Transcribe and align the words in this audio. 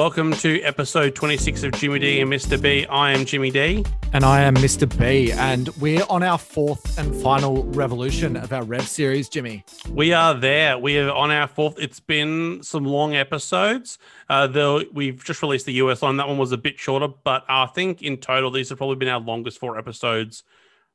Welcome 0.00 0.32
to 0.36 0.62
episode 0.62 1.14
26 1.14 1.62
of 1.62 1.72
Jimmy 1.72 1.98
D 1.98 2.20
and 2.22 2.32
Mr. 2.32 2.58
B. 2.58 2.86
I 2.86 3.12
am 3.12 3.26
Jimmy 3.26 3.50
D. 3.50 3.84
And 4.14 4.24
I 4.24 4.40
am 4.40 4.54
Mr. 4.54 4.88
B. 4.98 5.30
And 5.30 5.68
we're 5.76 6.06
on 6.08 6.22
our 6.22 6.38
fourth 6.38 6.96
and 6.98 7.14
final 7.16 7.64
revolution 7.64 8.34
of 8.34 8.50
our 8.50 8.62
Rev 8.62 8.88
series, 8.88 9.28
Jimmy. 9.28 9.62
We 9.90 10.14
are 10.14 10.32
there. 10.32 10.78
We 10.78 10.98
are 10.98 11.12
on 11.12 11.30
our 11.30 11.46
fourth. 11.46 11.78
It's 11.78 12.00
been 12.00 12.62
some 12.62 12.86
long 12.86 13.14
episodes. 13.14 13.98
Uh, 14.30 14.46
the, 14.46 14.88
we've 14.90 15.22
just 15.22 15.42
released 15.42 15.66
the 15.66 15.74
US 15.74 16.00
one. 16.00 16.16
That 16.16 16.28
one 16.28 16.38
was 16.38 16.52
a 16.52 16.56
bit 16.56 16.78
shorter, 16.78 17.08
but 17.22 17.44
I 17.46 17.66
think 17.66 18.00
in 18.00 18.16
total, 18.16 18.50
these 18.50 18.70
have 18.70 18.78
probably 18.78 18.96
been 18.96 19.08
our 19.08 19.20
longest 19.20 19.58
four 19.58 19.76
episodes 19.76 20.44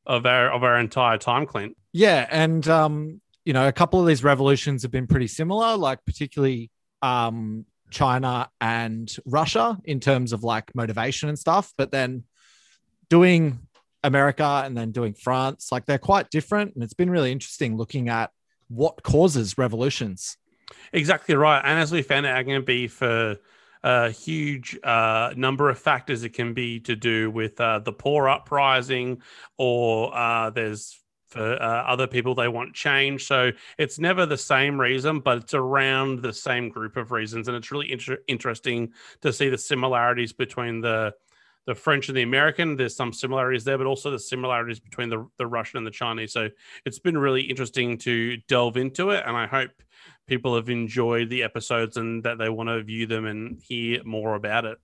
of 0.07 0.25
our 0.25 0.51
of 0.51 0.63
our 0.63 0.79
entire 0.79 1.19
time, 1.19 1.45
Clint. 1.45 1.77
Yeah. 1.93 2.25
And, 2.31 2.67
um, 2.67 3.21
you 3.45 3.53
know, 3.53 3.67
a 3.67 3.71
couple 3.71 4.01
of 4.01 4.07
these 4.07 4.23
revolutions 4.23 4.81
have 4.81 4.91
been 4.91 5.05
pretty 5.05 5.27
similar, 5.27 5.77
like 5.77 6.03
particularly 6.05 6.71
um, 7.03 7.67
China 7.89 8.49
and 8.59 9.15
Russia 9.25 9.77
in 9.83 9.99
terms 9.99 10.33
of 10.33 10.43
like 10.43 10.73
motivation 10.75 11.29
and 11.29 11.39
stuff. 11.39 11.73
But 11.77 11.91
then 11.91 12.23
doing 13.09 13.59
America 14.03 14.63
and 14.65 14.77
then 14.77 14.91
doing 14.91 15.13
France, 15.13 15.71
like 15.71 15.85
they're 15.85 15.97
quite 15.97 16.29
different. 16.29 16.75
And 16.75 16.83
it's 16.83 16.93
been 16.93 17.09
really 17.09 17.31
interesting 17.31 17.77
looking 17.77 18.09
at 18.09 18.31
what 18.67 19.03
causes 19.03 19.57
revolutions. 19.57 20.37
Exactly 20.93 21.35
right. 21.35 21.61
And 21.63 21.79
as 21.79 21.91
we 21.91 22.01
found 22.01 22.25
out, 22.25 22.43
going 22.45 22.59
to 22.59 22.65
be 22.65 22.87
for 22.87 23.37
a 23.85 24.09
huge 24.09 24.77
uh, 24.83 25.31
number 25.37 25.69
of 25.69 25.77
factors. 25.77 26.23
It 26.23 26.29
can 26.29 26.55
be 26.55 26.79
to 26.81 26.95
do 26.95 27.29
with 27.29 27.61
uh, 27.61 27.79
the 27.79 27.93
poor 27.93 28.27
uprising, 28.27 29.21
or 29.59 30.15
uh, 30.15 30.49
there's 30.49 30.99
for 31.35 31.61
uh, 31.61 31.83
other 31.83 32.07
people 32.07 32.33
they 32.33 32.47
want 32.47 32.73
change. 32.73 33.25
So 33.25 33.51
it's 33.77 33.99
never 33.99 34.25
the 34.25 34.37
same 34.37 34.79
reason 34.79 35.19
but 35.19 35.39
it's 35.39 35.53
around 35.53 36.21
the 36.21 36.33
same 36.33 36.69
group 36.69 36.97
of 36.97 37.11
reasons 37.11 37.47
and 37.47 37.57
it's 37.57 37.71
really 37.71 37.91
inter- 37.91 38.19
interesting 38.27 38.93
to 39.21 39.33
see 39.33 39.49
the 39.49 39.57
similarities 39.57 40.33
between 40.33 40.81
the 40.81 41.13
the 41.65 41.75
french 41.75 42.09
and 42.09 42.17
the 42.17 42.21
american. 42.21 42.75
There's 42.75 42.95
some 42.95 43.11
similarities 43.11 43.63
there 43.63 43.77
but 43.77 43.87
also 43.87 44.11
the 44.11 44.19
similarities 44.19 44.79
between 44.79 45.09
the, 45.09 45.27
the 45.37 45.47
russian 45.47 45.77
and 45.77 45.87
the 45.87 45.91
chinese. 45.91 46.31
So 46.31 46.49
it's 46.85 46.99
been 46.99 47.17
really 47.17 47.41
interesting 47.41 47.97
to 47.99 48.37
delve 48.47 48.77
into 48.77 49.09
it 49.09 49.23
and 49.25 49.35
i 49.35 49.47
hope 49.47 49.71
people 50.27 50.55
have 50.55 50.69
enjoyed 50.69 51.29
the 51.29 51.43
episodes 51.43 51.97
and 51.97 52.23
that 52.23 52.37
they 52.37 52.49
want 52.49 52.69
to 52.69 52.83
view 52.83 53.07
them 53.07 53.25
and 53.25 53.59
hear 53.61 54.03
more 54.03 54.35
about 54.35 54.65
it 54.65 54.77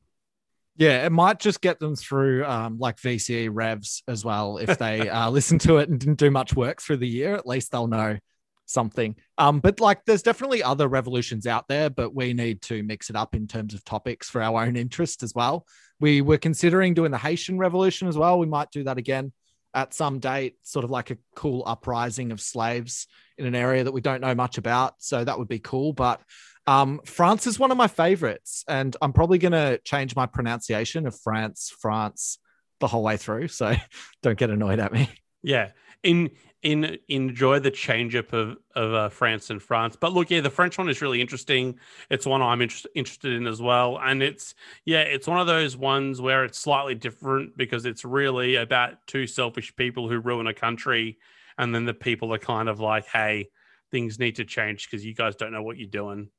yeah, 0.81 1.05
it 1.05 1.11
might 1.11 1.39
just 1.39 1.61
get 1.61 1.77
them 1.77 1.95
through 1.95 2.43
um, 2.43 2.79
like 2.79 2.97
VCE 2.97 3.49
revs 3.51 4.01
as 4.07 4.25
well. 4.25 4.57
If 4.57 4.77
they 4.79 5.07
uh, 5.07 5.29
listen 5.29 5.59
to 5.59 5.77
it 5.77 5.89
and 5.89 5.99
didn't 5.99 6.17
do 6.17 6.31
much 6.31 6.55
work 6.55 6.81
through 6.81 6.97
the 6.97 7.07
year, 7.07 7.35
at 7.35 7.45
least 7.45 7.71
they'll 7.71 7.85
know 7.85 8.17
something. 8.65 9.15
Um, 9.37 9.59
but 9.59 9.79
like, 9.79 10.05
there's 10.05 10.23
definitely 10.23 10.63
other 10.63 10.87
revolutions 10.87 11.45
out 11.45 11.67
there, 11.67 11.91
but 11.91 12.15
we 12.15 12.33
need 12.33 12.63
to 12.63 12.81
mix 12.81 13.11
it 13.11 13.15
up 13.15 13.35
in 13.35 13.45
terms 13.45 13.75
of 13.75 13.85
topics 13.85 14.27
for 14.27 14.41
our 14.41 14.63
own 14.63 14.75
interest 14.75 15.21
as 15.21 15.35
well. 15.35 15.67
We 15.99 16.21
were 16.21 16.39
considering 16.39 16.95
doing 16.95 17.11
the 17.11 17.17
Haitian 17.19 17.59
Revolution 17.59 18.07
as 18.07 18.17
well. 18.17 18.39
We 18.39 18.47
might 18.47 18.71
do 18.71 18.83
that 18.85 18.97
again 18.97 19.33
at 19.75 19.93
some 19.93 20.17
date, 20.17 20.55
sort 20.63 20.83
of 20.83 20.89
like 20.89 21.11
a 21.11 21.17
cool 21.35 21.61
uprising 21.67 22.31
of 22.31 22.41
slaves 22.41 23.05
in 23.37 23.45
an 23.45 23.53
area 23.53 23.83
that 23.83 23.91
we 23.91 24.01
don't 24.01 24.21
know 24.21 24.33
much 24.33 24.57
about. 24.57 24.95
So 24.97 25.23
that 25.23 25.37
would 25.37 25.47
be 25.47 25.59
cool. 25.59 25.93
But 25.93 26.21
um, 26.67 27.01
France 27.05 27.47
is 27.47 27.57
one 27.57 27.71
of 27.71 27.77
my 27.77 27.87
favorites, 27.87 28.63
and 28.67 28.95
I'm 29.01 29.13
probably 29.13 29.37
going 29.37 29.53
to 29.53 29.79
change 29.83 30.15
my 30.15 30.25
pronunciation 30.25 31.07
of 31.07 31.19
France, 31.19 31.73
France, 31.79 32.37
the 32.79 32.87
whole 32.87 33.03
way 33.03 33.17
through. 33.17 33.47
So 33.47 33.73
don't 34.23 34.37
get 34.37 34.49
annoyed 34.49 34.79
at 34.79 34.93
me. 34.93 35.09
Yeah, 35.43 35.71
in 36.03 36.31
in 36.61 36.99
enjoy 37.07 37.57
the 37.57 37.71
change 37.71 38.15
up 38.15 38.33
of 38.33 38.57
of 38.75 38.93
uh, 38.93 39.09
France 39.09 39.49
and 39.49 39.61
France. 39.61 39.97
But 39.99 40.13
look, 40.13 40.29
yeah, 40.29 40.41
the 40.41 40.51
French 40.51 40.77
one 40.77 40.87
is 40.87 41.01
really 41.01 41.19
interesting. 41.19 41.79
It's 42.11 42.27
one 42.27 42.43
I'm 42.43 42.61
inter- 42.61 42.89
interested 42.93 43.33
in 43.33 43.47
as 43.47 43.59
well, 43.59 43.97
and 43.99 44.21
it's 44.21 44.53
yeah, 44.85 45.01
it's 45.01 45.27
one 45.27 45.39
of 45.39 45.47
those 45.47 45.75
ones 45.75 46.21
where 46.21 46.45
it's 46.45 46.59
slightly 46.59 46.93
different 46.93 47.57
because 47.57 47.85
it's 47.85 48.05
really 48.05 48.55
about 48.55 49.07
two 49.07 49.25
selfish 49.25 49.75
people 49.75 50.07
who 50.07 50.19
ruin 50.19 50.45
a 50.45 50.53
country, 50.53 51.17
and 51.57 51.73
then 51.73 51.85
the 51.85 51.93
people 51.95 52.31
are 52.35 52.39
kind 52.39 52.69
of 52.69 52.79
like, 52.79 53.07
hey, 53.07 53.49
things 53.89 54.19
need 54.19 54.35
to 54.35 54.45
change 54.45 54.87
because 54.89 55.03
you 55.03 55.15
guys 55.15 55.35
don't 55.35 55.51
know 55.51 55.63
what 55.63 55.77
you're 55.77 55.89
doing 55.89 56.29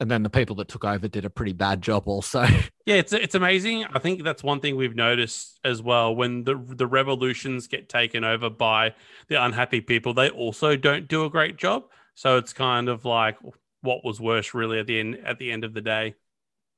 and 0.00 0.10
then 0.10 0.22
the 0.22 0.30
people 0.30 0.56
that 0.56 0.68
took 0.68 0.84
over 0.84 1.08
did 1.08 1.24
a 1.24 1.30
pretty 1.30 1.52
bad 1.52 1.82
job 1.82 2.04
also. 2.06 2.42
yeah, 2.86 2.96
it's 2.96 3.12
it's 3.12 3.34
amazing. 3.34 3.84
I 3.92 3.98
think 3.98 4.22
that's 4.22 4.42
one 4.42 4.60
thing 4.60 4.76
we've 4.76 4.94
noticed 4.94 5.58
as 5.64 5.82
well 5.82 6.14
when 6.14 6.44
the 6.44 6.54
the 6.54 6.86
revolutions 6.86 7.66
get 7.66 7.88
taken 7.88 8.24
over 8.24 8.48
by 8.48 8.94
the 9.28 9.42
unhappy 9.42 9.80
people, 9.80 10.14
they 10.14 10.30
also 10.30 10.76
don't 10.76 11.08
do 11.08 11.24
a 11.24 11.30
great 11.30 11.56
job. 11.56 11.84
So 12.14 12.36
it's 12.36 12.52
kind 12.52 12.88
of 12.88 13.04
like 13.04 13.38
what 13.82 14.04
was 14.04 14.20
worse 14.20 14.54
really 14.54 14.78
at 14.78 14.86
the 14.86 15.00
end 15.00 15.18
at 15.24 15.38
the 15.38 15.50
end 15.50 15.64
of 15.64 15.74
the 15.74 15.80
day. 15.80 16.14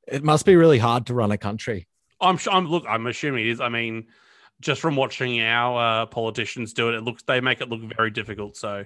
It 0.09 0.25
must 0.25 0.47
be 0.47 0.57
really 0.57 0.79
hard 0.79 1.07
to 1.07 1.15
run 1.15 1.31
a 1.31 1.39
country. 1.39 1.87
I'm 2.21 2.39
sure 2.39 2.55
I'm 2.55 2.67
look 2.67 2.85
I'm 2.89 3.07
assuming 3.07 3.47
it 3.47 3.51
is. 3.51 3.61
I 3.61 3.69
mean, 3.69 4.07
just 4.61 4.81
from 4.81 4.97
watching 4.97 5.41
our 5.43 6.03
uh, 6.03 6.07
politicians 6.07 6.73
do 6.73 6.89
it, 6.89 6.95
it 6.95 7.03
looks 7.03 7.23
they 7.25 7.41
make 7.41 7.61
it 7.61 7.69
look 7.69 7.83
very 7.97 8.11
difficult. 8.11 8.57
So 8.57 8.85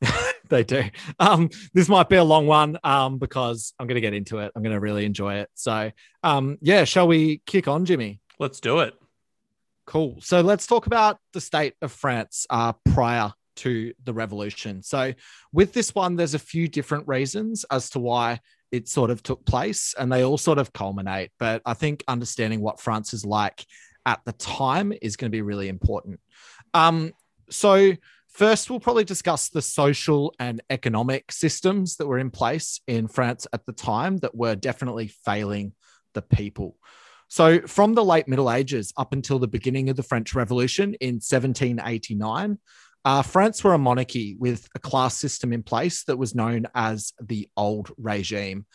they 0.48 0.64
do. 0.64 0.84
Um, 1.18 1.50
this 1.74 1.88
might 1.88 2.08
be 2.08 2.16
a 2.16 2.24
long 2.24 2.46
one 2.46 2.78
um, 2.84 3.18
because 3.18 3.72
I'm 3.78 3.86
going 3.86 3.96
to 3.96 4.00
get 4.00 4.14
into 4.14 4.38
it. 4.38 4.52
I'm 4.54 4.62
going 4.62 4.74
to 4.74 4.80
really 4.80 5.04
enjoy 5.04 5.36
it. 5.36 5.50
So, 5.54 5.90
um, 6.22 6.58
yeah, 6.60 6.84
shall 6.84 7.06
we 7.08 7.42
kick 7.46 7.68
on, 7.68 7.84
Jimmy? 7.84 8.20
Let's 8.38 8.60
do 8.60 8.80
it. 8.80 8.94
Cool. 9.86 10.18
So 10.20 10.42
let's 10.42 10.66
talk 10.66 10.86
about 10.86 11.18
the 11.32 11.40
state 11.40 11.74
of 11.80 11.92
France 11.92 12.46
uh, 12.50 12.74
prior 12.92 13.32
to 13.56 13.92
the 14.04 14.12
revolution. 14.12 14.82
So, 14.82 15.14
with 15.52 15.72
this 15.72 15.94
one, 15.94 16.16
there's 16.16 16.34
a 16.34 16.38
few 16.38 16.68
different 16.68 17.08
reasons 17.08 17.64
as 17.70 17.90
to 17.90 17.98
why 17.98 18.40
it 18.70 18.88
sort 18.88 19.10
of 19.10 19.22
took 19.22 19.44
place, 19.46 19.94
and 19.98 20.12
they 20.12 20.24
all 20.24 20.38
sort 20.38 20.58
of 20.58 20.72
culminate. 20.72 21.30
But 21.38 21.62
I 21.64 21.74
think 21.74 22.04
understanding 22.06 22.60
what 22.60 22.80
France 22.80 23.14
is 23.14 23.24
like 23.24 23.64
at 24.06 24.20
the 24.24 24.32
time 24.32 24.92
is 25.02 25.16
going 25.16 25.30
to 25.30 25.36
be 25.36 25.42
really 25.42 25.68
important. 25.68 26.20
Um, 26.74 27.12
so, 27.50 27.92
First, 28.38 28.70
we'll 28.70 28.78
probably 28.78 29.02
discuss 29.02 29.48
the 29.48 29.60
social 29.60 30.32
and 30.38 30.62
economic 30.70 31.32
systems 31.32 31.96
that 31.96 32.06
were 32.06 32.20
in 32.20 32.30
place 32.30 32.80
in 32.86 33.08
France 33.08 33.48
at 33.52 33.66
the 33.66 33.72
time 33.72 34.18
that 34.18 34.32
were 34.32 34.54
definitely 34.54 35.08
failing 35.24 35.72
the 36.14 36.22
people. 36.22 36.76
So, 37.26 37.62
from 37.62 37.94
the 37.94 38.04
late 38.04 38.28
Middle 38.28 38.48
Ages 38.48 38.92
up 38.96 39.12
until 39.12 39.40
the 39.40 39.48
beginning 39.48 39.90
of 39.90 39.96
the 39.96 40.04
French 40.04 40.36
Revolution 40.36 40.94
in 41.00 41.16
1789, 41.16 42.58
uh, 43.04 43.22
France 43.22 43.64
were 43.64 43.74
a 43.74 43.78
monarchy 43.78 44.36
with 44.38 44.68
a 44.72 44.78
class 44.78 45.16
system 45.16 45.52
in 45.52 45.64
place 45.64 46.04
that 46.04 46.16
was 46.16 46.36
known 46.36 46.68
as 46.76 47.14
the 47.20 47.48
Old 47.56 47.90
Regime. 47.98 48.66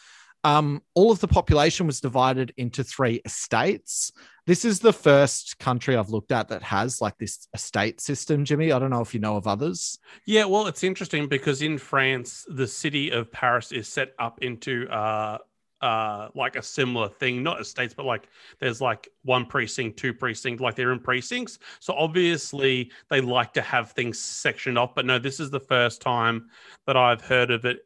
Um, 0.43 0.81
all 0.93 1.09
of 1.09 1.21
the 1.21 1.27
population 1.29 1.87
was 1.87 2.01
divided 2.01 2.53
into 2.57 2.83
three 2.83 3.21
estates. 3.23 4.11
This 4.45 4.65
is 4.65 4.79
the 4.79 4.91
first 4.91 5.57
country 5.59 5.95
I've 5.95 6.09
looked 6.09 6.33
at 6.33 6.49
that 6.49 6.63
has 6.63 6.99
like 6.99 7.17
this 7.17 7.47
estate 7.53 8.01
system, 8.01 8.43
Jimmy. 8.43 8.73
I 8.73 8.79
don't 8.79 8.89
know 8.89 9.01
if 9.01 9.13
you 9.13 9.21
know 9.21 9.37
of 9.37 9.47
others. 9.47 9.97
Yeah, 10.25 10.45
well, 10.45 10.67
it's 10.67 10.83
interesting 10.83 11.27
because 11.27 11.61
in 11.61 11.77
France, 11.77 12.45
the 12.49 12.67
city 12.67 13.11
of 13.11 13.31
Paris 13.31 13.71
is 13.71 13.87
set 13.87 14.13
up 14.19 14.41
into 14.41 14.85
uh, 14.89 15.37
uh, 15.81 16.27
like 16.35 16.57
a 16.57 16.61
similar 16.61 17.07
thing, 17.07 17.41
not 17.41 17.61
estates, 17.61 17.93
but 17.93 18.05
like 18.05 18.27
there's 18.59 18.81
like 18.81 19.07
one 19.23 19.45
precinct, 19.45 19.97
two 19.97 20.13
precincts, 20.13 20.61
like 20.61 20.75
they're 20.75 20.91
in 20.91 20.99
precincts. 20.99 21.59
So 21.79 21.93
obviously 21.93 22.91
they 23.09 23.21
like 23.21 23.53
to 23.53 23.61
have 23.61 23.91
things 23.91 24.19
sectioned 24.19 24.77
off. 24.77 24.93
But 24.93 25.05
no, 25.05 25.19
this 25.19 25.39
is 25.39 25.51
the 25.51 25.59
first 25.59 26.01
time 26.01 26.49
that 26.85 26.97
I've 26.97 27.21
heard 27.21 27.49
of 27.49 27.63
it 27.63 27.79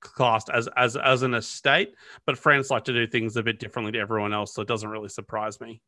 classed 0.00 0.50
as 0.52 0.68
as 0.76 0.96
as 0.96 1.22
an 1.22 1.32
estate, 1.32 1.94
but 2.26 2.36
France 2.36 2.70
like 2.70 2.84
to 2.84 2.92
do 2.92 3.06
things 3.06 3.36
a 3.36 3.42
bit 3.42 3.58
differently 3.58 3.92
to 3.92 3.98
everyone 3.98 4.32
else, 4.32 4.52
so 4.52 4.60
it 4.60 4.68
doesn't 4.68 4.90
really 4.90 5.08
surprise 5.08 5.60
me. 5.60 5.80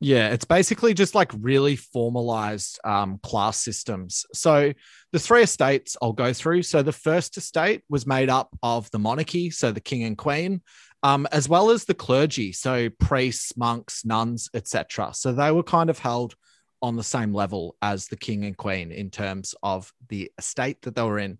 Yeah, 0.00 0.28
it's 0.28 0.44
basically 0.44 0.94
just 0.94 1.16
like 1.16 1.32
really 1.40 1.74
formalized 1.74 2.78
um, 2.84 3.18
class 3.18 3.58
systems. 3.58 4.24
So 4.32 4.72
the 5.12 5.18
three 5.18 5.42
estates 5.42 5.96
I'll 6.00 6.12
go 6.12 6.32
through. 6.32 6.62
So 6.62 6.82
the 6.82 6.92
first 6.92 7.36
estate 7.36 7.82
was 7.88 8.06
made 8.06 8.30
up 8.30 8.56
of 8.62 8.88
the 8.92 9.00
monarchy, 9.00 9.50
so 9.50 9.72
the 9.72 9.80
king 9.80 10.04
and 10.04 10.16
queen, 10.16 10.62
um, 11.02 11.26
as 11.32 11.48
well 11.48 11.70
as 11.70 11.84
the 11.84 11.94
clergy, 11.94 12.52
so 12.52 12.90
priests, 13.00 13.56
monks, 13.56 14.04
nuns, 14.04 14.48
etc. 14.54 15.10
So 15.14 15.32
they 15.32 15.50
were 15.50 15.64
kind 15.64 15.90
of 15.90 15.98
held 15.98 16.36
on 16.80 16.94
the 16.94 17.02
same 17.02 17.34
level 17.34 17.74
as 17.82 18.06
the 18.06 18.16
king 18.16 18.44
and 18.44 18.56
queen 18.56 18.92
in 18.92 19.10
terms 19.10 19.52
of 19.64 19.92
the 20.08 20.30
estate 20.38 20.80
that 20.82 20.94
they 20.94 21.02
were 21.02 21.18
in. 21.18 21.38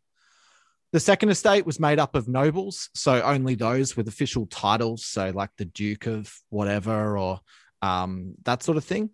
The 0.91 1.01
second 1.01 1.29
estate 1.29 1.67
was 1.67 1.79
made 1.79 2.01
up 2.01 2.17
of 2.17 2.29
nobles, 2.29 2.89
so 2.95 3.23
only 3.23 3.55
those 3.55 3.97
with 3.97 4.09
official 4.09 4.47
titles, 4.47 5.05
so 5.05 5.31
like 5.31 5.51
the 5.59 5.67
Duke 5.67 6.07
of 6.07 6.33
whatever 6.49 7.19
or 7.19 7.41
um, 7.83 8.35
that 8.45 8.63
sort 8.63 8.77
of 8.77 8.85
thing. 8.85 9.11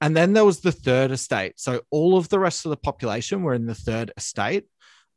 And 0.00 0.16
then 0.16 0.32
there 0.32 0.44
was 0.44 0.60
the 0.60 0.72
third 0.72 1.10
estate. 1.10 1.60
So 1.60 1.82
all 1.90 2.16
of 2.16 2.28
the 2.28 2.38
rest 2.38 2.64
of 2.64 2.70
the 2.70 2.76
population 2.76 3.42
were 3.42 3.54
in 3.54 3.66
the 3.66 3.74
third 3.74 4.12
estate 4.16 4.64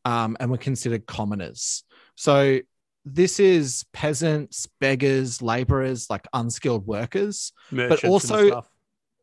um, 0.04 0.36
and 0.40 0.52
were 0.52 0.58
considered 0.58 1.06
commoners. 1.06 1.84
So 2.16 2.60
this 3.06 3.40
is 3.40 3.86
peasants, 3.94 4.68
beggars, 4.80 5.42
laborers, 5.42 6.10
like 6.10 6.28
unskilled 6.34 6.86
workers, 6.86 7.54
Merchants 7.72 8.02
but 8.02 8.10
also, 8.10 8.66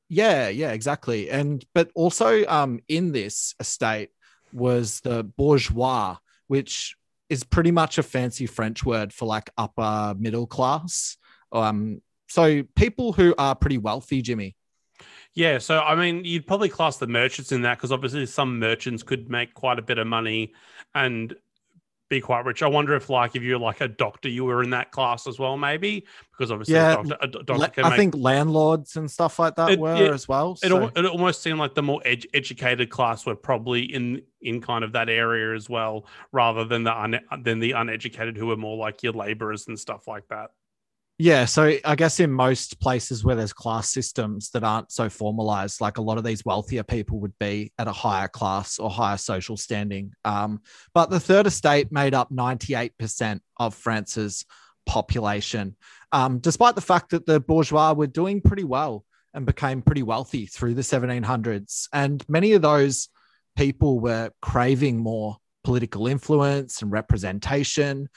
yeah, 0.09 0.49
yeah, 0.49 0.73
exactly. 0.73 1.31
And 1.31 1.65
but 1.75 1.91
also 1.95 2.47
um, 2.47 2.81
in 2.89 3.13
this 3.13 3.55
estate 3.61 4.11
was 4.53 5.01
the 5.01 5.23
bourgeois, 5.23 6.17
which 6.49 6.97
is 7.29 7.45
pretty 7.45 7.71
much 7.71 7.97
a 7.97 8.03
fancy 8.03 8.47
French 8.47 8.85
word 8.85 9.13
for 9.13 9.27
like 9.27 9.51
upper 9.57 10.15
middle 10.19 10.47
class. 10.47 11.17
Um, 11.53 12.03
so 12.31 12.63
people 12.77 13.13
who 13.13 13.35
are 13.37 13.55
pretty 13.55 13.79
wealthy, 13.79 14.23
Jimmy. 14.23 14.57
Yeah, 15.35 15.59
so 15.59 15.81
I 15.81 15.95
mean, 15.95 16.25
you'd 16.25 16.47
probably 16.47 16.69
class 16.69 16.97
the 16.97 17.07
merchants 17.07 17.53
in 17.53 17.63
that 17.63 17.77
because 17.79 17.93
obviously 17.93 18.25
some 18.27 18.59
merchants 18.59 19.03
could 19.03 19.29
make 19.31 19.55
quite 19.55 19.79
a 19.79 19.83
bit 19.83 19.99
of 19.99 20.07
money 20.07 20.53
and 20.95 21.35
be 22.09 22.21
quite 22.21 22.45
rich. 22.45 22.61
I 22.65 22.67
wonder 22.67 22.97
if, 22.97 23.09
like, 23.09 23.37
if 23.37 23.43
you're 23.45 23.57
like 23.61 23.81
a 23.81 23.87
doctor, 23.87 24.29
you 24.29 24.45
were 24.45 24.65
in 24.65 24.71
that 24.71 24.91
class 24.91 25.29
as 25.29 25.39
well, 25.39 25.57
maybe 25.57 26.05
because 26.33 26.51
obviously, 26.51 26.75
Yeah, 26.75 26.95
a 27.01 27.05
doctor, 27.05 27.17
a 27.21 27.29
doctor 27.45 27.69
can 27.69 27.85
I 27.85 27.91
make, 27.91 27.99
think 27.99 28.15
landlords 28.17 28.97
and 28.97 29.09
stuff 29.09 29.39
like 29.39 29.55
that 29.55 29.71
It- 29.71 29.79
were 29.79 29.95
yeah, 29.95 30.13
as 30.13 30.27
well. 30.27 30.59
it, 30.61 30.69
so- 30.71 30.91
it 30.97 31.07
almost 31.07 31.41
seemed 31.41 31.61
like 31.61 31.75
the 31.77 31.85
more 31.85 32.03
ed- 32.05 32.27
educated 32.35 32.91
class 32.91 33.25
were 33.25 33.37
probably 33.37 33.83
in 33.83 34.23
in 34.43 34.61
kind 34.61 34.83
of 34.83 34.91
that 34.93 35.09
area 35.09 35.55
as 35.55 35.71
well, 35.71 36.05
rather 36.33 36.65
than 36.65 36.83
the 36.83 37.01
un- 37.01 37.21
than 37.43 37.61
the 37.61 37.73
uneducated 37.73 38.37
who 38.37 38.47
were 38.49 38.57
more 38.57 38.77
like 38.77 39.05
your 39.05 39.13
laborers 39.13 39.69
and 39.69 39.79
stuff 39.79 40.09
like 40.09 40.27
that. 40.31 40.51
Yeah, 41.23 41.45
so 41.45 41.77
I 41.85 41.97
guess 41.97 42.19
in 42.19 42.33
most 42.33 42.81
places 42.81 43.23
where 43.23 43.37
there's 43.37 43.53
class 43.53 43.91
systems 43.91 44.49
that 44.53 44.65
aren't 44.65 44.91
so 44.91 45.11
formalized, 45.11 45.83
like 45.83 45.99
a 45.99 46.03
lot 46.03 46.17
of 46.17 46.25
these 46.25 46.47
wealthier 46.47 46.83
people 46.83 47.21
would 47.21 47.39
be 47.39 47.75
at 47.79 47.87
a 47.87 47.93
higher 47.93 48.27
class 48.27 48.79
or 48.79 48.89
higher 48.89 49.19
social 49.19 49.59
standing. 49.59 50.15
Um, 50.25 50.63
but 50.95 51.11
the 51.11 51.21
third 51.21 51.47
estate 51.47 51.93
made 51.93 52.15
up 52.15 52.31
98% 52.33 53.41
of 53.59 53.75
France's 53.75 54.47
population, 54.87 55.77
um, 56.11 56.39
despite 56.39 56.75
the 56.75 56.81
fact 56.81 57.11
that 57.11 57.27
the 57.27 57.39
bourgeois 57.39 57.93
were 57.93 58.07
doing 58.07 58.41
pretty 58.41 58.65
well 58.65 59.05
and 59.35 59.45
became 59.45 59.83
pretty 59.83 60.03
wealthy 60.03 60.47
through 60.47 60.73
the 60.73 60.81
1700s. 60.81 61.89
And 61.93 62.25
many 62.31 62.53
of 62.55 62.63
those 62.63 63.11
people 63.59 64.01
were 64.01 64.31
craving 64.41 64.97
more 64.97 65.37
political 65.65 66.07
influence 66.07 66.81
and 66.81 66.91
representation. 66.91 68.09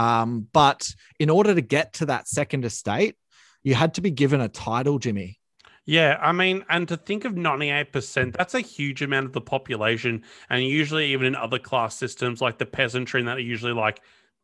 Um, 0.00 0.48
but 0.54 0.88
in 1.18 1.28
order 1.28 1.54
to 1.54 1.60
get 1.60 1.92
to 1.94 2.06
that 2.06 2.26
second 2.26 2.64
estate, 2.64 3.16
you 3.62 3.74
had 3.74 3.94
to 3.94 4.00
be 4.00 4.10
given 4.10 4.40
a 4.40 4.48
title, 4.48 4.98
Jimmy. 4.98 5.38
Yeah, 5.84 6.16
I 6.22 6.32
mean, 6.32 6.64
and 6.70 6.88
to 6.88 6.96
think 6.96 7.26
of 7.26 7.34
98%, 7.34 8.34
that's 8.34 8.54
a 8.54 8.60
huge 8.60 9.02
amount 9.02 9.26
of 9.26 9.32
the 9.34 9.42
population. 9.42 10.22
And 10.48 10.64
usually, 10.64 11.12
even 11.12 11.26
in 11.26 11.34
other 11.34 11.58
class 11.58 11.96
systems 11.96 12.40
like 12.40 12.56
the 12.56 12.64
peasantry, 12.64 13.20
and 13.20 13.28
that 13.28 13.36
are 13.36 13.40
usually 13.40 13.74
like 13.74 14.00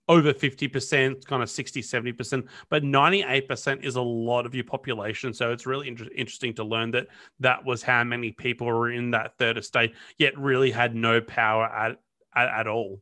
over 0.09 0.35
50%, 0.35 1.25
kind 1.25 1.43
of 1.43 1.49
60, 1.49 1.81
70%. 1.81 2.49
But 2.69 2.83
98% 2.83 3.83
is 3.83 3.97
a 3.97 4.03
lot 4.03 4.45
of 4.45 4.55
your 4.55 4.65
population. 4.65 5.33
So 5.33 5.53
it's 5.53 5.65
really 5.65 5.89
inter- 5.89 6.09
interesting 6.15 6.53
to 6.55 6.65
learn 6.65 6.91
that 6.91 7.07
that 7.41 7.65
was 7.65 7.83
how 7.83 8.05
many 8.05 8.33
people 8.33 8.67
were 8.67 8.91
in 8.91 9.13
that 9.13 9.39
third 9.39 9.57
estate, 9.57 9.95
yet 10.19 10.37
really 10.39 10.71
had 10.71 10.95
no 10.95 11.23
power 11.23 11.65
at, 11.65 11.99
at, 12.35 12.49
at 12.49 12.67
all. 12.67 13.01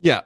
Yeah. 0.00 0.22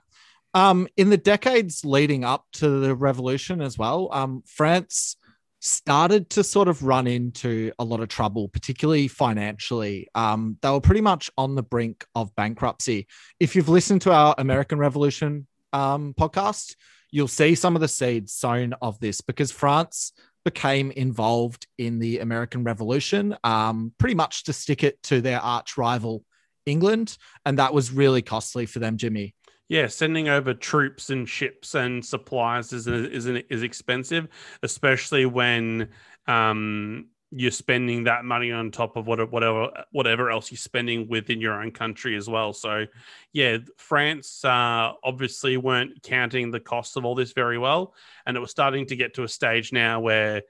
Um, 0.54 0.86
in 0.96 1.10
the 1.10 1.16
decades 1.16 1.84
leading 1.84 2.24
up 2.24 2.46
to 2.54 2.80
the 2.80 2.94
revolution 2.94 3.60
as 3.60 3.76
well, 3.76 4.08
um, 4.12 4.42
France 4.46 5.16
started 5.60 6.28
to 6.28 6.44
sort 6.44 6.68
of 6.68 6.84
run 6.84 7.06
into 7.06 7.72
a 7.78 7.84
lot 7.84 8.00
of 8.00 8.08
trouble, 8.08 8.48
particularly 8.48 9.08
financially. 9.08 10.08
Um, 10.14 10.58
they 10.62 10.70
were 10.70 10.80
pretty 10.80 11.00
much 11.00 11.30
on 11.36 11.54
the 11.54 11.62
brink 11.62 12.04
of 12.14 12.34
bankruptcy. 12.36 13.08
If 13.40 13.56
you've 13.56 13.68
listened 13.68 14.02
to 14.02 14.12
our 14.12 14.34
American 14.36 14.78
Revolution 14.78 15.46
um, 15.72 16.14
podcast, 16.18 16.76
you'll 17.10 17.28
see 17.28 17.54
some 17.54 17.74
of 17.74 17.80
the 17.80 17.88
seeds 17.88 18.32
sown 18.32 18.74
of 18.82 19.00
this 19.00 19.22
because 19.22 19.50
France 19.50 20.12
became 20.44 20.90
involved 20.90 21.66
in 21.78 21.98
the 21.98 22.18
American 22.18 22.62
Revolution, 22.62 23.34
um, 23.42 23.92
pretty 23.98 24.14
much 24.14 24.44
to 24.44 24.52
stick 24.52 24.84
it 24.84 25.02
to 25.04 25.20
their 25.22 25.40
arch 25.40 25.78
rival, 25.78 26.24
England. 26.66 27.16
And 27.46 27.58
that 27.58 27.72
was 27.72 27.90
really 27.90 28.20
costly 28.20 28.66
for 28.66 28.80
them, 28.80 28.98
Jimmy. 28.98 29.34
Yeah, 29.68 29.86
sending 29.86 30.28
over 30.28 30.52
troops 30.52 31.08
and 31.10 31.28
ships 31.28 31.74
and 31.74 32.04
supplies 32.04 32.72
is 32.72 32.86
is 32.86 33.26
is 33.26 33.62
expensive, 33.62 34.28
especially 34.62 35.24
when 35.24 35.88
um, 36.26 37.06
you're 37.30 37.50
spending 37.50 38.04
that 38.04 38.24
money 38.24 38.52
on 38.52 38.70
top 38.70 38.96
of 38.96 39.06
what, 39.06 39.32
whatever 39.32 39.70
whatever 39.90 40.30
else 40.30 40.52
you're 40.52 40.58
spending 40.58 41.08
within 41.08 41.40
your 41.40 41.62
own 41.62 41.70
country 41.70 42.14
as 42.14 42.28
well. 42.28 42.52
So, 42.52 42.86
yeah, 43.32 43.58
France 43.78 44.44
uh, 44.44 44.92
obviously 45.02 45.56
weren't 45.56 46.02
counting 46.02 46.50
the 46.50 46.60
cost 46.60 46.96
of 46.98 47.06
all 47.06 47.14
this 47.14 47.32
very 47.32 47.58
well, 47.58 47.94
and 48.26 48.36
it 48.36 48.40
was 48.40 48.50
starting 48.50 48.86
to 48.88 48.96
get 48.96 49.14
to 49.14 49.24
a 49.24 49.28
stage 49.28 49.72
now 49.72 49.98
where 50.00 50.42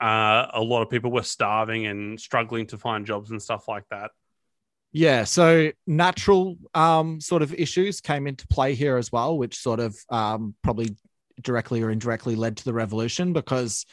uh, 0.00 0.46
a 0.52 0.60
lot 0.60 0.82
of 0.82 0.90
people 0.90 1.10
were 1.10 1.22
starving 1.22 1.86
and 1.86 2.20
struggling 2.20 2.66
to 2.66 2.78
find 2.78 3.06
jobs 3.06 3.30
and 3.30 3.42
stuff 3.42 3.66
like 3.66 3.84
that. 3.90 4.10
Yeah, 4.92 5.24
so 5.24 5.72
natural 5.86 6.58
um, 6.74 7.20
sort 7.20 7.40
of 7.40 7.54
issues 7.54 8.02
came 8.02 8.26
into 8.26 8.46
play 8.48 8.74
here 8.74 8.98
as 8.98 9.10
well, 9.10 9.38
which 9.38 9.58
sort 9.58 9.80
of 9.80 9.96
um, 10.10 10.54
probably 10.62 10.94
directly 11.40 11.82
or 11.82 11.90
indirectly 11.90 12.36
led 12.36 12.58
to 12.58 12.64
the 12.64 12.74
revolution 12.74 13.32
because 13.32 13.86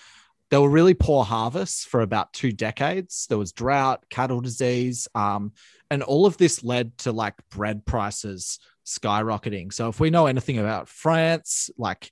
there 0.50 0.60
were 0.60 0.70
really 0.70 0.94
poor 0.94 1.24
harvests 1.24 1.86
for 1.86 2.02
about 2.02 2.34
two 2.34 2.52
decades. 2.52 3.28
There 3.30 3.38
was 3.38 3.54
drought, 3.54 4.04
cattle 4.10 4.42
disease, 4.42 5.08
um, 5.16 5.54
and 5.90 6.04
all 6.04 6.26
of 6.26 6.38
this 6.38 6.64
led 6.64 6.98
to 7.00 7.14
like 7.14 7.36
bread 7.50 7.86
prices 7.86 8.60
skyrocketing. 8.86 9.72
So 9.72 9.88
if 9.88 10.00
we 10.00 10.10
know 10.10 10.26
anything 10.26 10.58
about 10.58 10.90
France, 10.90 11.70
like 11.78 12.12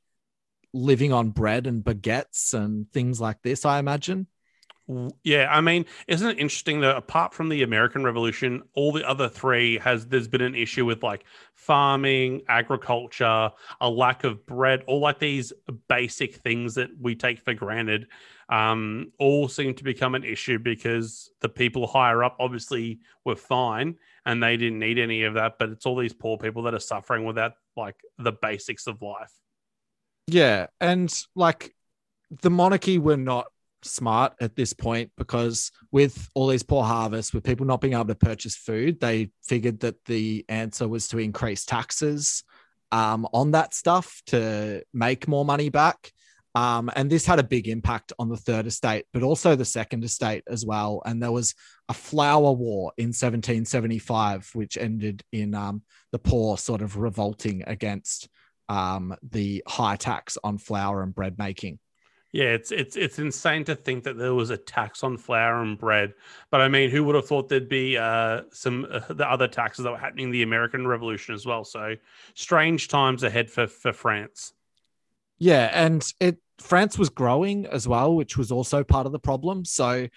living 0.73 1.11
on 1.11 1.31
bread 1.31 1.67
and 1.67 1.83
baguettes 1.83 2.53
and 2.53 2.89
things 2.91 3.19
like 3.19 3.41
this, 3.41 3.65
I 3.65 3.79
imagine. 3.79 4.27
Yeah, 5.23 5.47
I 5.51 5.59
mean, 5.59 5.85
isn't 6.07 6.29
it 6.29 6.39
interesting 6.39 6.79
that 6.79 6.95
apart 6.95 7.33
from 7.33 7.49
the 7.49 7.63
American 7.63 8.05
Revolution, 8.05 8.63
all 8.73 8.93
the 8.93 9.07
other 9.07 9.27
three 9.27 9.77
has 9.79 10.07
there's 10.07 10.29
been 10.29 10.41
an 10.41 10.55
issue 10.55 10.85
with 10.85 11.03
like 11.03 11.25
farming, 11.55 12.43
agriculture, 12.47 13.51
a 13.81 13.89
lack 13.89 14.23
of 14.23 14.45
bread, 14.45 14.83
all 14.87 15.01
like 15.01 15.19
these 15.19 15.51
basic 15.89 16.35
things 16.35 16.75
that 16.75 16.89
we 17.01 17.15
take 17.15 17.39
for 17.39 17.53
granted, 17.53 18.07
um, 18.47 19.11
all 19.19 19.49
seem 19.49 19.73
to 19.73 19.83
become 19.83 20.15
an 20.15 20.23
issue 20.23 20.57
because 20.57 21.31
the 21.41 21.49
people 21.49 21.85
higher 21.85 22.23
up 22.23 22.37
obviously 22.39 23.01
were 23.25 23.35
fine 23.35 23.97
and 24.25 24.41
they 24.41 24.55
didn't 24.55 24.79
need 24.79 24.99
any 24.99 25.23
of 25.23 25.33
that, 25.33 25.59
but 25.59 25.67
it's 25.69 25.85
all 25.85 25.97
these 25.97 26.13
poor 26.13 26.37
people 26.37 26.63
that 26.63 26.73
are 26.73 26.79
suffering 26.79 27.25
without 27.25 27.53
like 27.75 27.95
the 28.19 28.31
basics 28.31 28.87
of 28.87 29.01
life. 29.01 29.33
Yeah, 30.27 30.67
and 30.79 31.13
like 31.35 31.75
the 32.41 32.49
monarchy 32.49 32.97
were 32.99 33.17
not 33.17 33.47
smart 33.83 34.33
at 34.41 34.55
this 34.55 34.73
point 34.73 35.11
because 35.17 35.71
with 35.91 36.29
all 36.33 36.47
these 36.47 36.63
poor 36.63 36.83
harvests, 36.83 37.33
with 37.33 37.43
people 37.43 37.65
not 37.65 37.81
being 37.81 37.93
able 37.93 38.05
to 38.05 38.15
purchase 38.15 38.55
food, 38.55 38.99
they 38.99 39.31
figured 39.43 39.79
that 39.81 40.03
the 40.05 40.45
answer 40.49 40.87
was 40.87 41.07
to 41.09 41.17
increase 41.17 41.65
taxes 41.65 42.43
um, 42.91 43.27
on 43.33 43.51
that 43.51 43.73
stuff 43.73 44.21
to 44.27 44.83
make 44.93 45.27
more 45.27 45.45
money 45.45 45.69
back. 45.69 46.11
Um, 46.55 46.89
and 46.95 47.07
this 47.07 47.25
had 47.25 47.37
a 47.37 47.43
big 47.43 47.67
impact 47.67 48.13
on 48.17 48.29
the 48.29 48.37
third 48.37 48.65
estate, 48.65 49.05
but 49.13 49.21
also 49.21 49.55
the 49.55 49.65
second 49.65 50.03
estate 50.03 50.43
as 50.47 50.65
well. 50.65 51.03
And 51.05 51.21
there 51.21 51.31
was 51.31 51.53
a 51.87 51.93
flour 51.93 52.51
war 52.51 52.93
in 52.97 53.07
1775, 53.07 54.49
which 54.53 54.75
ended 54.75 55.21
in 55.31 55.53
um, 55.53 55.83
the 56.11 56.19
poor 56.19 56.57
sort 56.57 56.81
of 56.81 56.97
revolting 56.97 57.63
against 57.67 58.27
um, 58.69 59.15
the 59.21 59.63
high 59.67 59.97
tax 59.97 60.37
on 60.43 60.57
flour 60.57 61.03
and 61.03 61.13
bread 61.13 61.37
making. 61.37 61.77
Yeah, 62.37 62.53
it's 62.53 62.71
it's 62.71 62.95
it's 62.95 63.17
insane 63.17 63.63
to 63.63 63.75
think 63.75 64.03
that 64.03 64.15
there 64.15 64.35
was 64.35 64.51
a 64.51 64.57
tax 64.57 65.03
on 65.03 65.17
flour 65.17 65.63
and 65.63 65.75
bread. 65.75 66.13
But 66.51 66.61
I 66.61 66.67
mean, 66.67 66.91
who 66.91 67.03
would 67.05 67.15
have 67.15 67.25
thought 67.25 67.49
there'd 67.49 67.67
be 67.67 67.97
uh, 67.97 68.43
some 68.51 68.85
uh, 68.91 68.99
the 69.09 69.27
other 69.27 69.47
taxes 69.47 69.85
that 69.85 69.89
were 69.89 69.97
happening 69.97 70.25
in 70.25 70.31
the 70.31 70.43
American 70.43 70.85
Revolution 70.85 71.33
as 71.33 71.47
well? 71.47 71.63
So 71.63 71.95
strange 72.35 72.89
times 72.89 73.23
ahead 73.23 73.49
for 73.49 73.65
for 73.65 73.91
France. 73.91 74.53
Yeah, 75.39 75.71
and 75.73 76.07
it 76.19 76.37
France 76.59 76.99
was 76.99 77.09
growing 77.09 77.65
as 77.65 77.87
well, 77.87 78.15
which 78.15 78.37
was 78.37 78.51
also 78.51 78.83
part 78.83 79.07
of 79.07 79.13
the 79.13 79.19
problem. 79.19 79.65
So 79.65 80.07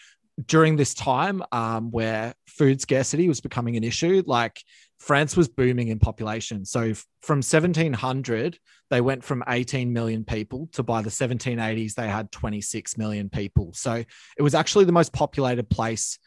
during 0.45 0.77
this 0.77 0.93
time 0.93 1.43
um, 1.53 1.91
where 1.91 2.35
food 2.47 2.83
scarcity 2.83 3.29
was 3.29 3.41
becoming 3.41 3.79
an 3.79 3.85
issue, 3.85 4.23
like 4.27 4.63
France 5.01 5.35
was 5.37 5.49
booming 5.49 5.89
in 5.89 5.99
population. 5.99 6.65
So 6.65 6.93
from 7.23 7.39
1700, 7.39 8.59
they 8.91 9.01
went 9.01 9.25
from 9.25 9.43
18 9.49 9.93
million 9.93 10.25
people 10.25 10.69
to 10.73 10.83
by 10.83 11.01
the 11.01 11.11
1780s, 11.11 11.95
they 11.95 12.07
had 12.07 12.31
26 12.31 12.99
million 12.99 13.31
people. 13.31 13.73
So 13.73 13.95
it 13.95 14.43
was 14.43 14.55
actually 14.55 14.85
the 14.85 14.93
most 14.93 15.13
populated 15.13 15.71
place 15.71 16.19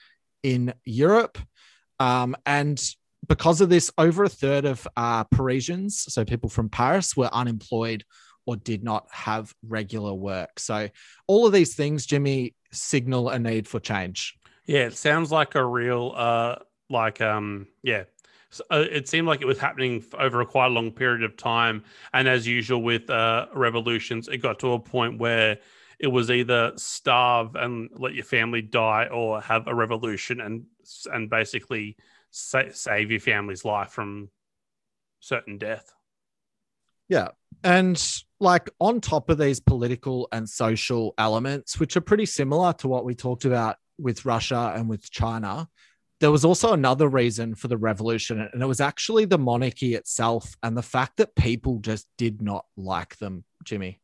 in 0.41 0.73
Europe. 0.85 1.37
Um, 1.99 2.35
and 2.47 2.83
because 3.27 3.61
of 3.61 3.69
this, 3.69 3.91
over 3.97 4.23
a 4.23 4.29
third 4.29 4.65
of 4.65 4.87
uh, 4.97 5.23
Parisians, 5.25 6.05
so 6.11 6.25
people 6.25 6.49
from 6.49 6.69
Paris, 6.69 7.15
were 7.15 7.29
unemployed 7.31 8.03
or 8.45 8.55
did 8.55 8.83
not 8.83 9.07
have 9.11 9.53
regular 9.65 10.13
work. 10.13 10.59
So 10.59 10.89
all 11.27 11.45
of 11.45 11.53
these 11.53 11.75
things, 11.75 12.05
Jimmy, 12.05 12.55
signal 12.71 13.29
a 13.29 13.39
need 13.39 13.67
for 13.67 13.79
change. 13.79 14.35
Yeah, 14.65 14.85
it 14.87 14.97
sounds 14.97 15.31
like 15.31 15.55
a 15.55 15.65
real 15.65 16.13
uh 16.15 16.55
like 16.89 17.21
um 17.21 17.67
yeah. 17.81 18.03
Uh, 18.72 18.86
it 18.89 19.07
seemed 19.07 19.27
like 19.27 19.41
it 19.41 19.48
was 19.48 19.60
happening 19.60 20.03
over 20.17 20.41
a 20.41 20.45
quite 20.45 20.67
long 20.67 20.91
period 20.91 21.24
of 21.24 21.38
time, 21.38 21.83
and 22.13 22.27
as 22.27 22.48
usual 22.48 22.81
with 22.81 23.10
uh, 23.10 23.48
revolutions, 23.53 24.27
it 24.27 24.38
got 24.38 24.60
to 24.60 24.74
a 24.74 24.79
point 24.79 25.19
where 25.19 25.60
it 26.00 26.07
was 26.07 26.29
either 26.29 26.74
starve 26.75 27.55
and 27.55 27.89
let 27.93 28.13
your 28.13 28.25
family 28.25 28.62
die, 28.62 29.07
or 29.12 29.41
have 29.41 29.67
a 29.67 29.75
revolution 29.75 30.41
and 30.41 30.65
and 31.12 31.29
basically 31.29 31.95
sa- 32.31 32.72
save 32.72 33.12
your 33.12 33.19
family's 33.19 33.63
life 33.63 33.91
from 33.91 34.29
certain 35.19 35.57
death. 35.57 35.93
Yeah. 37.07 37.29
And 37.63 38.01
like 38.39 38.69
on 38.79 39.00
top 39.00 39.29
of 39.29 39.38
these 39.38 39.60
political 39.60 40.27
and 40.31 40.50
social 40.50 41.13
elements, 41.17 41.79
which 41.79 41.95
are 41.95 42.01
pretty 42.01 42.25
similar 42.25 42.74
to 42.74 42.88
what 42.88 43.05
we 43.05 43.15
talked 43.15 43.45
about 43.45 43.77
with 43.98 44.25
Russia 44.25 44.74
and 44.75 44.89
with 44.89 45.10
China, 45.10 45.69
there 46.23 46.31
was 46.31 46.45
also 46.45 46.71
another 46.71 47.09
reason 47.09 47.53
for 47.53 47.67
the 47.67 47.75
revolution, 47.75 48.39
and 48.39 48.61
it 48.61 48.65
was 48.65 48.79
actually 48.79 49.25
the 49.25 49.37
monarchy 49.37 49.93
itself 49.93 50.55
and 50.63 50.77
the 50.77 50.81
fact 50.81 51.17
that 51.17 51.35
people 51.35 51.79
just 51.79 52.07
did 52.17 52.41
not 52.41 52.65
like 52.77 53.17
them, 53.17 53.43
Jimmy. 53.65 53.99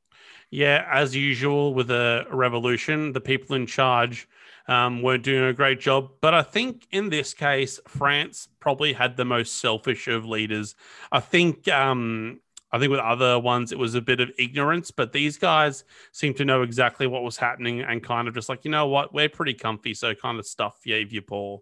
Yeah, 0.51 0.85
as 0.91 1.15
usual 1.15 1.73
with 1.73 1.89
a 1.91 2.25
revolution, 2.29 3.13
the 3.13 3.21
people 3.21 3.55
in 3.55 3.65
charge 3.65 4.27
um, 4.67 5.01
weren't 5.01 5.23
doing 5.23 5.45
a 5.45 5.53
great 5.53 5.79
job. 5.79 6.09
But 6.19 6.33
I 6.33 6.41
think 6.41 6.87
in 6.91 7.09
this 7.09 7.33
case, 7.33 7.79
France 7.87 8.49
probably 8.59 8.91
had 8.91 9.15
the 9.15 9.23
most 9.23 9.61
selfish 9.61 10.09
of 10.09 10.25
leaders. 10.25 10.75
I 11.13 11.21
think. 11.21 11.69
Um, 11.69 12.41
I 12.71 12.77
think 12.77 12.91
with 12.91 12.99
other 12.99 13.39
ones, 13.39 13.71
it 13.71 13.79
was 13.79 13.95
a 13.95 14.01
bit 14.01 14.19
of 14.19 14.29
ignorance, 14.37 14.91
but 14.91 15.11
these 15.11 15.37
guys 15.39 15.85
seem 16.11 16.35
to 16.35 16.45
know 16.45 16.61
exactly 16.61 17.07
what 17.07 17.23
was 17.23 17.35
happening 17.35 17.81
and 17.81 18.03
kind 18.03 18.27
of 18.27 18.35
just 18.35 18.47
like, 18.47 18.63
you 18.63 18.69
know 18.69 18.85
what, 18.85 19.11
we're 19.11 19.27
pretty 19.27 19.55
comfy, 19.55 19.95
so 19.95 20.13
kind 20.13 20.37
of 20.37 20.45
stuff 20.45 20.77
Yave 20.85 21.11
your 21.11 21.23
paw. 21.23 21.57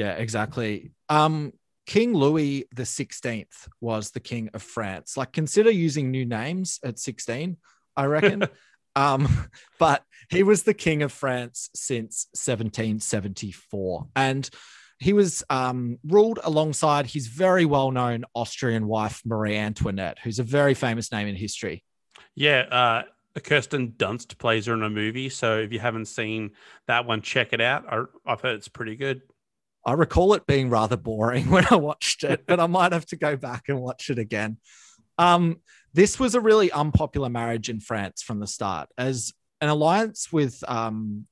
Yeah, 0.00 0.12
exactly. 0.12 0.92
Um, 1.10 1.52
King 1.86 2.14
Louis 2.14 2.64
the 2.74 2.86
Sixteenth 2.86 3.68
was 3.82 4.12
the 4.12 4.20
king 4.20 4.48
of 4.54 4.62
France. 4.62 5.14
Like, 5.14 5.30
consider 5.30 5.70
using 5.70 6.10
new 6.10 6.24
names 6.24 6.80
at 6.82 6.98
sixteen. 6.98 7.58
I 7.98 8.06
reckon. 8.06 8.44
um, 8.96 9.28
but 9.78 10.02
he 10.30 10.42
was 10.42 10.62
the 10.62 10.72
king 10.72 11.02
of 11.02 11.12
France 11.12 11.68
since 11.74 12.28
1774, 12.32 14.06
and 14.16 14.48
he 15.00 15.12
was 15.12 15.44
um, 15.50 15.98
ruled 16.06 16.38
alongside 16.44 17.04
his 17.04 17.26
very 17.26 17.66
well-known 17.66 18.24
Austrian 18.34 18.86
wife 18.86 19.20
Marie 19.26 19.58
Antoinette, 19.58 20.18
who's 20.22 20.38
a 20.38 20.44
very 20.44 20.72
famous 20.72 21.12
name 21.12 21.28
in 21.28 21.36
history. 21.36 21.84
Yeah, 22.34 22.60
uh, 22.70 23.02
Kirsten 23.40 23.92
Dunst 23.98 24.38
plays 24.38 24.64
her 24.64 24.72
in 24.72 24.82
a 24.82 24.88
movie, 24.88 25.28
so 25.28 25.58
if 25.58 25.74
you 25.74 25.78
haven't 25.78 26.06
seen 26.06 26.52
that 26.86 27.04
one, 27.04 27.20
check 27.20 27.52
it 27.52 27.60
out. 27.60 27.84
I, 27.86 28.04
I've 28.24 28.40
heard 28.40 28.56
it's 28.56 28.68
pretty 28.68 28.96
good. 28.96 29.20
I 29.84 29.94
recall 29.94 30.34
it 30.34 30.46
being 30.46 30.70
rather 30.70 30.96
boring 30.96 31.50
when 31.50 31.66
I 31.70 31.76
watched 31.76 32.24
it, 32.24 32.44
but 32.46 32.60
I 32.60 32.66
might 32.66 32.92
have 32.92 33.06
to 33.06 33.16
go 33.16 33.36
back 33.36 33.64
and 33.68 33.80
watch 33.80 34.10
it 34.10 34.18
again. 34.18 34.58
Um, 35.18 35.60
this 35.92 36.18
was 36.18 36.34
a 36.34 36.40
really 36.40 36.70
unpopular 36.70 37.28
marriage 37.28 37.68
in 37.68 37.80
France 37.80 38.22
from 38.22 38.40
the 38.40 38.46
start, 38.46 38.88
as 38.96 39.32
an 39.60 39.68
alliance 39.68 40.32
with 40.32 40.62
um, 40.68 41.26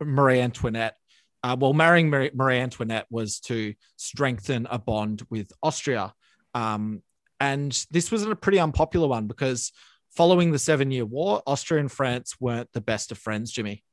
Marie 0.00 0.40
Antoinette. 0.40 0.96
Uh, 1.42 1.56
well, 1.58 1.72
marrying 1.72 2.10
Marie, 2.10 2.30
Marie, 2.34 2.58
Antoinette 2.58 3.06
was 3.10 3.38
to 3.40 3.74
strengthen 3.96 4.66
a 4.70 4.78
bond 4.78 5.22
with 5.30 5.52
Austria. 5.62 6.12
Um, 6.54 7.02
and 7.38 7.86
this 7.90 8.10
was 8.10 8.24
a 8.24 8.34
pretty 8.34 8.58
unpopular 8.58 9.06
one 9.06 9.26
because 9.26 9.70
following 10.10 10.50
the 10.50 10.58
Seven 10.58 10.90
Year 10.90 11.04
War, 11.04 11.42
Austria 11.46 11.80
and 11.80 11.92
France 11.92 12.34
weren't 12.40 12.72
the 12.72 12.80
best 12.80 13.12
of 13.12 13.18
friends, 13.18 13.52
Jimmy. 13.52 13.84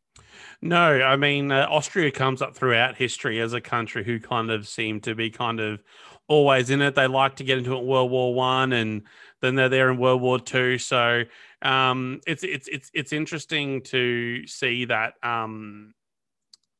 No, 0.61 1.01
I 1.01 1.15
mean 1.15 1.51
uh, 1.51 1.67
Austria 1.69 2.11
comes 2.11 2.41
up 2.41 2.55
throughout 2.55 2.95
history 2.95 3.39
as 3.39 3.53
a 3.53 3.61
country 3.61 4.03
who 4.03 4.19
kind 4.19 4.49
of 4.49 4.67
seem 4.67 5.01
to 5.01 5.15
be 5.15 5.29
kind 5.29 5.59
of 5.59 5.83
always 6.27 6.69
in 6.69 6.81
it. 6.81 6.95
They 6.95 7.07
like 7.07 7.35
to 7.37 7.43
get 7.43 7.57
into 7.57 7.75
it 7.75 7.83
World 7.83 8.11
War 8.11 8.33
One, 8.33 8.73
and 8.73 9.03
then 9.41 9.55
they're 9.55 9.69
there 9.69 9.89
in 9.89 9.97
World 9.97 10.21
War 10.21 10.39
Two. 10.39 10.77
So 10.77 11.23
um, 11.61 12.21
it's 12.25 12.43
it's 12.43 12.67
it's 12.67 12.89
it's 12.93 13.13
interesting 13.13 13.81
to 13.83 14.47
see 14.47 14.85
that 14.85 15.13
um, 15.23 15.93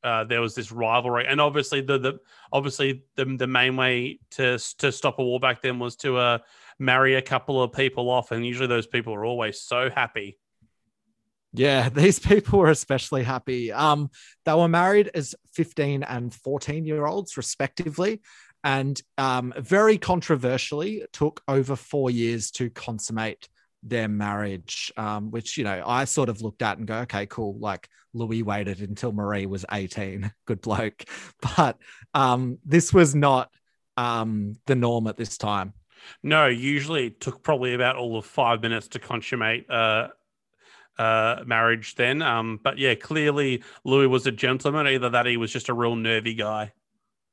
uh, 0.02 0.24
there 0.24 0.40
was 0.40 0.54
this 0.54 0.72
rivalry, 0.72 1.26
and 1.26 1.40
obviously 1.40 1.80
the 1.80 1.98
the 1.98 2.18
obviously 2.52 3.04
the 3.16 3.24
the 3.24 3.46
main 3.46 3.76
way 3.76 4.18
to 4.32 4.58
to 4.78 4.92
stop 4.92 5.18
a 5.18 5.24
war 5.24 5.40
back 5.40 5.62
then 5.62 5.78
was 5.78 5.96
to 5.96 6.16
uh, 6.16 6.38
marry 6.78 7.14
a 7.14 7.22
couple 7.22 7.62
of 7.62 7.72
people 7.72 8.10
off, 8.10 8.30
and 8.30 8.46
usually 8.46 8.68
those 8.68 8.86
people 8.86 9.14
are 9.14 9.24
always 9.24 9.60
so 9.60 9.90
happy. 9.90 10.38
Yeah, 11.54 11.88
these 11.94 12.18
people 12.18 12.58
were 12.58 12.70
especially 12.70 13.22
happy. 13.22 13.72
Um, 13.72 14.10
they 14.44 14.52
were 14.52 14.68
married 14.68 15.10
as 15.14 15.34
15 15.54 16.02
and 16.02 16.34
14 16.34 16.84
year 16.84 17.06
olds, 17.06 17.36
respectively, 17.36 18.20
and 18.62 19.00
um, 19.16 19.54
very 19.58 19.96
controversially 19.96 21.04
took 21.12 21.42
over 21.48 21.76
four 21.76 22.10
years 22.10 22.50
to 22.52 22.70
consummate 22.70 23.48
their 23.82 24.08
marriage, 24.08 24.92
um, 24.96 25.30
which, 25.30 25.56
you 25.56 25.64
know, 25.64 25.82
I 25.86 26.04
sort 26.04 26.28
of 26.28 26.40
looked 26.40 26.62
at 26.62 26.78
and 26.78 26.86
go, 26.86 27.00
okay, 27.00 27.26
cool. 27.26 27.58
Like 27.58 27.88
Louis 28.14 28.42
waited 28.42 28.80
until 28.80 29.12
Marie 29.12 29.46
was 29.46 29.66
18. 29.70 30.32
Good 30.46 30.60
bloke. 30.60 31.04
But 31.56 31.78
um, 32.14 32.58
this 32.64 32.92
was 32.92 33.14
not 33.14 33.50
um, 33.96 34.56
the 34.66 34.74
norm 34.74 35.06
at 35.06 35.16
this 35.16 35.36
time. 35.36 35.74
No, 36.22 36.46
usually 36.46 37.06
it 37.06 37.20
took 37.20 37.42
probably 37.42 37.74
about 37.74 37.96
all 37.96 38.16
of 38.16 38.26
five 38.26 38.62
minutes 38.62 38.88
to 38.88 38.98
consummate 38.98 39.68
uh, 39.70 40.08
uh, 40.98 41.42
marriage 41.46 41.94
then. 41.94 42.22
Um, 42.22 42.60
but 42.62 42.78
yeah, 42.78 42.94
clearly 42.94 43.62
Louis 43.84 44.06
was 44.06 44.26
a 44.26 44.32
gentleman. 44.32 44.86
Either 44.86 45.10
that 45.10 45.26
he 45.26 45.36
was 45.36 45.52
just 45.52 45.68
a 45.68 45.74
real 45.74 45.96
nervy 45.96 46.34
guy. 46.34 46.72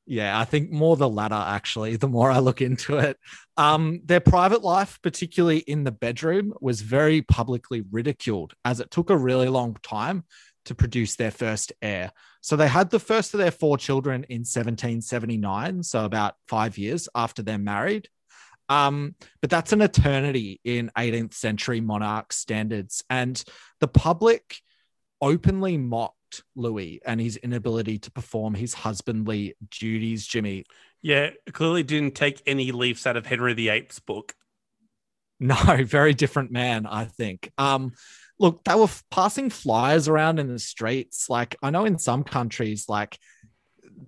Yeah, 0.08 0.38
I 0.40 0.46
think 0.46 0.72
more 0.72 0.98
the 0.98 1.08
latter, 1.08 1.36
actually, 1.36 1.96
the 1.98 2.08
more 2.08 2.32
I 2.32 2.40
look 2.40 2.62
into 2.62 2.98
it. 2.98 3.18
Um, 3.58 4.02
their 4.04 4.20
private 4.20 4.64
life, 4.64 5.00
particularly 5.02 5.60
in 5.60 5.84
the 5.84 5.92
bedroom, 5.92 6.54
was 6.60 6.82
very 6.82 7.22
publicly 7.22 7.84
ridiculed 7.92 8.54
as 8.66 8.80
it 8.80 8.92
took 8.92 9.10
a 9.10 9.18
really 9.18 9.48
long 9.48 9.78
time 9.84 10.26
to 10.66 10.76
produce 10.76 11.16
their 11.16 11.32
first 11.32 11.74
heir. 11.82 12.12
So 12.42 12.56
they 12.56 12.68
had 12.68 12.90
the 12.90 13.00
first 13.00 13.34
of 13.34 13.40
their 13.40 13.52
four 13.52 13.78
children 13.78 14.24
in 14.30 14.40
1779, 14.40 15.84
so 15.84 16.06
about 16.06 16.36
five 16.48 16.78
years 16.78 17.08
after 17.16 17.42
they're 17.42 17.58
married. 17.58 18.10
Um, 18.72 19.16
but 19.42 19.50
that's 19.50 19.74
an 19.74 19.82
eternity 19.82 20.62
in 20.64 20.92
18th 20.98 21.34
century 21.34 21.82
monarch 21.82 22.32
standards. 22.32 23.04
And 23.10 23.44
the 23.82 23.90
public 23.90 24.62
openly 25.20 25.78
mocked 25.78 26.44
Louis 26.56 27.02
and 27.06 27.20
his 27.20 27.36
inability 27.36 28.00
to 28.00 28.12
perform 28.12 28.54
his 28.54 28.74
husbandly 28.74 29.56
duties, 29.70 30.26
Jimmy. 30.26 30.64
Yeah, 31.02 31.32
clearly 31.52 31.84
didn't 31.84 32.16
take 32.16 32.42
any 32.46 32.72
leaves 32.72 33.06
out 33.06 33.18
of 33.18 33.26
Henry 33.26 33.54
VIII's 33.54 34.00
book. 34.00 34.34
No, 35.38 35.58
very 35.84 36.14
different 36.14 36.52
man, 36.52 36.86
I 36.86 37.04
think. 37.04 37.52
Um, 37.58 37.92
look, 38.40 38.64
they 38.64 38.76
were 38.76 38.88
passing 39.10 39.50
flyers 39.50 40.08
around 40.08 40.40
in 40.40 40.48
the 40.48 40.60
streets. 40.60 41.30
Like, 41.30 41.58
I 41.62 41.72
know 41.72 41.84
in 41.84 41.98
some 41.98 42.24
countries, 42.24 42.86
like 42.88 43.20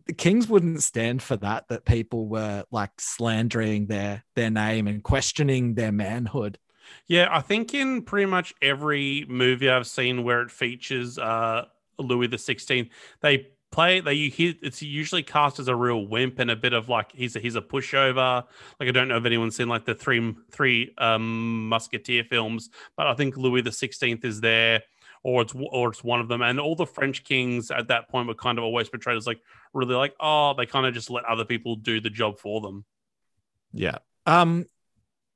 the 0.06 0.14
Kings 0.14 0.48
wouldn't 0.48 0.84
stand 0.84 1.22
for 1.22 1.38
that. 1.38 1.68
That 1.70 1.86
people 1.86 2.28
were 2.28 2.64
like 2.72 2.92
slandering 3.00 3.88
their 3.88 4.24
their 4.36 4.50
name 4.50 4.88
and 4.88 5.04
questioning 5.04 5.76
their 5.76 5.92
manhood. 5.92 6.58
Yeah, 7.08 7.28
I 7.32 7.42
think 7.42 7.74
in 7.74 8.02
pretty 8.04 8.26
much 8.26 8.54
every 8.62 9.26
movie 9.28 9.70
I've 9.70 9.88
seen 9.88 10.24
where 10.24 10.42
it 10.42 10.52
features 10.52 11.18
uh, 11.18 11.66
Louis 11.98 12.28
the 12.28 12.38
Sixteenth, 12.38 12.90
they 13.22 13.48
play 13.72 14.00
they 14.00 14.14
you 14.14 14.30
hear 14.30 14.54
it's 14.62 14.84
usually 14.84 15.24
cast 15.24 15.58
as 15.58 15.68
a 15.68 15.76
real 15.76 16.06
wimp 16.06 16.38
and 16.38 16.52
a 16.52 16.56
bit 16.56 16.74
of 16.74 16.90
like 16.90 17.12
he's 17.12 17.36
a, 17.36 17.40
he's 17.40 17.56
a 17.56 17.62
pushover. 17.62 18.44
Like 18.80 18.90
I 18.90 18.92
don't 18.92 19.08
know 19.08 19.18
if 19.18 19.26
anyone's 19.26 19.56
seen 19.56 19.68
like 19.68 19.86
the 19.86 19.96
three 19.96 20.36
three 20.52 20.94
um, 20.98 21.68
Musketeer 21.70 22.24
films, 22.24 22.70
but 22.96 23.08
I 23.08 23.16
think 23.16 23.36
Louis 23.36 23.62
the 23.62 23.72
Sixteenth 23.72 24.24
is 24.26 24.42
there 24.42 24.84
or 25.24 25.42
it's 25.42 25.54
or 25.56 25.90
it's 25.90 26.04
one 26.04 26.20
of 26.20 26.28
them. 26.28 26.42
And 26.42 26.60
all 26.60 26.76
the 26.76 26.86
French 26.86 27.24
kings 27.24 27.72
at 27.72 27.88
that 27.88 28.10
point 28.10 28.28
were 28.28 28.36
kind 28.36 28.58
of 28.58 28.64
always 28.64 28.90
portrayed 28.90 29.18
as 29.18 29.26
like 29.26 29.42
really 29.74 29.96
like 29.96 30.14
oh 30.20 30.54
they 30.56 30.66
kind 30.66 30.86
of 30.86 30.94
just 30.94 31.10
let 31.10 31.26
other 31.26 31.46
people 31.46 31.76
do 31.76 32.00
the 32.00 32.10
job 32.10 32.40
for 32.40 32.62
them. 32.62 32.86
Yeah. 33.72 33.98
Um, 34.26 34.66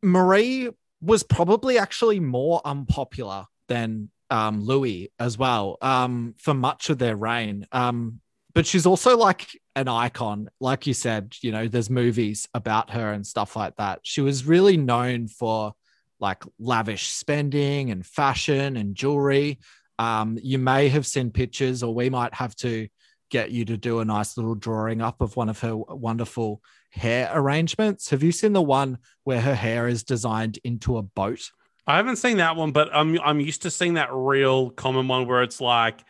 Marie 0.04 0.70
was 1.02 1.24
probably 1.24 1.78
actually 1.78 2.20
more 2.20 2.62
unpopular 2.64 3.46
than 3.68 4.10
um, 4.30 4.64
Louis 4.64 5.12
as 5.20 5.38
well 5.38 5.78
um, 5.82 6.36
for 6.38 6.54
much 6.54 6.90
of 6.90 6.98
their 6.98 7.16
reign. 7.16 7.66
Um, 7.72 8.22
but 8.54 8.66
she's 8.66 8.86
also 8.86 9.18
like 9.18 9.48
an 9.76 9.88
icon. 9.88 10.50
Like 10.60 10.88
you 10.88 10.94
said, 10.94 11.36
you 11.42 11.52
know, 11.52 11.68
there's 11.68 11.90
movies 11.90 12.48
about 12.54 12.92
her 12.92 13.12
and 13.14 13.26
stuff 13.26 13.56
like 13.56 13.76
that. 13.76 14.00
She 14.04 14.22
was 14.22 14.46
really 14.46 14.78
known 14.78 15.28
for 15.28 15.74
like 16.20 16.44
lavish 16.58 17.10
spending 17.10 17.92
and 17.92 18.06
fashion 18.06 18.76
and 18.78 18.96
jewelry. 18.96 19.60
Um, 20.00 20.38
you 20.42 20.58
may 20.60 20.90
have 20.90 21.08
seen 21.08 21.32
pictures, 21.32 21.84
or 21.84 21.94
we 21.94 22.10
might 22.10 22.34
have 22.34 22.56
to 22.58 22.88
get 23.30 23.52
you 23.52 23.66
to 23.66 23.78
do 23.78 24.00
a 24.00 24.06
nice 24.06 24.38
little 24.38 24.56
drawing 24.56 25.02
up 25.02 25.22
of 25.22 25.36
one 25.36 25.50
of 25.50 25.60
her 25.60 25.76
wonderful 25.76 26.62
hair 26.92 27.30
arrangements. 27.34 28.10
Have 28.10 28.24
you 28.24 28.32
seen 28.32 28.54
the 28.54 28.62
one 28.62 29.00
where 29.24 29.42
her 29.42 29.56
hair 29.56 29.88
is 29.88 30.04
designed 30.04 30.60
into 30.64 30.98
a 30.98 31.02
boat? 31.02 31.52
I 31.86 31.98
haven't 31.98 32.18
seen 32.18 32.38
that 32.38 32.56
one, 32.56 32.72
but 32.72 32.90
I'm 32.94 33.20
I'm 33.22 33.40
used 33.40 33.62
to 33.64 33.72
seeing 33.72 33.96
that 33.96 34.10
real 34.12 34.70
common 34.70 35.08
one 35.08 35.28
where 35.28 35.44
it's 35.44 35.62
like 35.62 36.04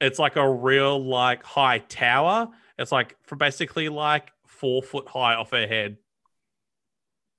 it's 0.00 0.18
like 0.18 0.36
a 0.36 0.50
real 0.50 1.02
like 1.02 1.44
high 1.44 1.78
tower. 1.78 2.48
It's 2.78 2.90
like 2.90 3.16
for 3.22 3.36
basically 3.36 3.88
like 3.88 4.32
four 4.46 4.82
foot 4.82 5.08
high 5.08 5.34
off 5.34 5.50
her 5.50 5.66
head. 5.66 5.98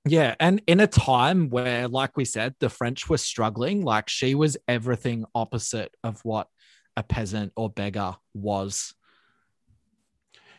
Yeah, 0.04 0.34
and 0.40 0.60
in 0.66 0.80
a 0.80 0.88
time 0.88 1.48
where, 1.48 1.86
like 1.86 2.16
we 2.16 2.24
said, 2.24 2.54
the 2.58 2.68
French 2.68 3.08
were 3.08 3.18
struggling, 3.18 3.82
like 3.82 4.08
she 4.08 4.34
was 4.34 4.56
everything 4.66 5.24
opposite 5.34 5.94
of 6.02 6.20
what 6.24 6.48
a 6.96 7.02
peasant 7.02 7.52
or 7.56 7.70
beggar 7.70 8.16
was. 8.34 8.94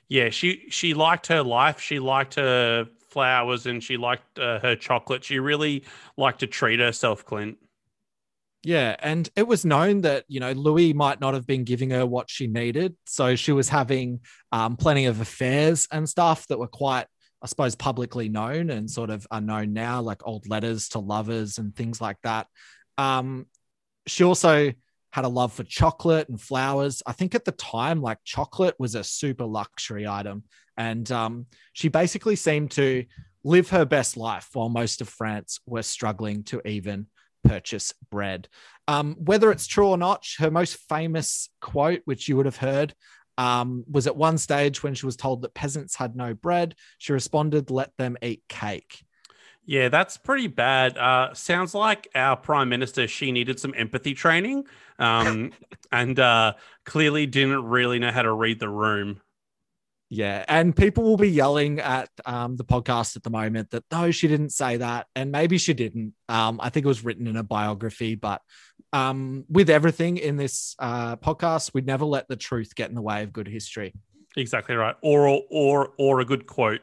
Yeah, 0.07 0.29
she 0.29 0.65
she 0.69 0.93
liked 0.93 1.27
her 1.27 1.43
life. 1.43 1.81
She 1.81 1.99
liked 1.99 2.35
her 2.35 2.87
flowers 3.09 3.65
and 3.65 3.83
she 3.83 3.97
liked 3.97 4.39
uh, 4.39 4.59
her 4.59 4.75
chocolate. 4.75 5.23
She 5.23 5.39
really 5.39 5.85
liked 6.17 6.39
to 6.39 6.47
treat 6.47 6.79
herself, 6.79 7.25
Clint. 7.25 7.57
Yeah, 8.63 8.95
and 8.99 9.29
it 9.35 9.45
was 9.45 9.65
known 9.65 10.01
that 10.01 10.23
you 10.29 10.39
know 10.39 10.53
Louis 10.53 10.93
might 10.93 11.19
not 11.19 11.33
have 11.33 11.45
been 11.45 11.65
giving 11.65 11.89
her 11.89 12.05
what 12.05 12.29
she 12.29 12.47
needed, 12.47 12.95
so 13.05 13.35
she 13.35 13.51
was 13.51 13.67
having 13.67 14.21
um, 14.53 14.77
plenty 14.77 15.05
of 15.05 15.19
affairs 15.19 15.87
and 15.91 16.07
stuff 16.07 16.47
that 16.47 16.59
were 16.59 16.67
quite, 16.67 17.07
I 17.43 17.47
suppose, 17.47 17.75
publicly 17.75 18.29
known 18.29 18.69
and 18.69 18.89
sort 18.89 19.09
of 19.09 19.27
unknown 19.29 19.73
now, 19.73 20.01
like 20.01 20.25
old 20.25 20.47
letters 20.47 20.89
to 20.89 20.99
lovers 20.99 21.57
and 21.57 21.75
things 21.75 21.99
like 21.99 22.17
that. 22.23 22.47
Um, 22.97 23.47
she 24.07 24.23
also 24.23 24.71
had 25.11 25.25
a 25.25 25.29
love 25.29 25.53
for 25.53 25.63
chocolate 25.63 26.29
and 26.29 26.39
flowers. 26.39 27.03
I 27.05 27.11
think 27.11 27.35
at 27.35 27.45
the 27.45 27.51
time, 27.51 28.01
like 28.01 28.19
chocolate 28.23 28.75
was 28.79 28.95
a 28.95 29.03
super 29.03 29.45
luxury 29.45 30.07
item, 30.07 30.43
and 30.77 31.11
um, 31.11 31.45
she 31.73 31.89
basically 31.89 32.35
seemed 32.37 32.71
to 32.71 33.05
live 33.43 33.69
her 33.69 33.85
best 33.85 34.15
life 34.15 34.49
while 34.53 34.69
most 34.69 35.01
of 35.01 35.09
France 35.09 35.59
were 35.65 35.83
struggling 35.83 36.43
to 36.45 36.65
even 36.65 37.07
purchase 37.43 37.93
bread. 38.09 38.47
Um, 38.87 39.15
whether 39.19 39.51
it's 39.51 39.67
true 39.67 39.87
or 39.87 39.97
not, 39.97 40.25
her 40.39 40.49
most 40.49 40.77
famous 40.89 41.49
quote, 41.61 42.01
which 42.05 42.27
you 42.27 42.37
would 42.37 42.45
have 42.45 42.57
heard, 42.57 42.93
um, 43.37 43.83
was 43.89 44.07
at 44.07 44.15
one 44.15 44.37
stage 44.37 44.83
when 44.83 44.93
she 44.93 45.05
was 45.05 45.15
told 45.15 45.41
that 45.41 45.53
peasants 45.53 45.95
had 45.95 46.15
no 46.15 46.33
bread. 46.33 46.75
She 46.97 47.13
responded, 47.13 47.71
"Let 47.71 47.95
them 47.97 48.17
eat 48.21 48.43
cake." 48.47 49.03
Yeah, 49.65 49.87
that's 49.87 50.17
pretty 50.17 50.47
bad. 50.47 50.97
Uh, 50.97 51.33
sounds 51.33 51.73
like 51.73 52.09
our 52.15 52.35
prime 52.35 52.67
minister. 52.67 53.07
She 53.07 53.31
needed 53.31 53.59
some 53.59 53.73
empathy 53.77 54.13
training, 54.13 54.65
um, 54.99 55.51
and 55.91 56.19
uh, 56.19 56.53
clearly 56.85 57.25
didn't 57.25 57.63
really 57.63 57.99
know 57.99 58.11
how 58.11 58.23
to 58.23 58.33
read 58.33 58.59
the 58.59 58.69
room. 58.69 59.21
Yeah, 60.09 60.45
and 60.47 60.75
people 60.75 61.05
will 61.05 61.17
be 61.17 61.31
yelling 61.31 61.79
at 61.79 62.09
um, 62.23 62.55
the 62.55 62.63
podcast 62.65 63.15
at 63.15 63.23
the 63.23 63.31
moment 63.31 63.71
that 63.71 63.83
no, 63.91 64.11
she 64.11 64.27
didn't 64.27 64.51
say 64.51 64.77
that, 64.77 65.07
and 65.15 65.31
maybe 65.31 65.57
she 65.57 65.73
didn't. 65.73 66.13
Um, 66.29 66.59
I 66.61 66.69
think 66.69 66.85
it 66.85 66.87
was 66.87 67.03
written 67.03 67.25
in 67.25 67.35
a 67.35 67.41
biography, 67.41 68.13
but 68.13 68.41
um, 68.93 69.43
with 69.49 69.69
everything 69.69 70.17
in 70.17 70.37
this 70.37 70.75
uh, 70.79 71.17
podcast, 71.17 71.73
we'd 71.73 71.87
never 71.87 72.05
let 72.05 72.27
the 72.27 72.35
truth 72.35 72.75
get 72.75 72.89
in 72.89 72.95
the 72.95 73.01
way 73.01 73.23
of 73.23 73.33
good 73.33 73.47
history. 73.47 73.93
Exactly 74.37 74.75
right, 74.75 74.95
or 75.01 75.41
or 75.49 75.93
or 75.97 76.19
a 76.21 76.25
good 76.25 76.47
quote. 76.47 76.81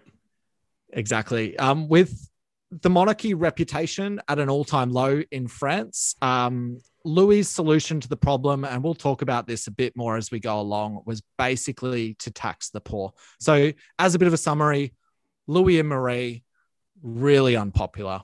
Exactly. 0.93 1.57
Um, 1.59 1.89
with 1.89 2.29
the 2.71 2.91
monarchy 2.91 3.35
reputation 3.35 4.21
at 4.29 4.39
an 4.39 4.49
all-time 4.49 4.91
low 4.91 5.23
in 5.31 5.49
France, 5.49 6.15
um, 6.23 6.79
Louis' 7.05 7.49
solution 7.49 8.01
to 8.01 8.09
the 8.09 8.17
problem, 8.17 8.65
and 8.65 8.83
we'll 8.83 8.95
talk 8.95 9.23
about 9.23 9.47
this 9.47 9.67
a 9.67 9.73
bit 9.73 9.97
more 9.97 10.17
as 10.17 10.31
we 10.31 10.39
go 10.39 10.61
along, 10.61 11.03
was 11.07 11.23
basically 11.39 12.15
to 12.21 12.31
tax 12.31 12.71
the 12.71 12.81
poor. 12.81 13.13
So, 13.41 13.73
as 13.99 14.15
a 14.15 14.19
bit 14.19 14.29
of 14.29 14.35
a 14.35 14.39
summary, 14.39 14.95
Louis 15.47 15.81
and 15.81 15.89
Marie, 15.89 16.45
really 17.03 17.57
unpopular. 17.57 18.23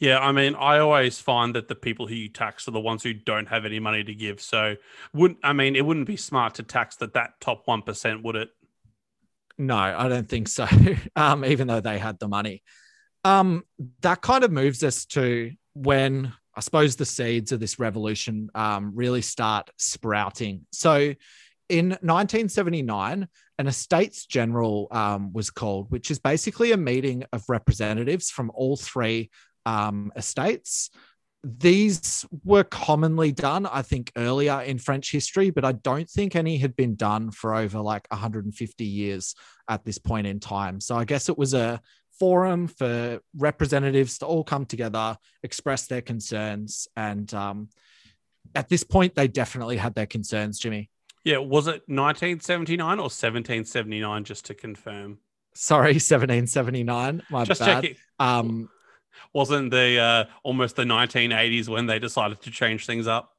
Yeah, 0.00 0.18
I 0.18 0.32
mean, 0.32 0.54
I 0.54 0.78
always 0.78 1.20
find 1.20 1.54
that 1.54 1.68
the 1.68 1.74
people 1.74 2.06
who 2.06 2.14
you 2.14 2.30
tax 2.30 2.66
are 2.66 2.70
the 2.70 2.80
ones 2.80 3.02
who 3.02 3.12
don't 3.12 3.46
have 3.48 3.66
any 3.66 3.78
money 3.78 4.02
to 4.02 4.14
give. 4.14 4.40
So, 4.40 4.76
wouldn't 5.12 5.40
I 5.44 5.52
mean, 5.52 5.76
it 5.76 5.84
wouldn't 5.84 6.06
be 6.06 6.16
smart 6.16 6.54
to 6.54 6.62
tax 6.62 6.96
that 6.96 7.12
that 7.14 7.38
top 7.40 7.66
one 7.66 7.82
percent, 7.82 8.22
would 8.24 8.34
it? 8.34 8.48
No, 9.58 9.76
I 9.76 10.08
don't 10.08 10.26
think 10.26 10.48
so. 10.48 10.66
um, 11.16 11.44
even 11.44 11.68
though 11.68 11.80
they 11.80 11.98
had 11.98 12.18
the 12.18 12.28
money, 12.28 12.62
um, 13.24 13.62
that 14.00 14.22
kind 14.22 14.42
of 14.42 14.50
moves 14.50 14.82
us 14.82 15.04
to 15.06 15.52
when 15.74 16.32
I 16.54 16.60
suppose 16.60 16.96
the 16.96 17.04
seeds 17.04 17.52
of 17.52 17.60
this 17.60 17.78
revolution 17.78 18.48
um, 18.54 18.92
really 18.94 19.20
start 19.20 19.70
sprouting. 19.76 20.66
So 20.72 21.14
in 21.68 21.90
1979, 21.90 23.28
an 23.58 23.66
Estates 23.66 24.24
General 24.24 24.88
um, 24.90 25.32
was 25.34 25.50
called, 25.50 25.90
which 25.90 26.10
is 26.10 26.18
basically 26.18 26.72
a 26.72 26.76
meeting 26.78 27.24
of 27.32 27.44
representatives 27.48 28.30
from 28.30 28.50
all 28.54 28.76
three 28.76 29.30
um, 29.66 30.12
estates. 30.16 30.90
These 31.42 32.26
were 32.44 32.64
commonly 32.64 33.32
done, 33.32 33.64
I 33.64 33.80
think, 33.80 34.12
earlier 34.14 34.60
in 34.60 34.78
French 34.78 35.10
history, 35.10 35.50
but 35.50 35.64
I 35.64 35.72
don't 35.72 36.08
think 36.08 36.36
any 36.36 36.58
had 36.58 36.76
been 36.76 36.96
done 36.96 37.30
for 37.30 37.54
over 37.54 37.80
like 37.80 38.06
150 38.10 38.84
years 38.84 39.34
at 39.68 39.84
this 39.84 39.96
point 39.96 40.26
in 40.26 40.38
time. 40.38 40.80
So 40.80 40.96
I 40.96 41.04
guess 41.04 41.30
it 41.30 41.38
was 41.38 41.54
a 41.54 41.80
forum 42.18 42.68
for 42.68 43.20
representatives 43.34 44.18
to 44.18 44.26
all 44.26 44.44
come 44.44 44.66
together, 44.66 45.16
express 45.42 45.86
their 45.86 46.02
concerns. 46.02 46.86
And 46.94 47.32
um, 47.32 47.70
at 48.54 48.68
this 48.68 48.84
point, 48.84 49.14
they 49.14 49.26
definitely 49.26 49.78
had 49.78 49.94
their 49.94 50.06
concerns, 50.06 50.58
Jimmy. 50.58 50.90
Yeah. 51.24 51.38
Was 51.38 51.66
it 51.66 51.82
1979 51.88 52.98
or 52.98 53.04
1779, 53.04 54.24
just 54.24 54.44
to 54.46 54.54
confirm? 54.54 55.18
Sorry, 55.54 55.94
1779. 55.94 57.22
My 57.30 57.44
just 57.44 57.60
bad. 57.60 57.82
checking. 57.82 57.96
Um, 58.18 58.68
Wasn't 59.32 59.70
the 59.70 59.98
uh, 59.98 60.24
almost 60.42 60.76
the 60.76 60.84
1980s 60.84 61.68
when 61.68 61.86
they 61.86 61.98
decided 61.98 62.40
to 62.42 62.50
change 62.50 62.86
things 62.86 63.06
up? 63.06 63.30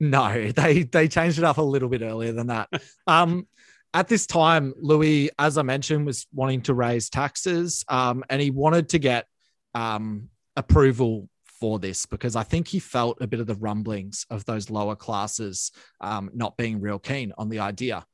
No, 0.00 0.50
they 0.52 0.82
they 0.84 1.08
changed 1.08 1.38
it 1.38 1.44
up 1.44 1.58
a 1.58 1.62
little 1.62 1.88
bit 1.88 2.02
earlier 2.02 2.32
than 2.32 2.48
that. 2.48 2.68
um, 3.06 3.46
at 3.94 4.08
this 4.08 4.26
time, 4.26 4.74
Louis, 4.80 5.30
as 5.38 5.58
I 5.58 5.62
mentioned, 5.62 6.06
was 6.06 6.26
wanting 6.32 6.62
to 6.62 6.74
raise 6.74 7.08
taxes 7.08 7.84
um, 7.88 8.22
and 8.28 8.40
he 8.40 8.50
wanted 8.50 8.90
to 8.90 8.98
get 8.98 9.26
um, 9.74 10.28
approval 10.56 11.28
for 11.58 11.78
this 11.78 12.06
because 12.06 12.36
I 12.36 12.42
think 12.42 12.68
he 12.68 12.78
felt 12.78 13.18
a 13.20 13.26
bit 13.26 13.40
of 13.40 13.46
the 13.46 13.54
rumblings 13.56 14.26
of 14.30 14.44
those 14.44 14.70
lower 14.70 14.94
classes 14.94 15.72
um, 16.00 16.30
not 16.34 16.56
being 16.56 16.80
real 16.80 16.98
keen 16.98 17.32
on 17.36 17.48
the 17.48 17.60
idea. 17.60 18.04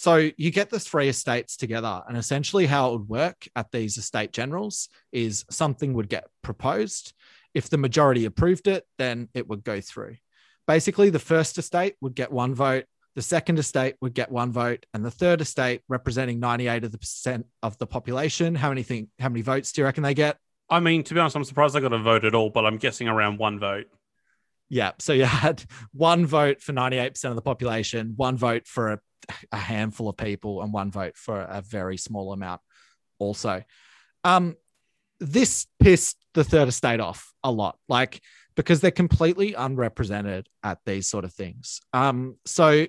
So 0.00 0.30
you 0.36 0.52
get 0.52 0.70
the 0.70 0.78
three 0.78 1.08
estates 1.08 1.56
together, 1.56 2.04
and 2.06 2.16
essentially 2.16 2.66
how 2.66 2.90
it 2.90 2.92
would 2.92 3.08
work 3.08 3.48
at 3.56 3.72
these 3.72 3.98
estate 3.98 4.32
generals 4.32 4.88
is 5.10 5.44
something 5.50 5.92
would 5.94 6.08
get 6.08 6.28
proposed. 6.40 7.14
If 7.52 7.68
the 7.68 7.78
majority 7.78 8.24
approved 8.24 8.68
it, 8.68 8.86
then 8.98 9.28
it 9.34 9.48
would 9.48 9.64
go 9.64 9.80
through. 9.80 10.18
Basically, 10.68 11.10
the 11.10 11.18
first 11.18 11.58
estate 11.58 11.96
would 12.00 12.14
get 12.14 12.30
one 12.30 12.54
vote, 12.54 12.84
the 13.16 13.22
second 13.22 13.58
estate 13.58 13.96
would 14.00 14.14
get 14.14 14.30
one 14.30 14.52
vote, 14.52 14.86
and 14.94 15.04
the 15.04 15.10
third 15.10 15.40
estate, 15.40 15.80
representing 15.88 16.38
98 16.38 16.84
of 16.84 16.92
the 16.92 16.98
percent 16.98 17.46
of 17.64 17.76
the 17.78 17.86
population, 17.88 18.54
how 18.54 18.68
many 18.68 18.84
think 18.84 19.08
how 19.18 19.28
many 19.28 19.42
votes 19.42 19.72
do 19.72 19.80
you 19.80 19.84
reckon 19.84 20.04
they 20.04 20.14
get? 20.14 20.38
I 20.70 20.78
mean, 20.78 21.02
to 21.02 21.12
be 21.12 21.18
honest, 21.18 21.34
I'm 21.34 21.42
surprised 21.42 21.74
I 21.74 21.80
got 21.80 21.92
a 21.92 21.98
vote 21.98 22.24
at 22.24 22.36
all, 22.36 22.50
but 22.50 22.64
I'm 22.64 22.76
guessing 22.76 23.08
around 23.08 23.38
one 23.38 23.58
vote. 23.58 23.88
Yeah. 24.68 24.92
So 24.98 25.12
you 25.12 25.24
had 25.24 25.64
one 25.92 26.26
vote 26.26 26.60
for 26.60 26.72
98% 26.72 27.24
of 27.24 27.34
the 27.34 27.42
population, 27.42 28.12
one 28.16 28.36
vote 28.36 28.66
for 28.66 28.92
a, 28.92 28.98
a 29.52 29.56
handful 29.56 30.08
of 30.08 30.16
people, 30.16 30.62
and 30.62 30.72
one 30.72 30.90
vote 30.90 31.16
for 31.16 31.40
a 31.40 31.62
very 31.62 31.96
small 31.96 32.32
amount 32.32 32.60
also. 33.18 33.62
Um, 34.24 34.56
this 35.20 35.66
pissed 35.80 36.16
the 36.34 36.44
third 36.44 36.68
estate 36.68 37.00
off 37.00 37.32
a 37.42 37.50
lot. 37.50 37.78
Like 37.88 38.20
because 38.58 38.80
they're 38.80 38.90
completely 38.90 39.54
unrepresented 39.54 40.48
at 40.64 40.80
these 40.84 41.08
sort 41.08 41.24
of 41.24 41.32
things. 41.32 41.80
Um, 41.92 42.38
so 42.44 42.88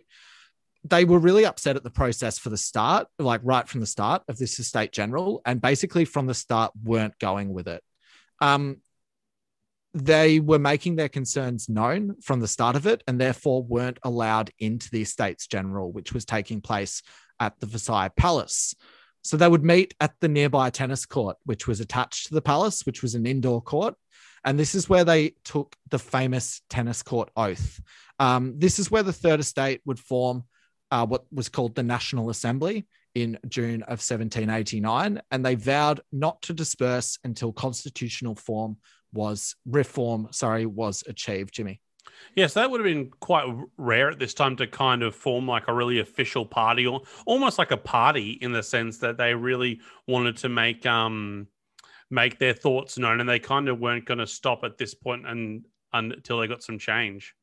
they 0.84 1.06
were 1.06 1.20
really 1.20 1.46
upset 1.46 1.76
at 1.76 1.84
the 1.84 1.92
process 1.92 2.40
for 2.40 2.50
the 2.50 2.58
start, 2.58 3.08
like 3.20 3.42
right 3.44 3.68
from 3.68 3.80
the 3.80 3.86
start 3.86 4.24
of 4.28 4.40
this 4.40 4.58
estate 4.58 4.92
general, 4.92 5.44
and 5.46 5.62
basically 5.62 6.06
from 6.06 6.26
the 6.26 6.34
start 6.34 6.72
weren't 6.84 7.20
going 7.20 7.54
with 7.54 7.68
it. 7.68 7.84
Um, 8.42 8.78
they 9.94 10.40
were 10.40 10.60
making 10.60 10.96
their 10.96 11.10
concerns 11.10 11.68
known 11.68 12.16
from 12.22 12.40
the 12.40 12.48
start 12.48 12.76
of 12.76 12.86
it, 12.86 13.04
and 13.08 13.20
therefore 13.20 13.64
weren't 13.64 14.00
allowed 14.04 14.52
into 14.60 14.90
the 14.92 15.02
estates 15.02 15.48
general, 15.48 15.92
which 15.92 16.14
was 16.14 16.26
taking 16.26 16.62
place 16.62 17.02
at 17.40 17.60
the 17.60 17.66
Versailles 17.66 18.10
Palace. 18.16 18.76
So 19.24 19.38
they 19.38 19.48
would 19.48 19.64
meet 19.64 19.94
at 20.00 20.14
the 20.22 20.28
nearby 20.28 20.70
tennis 20.70 21.06
court, 21.06 21.38
which 21.44 21.68
was 21.68 21.80
attached 21.80 22.28
to 22.28 22.34
the 22.34 22.42
palace, 22.42 22.86
which 22.86 23.02
was 23.02 23.16
an 23.16 23.26
indoor 23.26 23.62
court. 23.62 23.96
And 24.46 24.58
this 24.58 24.76
is 24.76 24.90
where 24.90 25.04
they 25.04 25.34
took 25.44 25.76
the 25.90 26.00
famous 26.00 26.62
tennis 26.70 27.04
court 27.04 27.30
oath. 27.36 27.82
Um, 28.20 28.56
this 28.58 28.80
is 28.80 28.90
where 28.90 29.04
the 29.04 29.14
Third 29.14 29.40
Estate 29.40 29.82
would 29.86 30.00
form 30.00 30.46
uh, 30.92 31.06
what 31.06 31.26
was 31.32 31.50
called 31.50 31.76
the 31.76 31.84
National 31.84 32.30
Assembly 32.30 32.88
in 33.16 33.38
June 33.48 33.84
of 33.84 34.00
1789. 34.00 35.22
And 35.32 35.46
they 35.46 35.56
vowed 35.56 36.02
not 36.12 36.42
to 36.44 36.54
disperse 36.54 37.20
until 37.24 37.52
constitutional 37.52 38.36
form 38.36 38.78
was 39.14 39.56
reform, 39.66 40.28
sorry, 40.32 40.66
was 40.66 41.04
achieved, 41.08 41.54
Jimmy. 41.54 41.82
Yes, 42.36 42.54
that 42.54 42.70
would 42.70 42.80
have 42.80 42.86
been 42.86 43.12
quite 43.20 43.46
rare 43.78 44.10
at 44.10 44.20
this 44.20 44.34
time 44.34 44.56
to 44.58 44.68
kind 44.68 45.04
of 45.04 45.16
form 45.16 45.48
like 45.48 45.68
a 45.68 45.74
really 45.74 46.00
official 46.00 46.46
party 46.46 46.86
or 46.86 47.02
almost 47.26 47.58
like 47.58 47.72
a 47.72 47.78
party 47.78 48.32
in 48.42 48.52
the 48.52 48.64
sense 48.64 48.98
that 49.00 49.18
they 49.18 49.34
really 49.34 49.80
wanted 50.08 50.38
to 50.38 50.50
make 50.50 50.86
um 50.86 51.48
make 52.10 52.40
their 52.40 52.54
thoughts 52.54 52.98
known, 52.98 53.20
and 53.20 53.30
they 53.30 53.40
kind 53.40 53.70
of 53.70 53.80
weren't 53.80 54.06
going 54.06 54.18
to 54.18 54.28
stop 54.28 54.64
at 54.64 54.78
this 54.78 54.94
point 54.94 55.28
and, 55.28 55.66
until 55.94 56.40
they 56.40 56.48
got 56.48 56.64
some 56.64 56.80
change. 56.80 57.36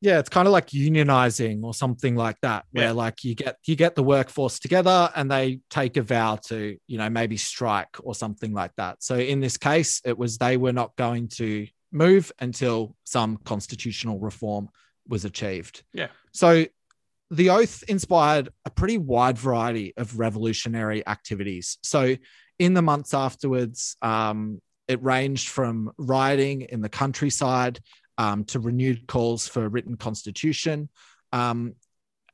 Yeah, 0.00 0.18
it's 0.18 0.28
kind 0.30 0.48
of 0.48 0.52
like 0.52 0.68
unionizing 0.68 1.62
or 1.62 1.74
something 1.74 2.16
like 2.16 2.36
that, 2.40 2.64
where 2.72 2.86
yeah. 2.86 2.92
like 2.92 3.22
you 3.22 3.34
get 3.34 3.58
you 3.66 3.76
get 3.76 3.94
the 3.94 4.02
workforce 4.02 4.58
together 4.58 5.10
and 5.14 5.30
they 5.30 5.60
take 5.68 5.96
a 5.96 6.02
vow 6.02 6.36
to, 6.48 6.78
you 6.86 6.98
know, 6.98 7.10
maybe 7.10 7.36
strike 7.36 7.96
or 8.00 8.14
something 8.14 8.54
like 8.54 8.72
that. 8.76 9.02
So 9.02 9.16
in 9.16 9.40
this 9.40 9.58
case, 9.58 10.00
it 10.04 10.16
was 10.16 10.38
they 10.38 10.56
were 10.56 10.72
not 10.72 10.96
going 10.96 11.28
to 11.36 11.66
move 11.92 12.32
until 12.38 12.96
some 13.04 13.36
constitutional 13.44 14.18
reform 14.18 14.68
was 15.06 15.24
achieved. 15.24 15.82
Yeah. 15.92 16.08
So 16.32 16.64
the 17.30 17.50
oath 17.50 17.82
inspired 17.84 18.48
a 18.64 18.70
pretty 18.70 18.98
wide 18.98 19.38
variety 19.38 19.92
of 19.96 20.18
revolutionary 20.18 21.06
activities. 21.06 21.78
So, 21.82 22.16
in 22.58 22.74
the 22.74 22.82
months 22.82 23.14
afterwards, 23.14 23.96
um, 24.02 24.60
it 24.86 25.02
ranged 25.02 25.48
from 25.48 25.92
rioting 25.96 26.62
in 26.62 26.82
the 26.82 26.88
countryside 26.88 27.80
um, 28.20 28.44
to 28.44 28.60
renewed 28.60 29.06
calls 29.06 29.48
for 29.48 29.64
a 29.64 29.68
written 29.68 29.96
constitution. 29.96 30.90
Um, 31.32 31.74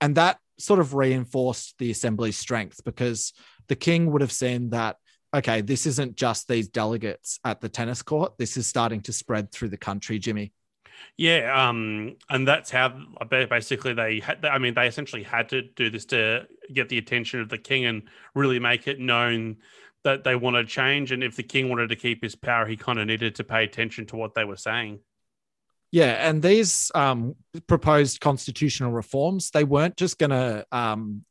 and 0.01 0.16
that 0.16 0.38
sort 0.59 0.81
of 0.81 0.94
reinforced 0.94 1.79
the 1.79 1.92
assembly's 1.92 2.37
strength 2.37 2.83
because 2.85 3.33
the 3.68 3.77
king 3.77 4.11
would 4.11 4.20
have 4.20 4.33
seen 4.33 4.70
that 4.70 4.96
okay, 5.35 5.61
this 5.61 5.85
isn't 5.85 6.16
just 6.16 6.49
these 6.49 6.68
delegates 6.68 7.38
at 7.44 7.61
the 7.61 7.68
tennis 7.68 8.01
court. 8.01 8.38
This 8.38 8.57
is 8.57 8.66
starting 8.66 9.03
to 9.03 9.12
spread 9.12 9.53
through 9.53 9.68
the 9.68 9.77
country, 9.77 10.18
Jimmy. 10.18 10.53
Yeah, 11.18 11.68
um, 11.68 12.16
and 12.31 12.49
that's 12.49 12.70
how 12.70 12.94
basically 13.29 13.92
they 13.92 14.20
had. 14.20 14.44
I 14.44 14.59
mean, 14.59 14.75
they 14.75 14.87
essentially 14.87 15.22
had 15.22 15.51
to 15.51 15.62
do 15.62 15.90
this 15.90 16.07
to 16.07 16.46
get 16.72 16.88
the 16.88 16.99
attention 16.99 17.40
of 17.40 17.49
the 17.49 17.59
king 17.59 17.85
and 17.85 18.03
really 18.35 18.59
make 18.59 18.88
it 18.88 18.99
known 18.99 19.59
that 20.05 20.25
they 20.25 20.35
wanted 20.35 20.68
change. 20.68 21.12
And 21.12 21.22
if 21.22 21.37
the 21.37 21.42
king 21.42 21.68
wanted 21.68 21.90
to 21.90 21.96
keep 21.96 22.22
his 22.22 22.35
power, 22.35 22.66
he 22.66 22.77
kind 22.77 22.99
of 22.99 23.07
needed 23.07 23.35
to 23.37 23.44
pay 23.44 23.62
attention 23.62 24.07
to 24.07 24.16
what 24.16 24.35
they 24.35 24.44
were 24.44 24.57
saying. 24.57 25.01
Yeah, 25.92 26.29
and 26.29 26.42
these 26.42 26.90
um, 26.94 27.37
proposed 27.66 28.20
constitutional 28.20 28.92
reforms, 28.92 29.51
they 29.51 29.64
weren't 29.64 29.96
just 29.96 30.18
going 30.18 30.31
to 30.31 30.66
um, 30.72 31.25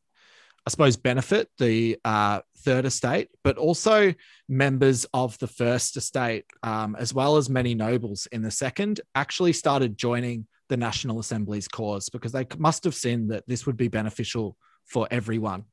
I 0.65 0.71
suppose, 0.71 0.97
benefit 0.97 1.49
the 1.59 1.99
uh, 2.03 2.39
third 2.57 2.85
estate, 2.85 3.29
but 3.43 3.57
also 3.57 4.15
members 4.49 5.05
of 5.13 5.37
the 5.37 5.47
first 5.47 5.95
estate, 5.95 6.45
um, 6.63 6.95
as 6.97 7.13
well 7.13 7.37
as 7.37 7.49
many 7.49 7.75
nobles 7.75 8.27
in 8.31 8.41
the 8.41 8.49
second, 8.49 8.99
actually 9.13 9.53
started 9.53 9.95
joining 9.95 10.47
the 10.69 10.77
National 10.77 11.19
Assembly's 11.19 11.67
cause 11.67 12.09
because 12.09 12.31
they 12.31 12.47
must 12.57 12.83
have 12.83 12.95
seen 12.95 13.27
that 13.27 13.43
this 13.47 13.67
would 13.67 13.77
be 13.77 13.89
beneficial 13.89 14.57
for 14.85 15.07
everyone. 15.11 15.65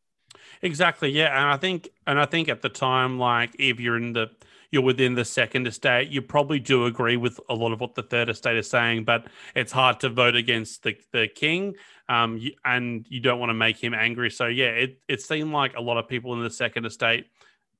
Exactly, 0.60 1.10
yeah, 1.10 1.40
and 1.40 1.50
I 1.50 1.56
think, 1.56 1.88
and 2.06 2.20
I 2.20 2.26
think 2.26 2.50
at 2.50 2.60
the 2.60 2.68
time, 2.68 3.18
like 3.18 3.56
if 3.58 3.80
you're 3.80 3.96
in 3.96 4.12
the 4.12 4.30
you're 4.72 4.82
within 4.82 5.14
the 5.14 5.24
second 5.24 5.66
estate, 5.66 6.08
you 6.08 6.22
probably 6.22 6.58
do 6.58 6.87
agree 6.87 7.18
with 7.18 7.38
a 7.50 7.54
lot 7.54 7.72
of 7.72 7.80
what 7.80 7.94
the 7.94 8.02
third 8.02 8.30
estate 8.30 8.56
is 8.56 8.68
saying, 8.68 9.04
but 9.04 9.26
it's 9.54 9.70
hard 9.70 10.00
to 10.00 10.08
vote 10.08 10.35
against 10.35 10.82
the, 10.82 10.96
the 11.12 11.28
king 11.28 11.74
um, 12.08 12.40
and 12.64 13.06
you 13.11 13.20
don't 13.20 13.38
want 13.38 13.50
to 13.50 13.54
make 13.54 13.76
him 13.76 13.92
angry. 13.92 14.30
So, 14.30 14.46
yeah, 14.46 14.70
it, 14.70 14.98
it 15.08 15.20
seemed 15.20 15.52
like 15.52 15.76
a 15.76 15.80
lot 15.80 15.98
of 15.98 16.08
people 16.08 16.32
in 16.32 16.42
the 16.42 16.50
second 16.50 16.87
estate, 16.87 17.26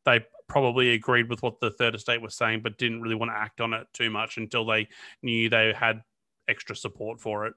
they 0.05 0.21
probably 0.49 0.91
agreed 0.91 1.31
with 1.31 1.43
what 1.43 1.61
the 1.61 1.71
third 1.71 1.95
estate 1.95 2.21
was 2.21 2.35
saying, 2.35 2.61
but 2.61 2.77
didn't 2.77 3.01
really 3.01 3.15
want 3.15 3.31
to 3.31 3.37
act 3.37 3.63
on 3.63 3.73
it 3.73 3.87
too 3.95 4.11
much 4.11 4.37
until 4.37 4.67
they 4.67 4.87
knew 5.23 5.49
they 5.49 5.73
had 5.73 6.03
extra 6.47 6.77
support 6.77 7.19
for 7.19 7.47
it. 7.47 7.55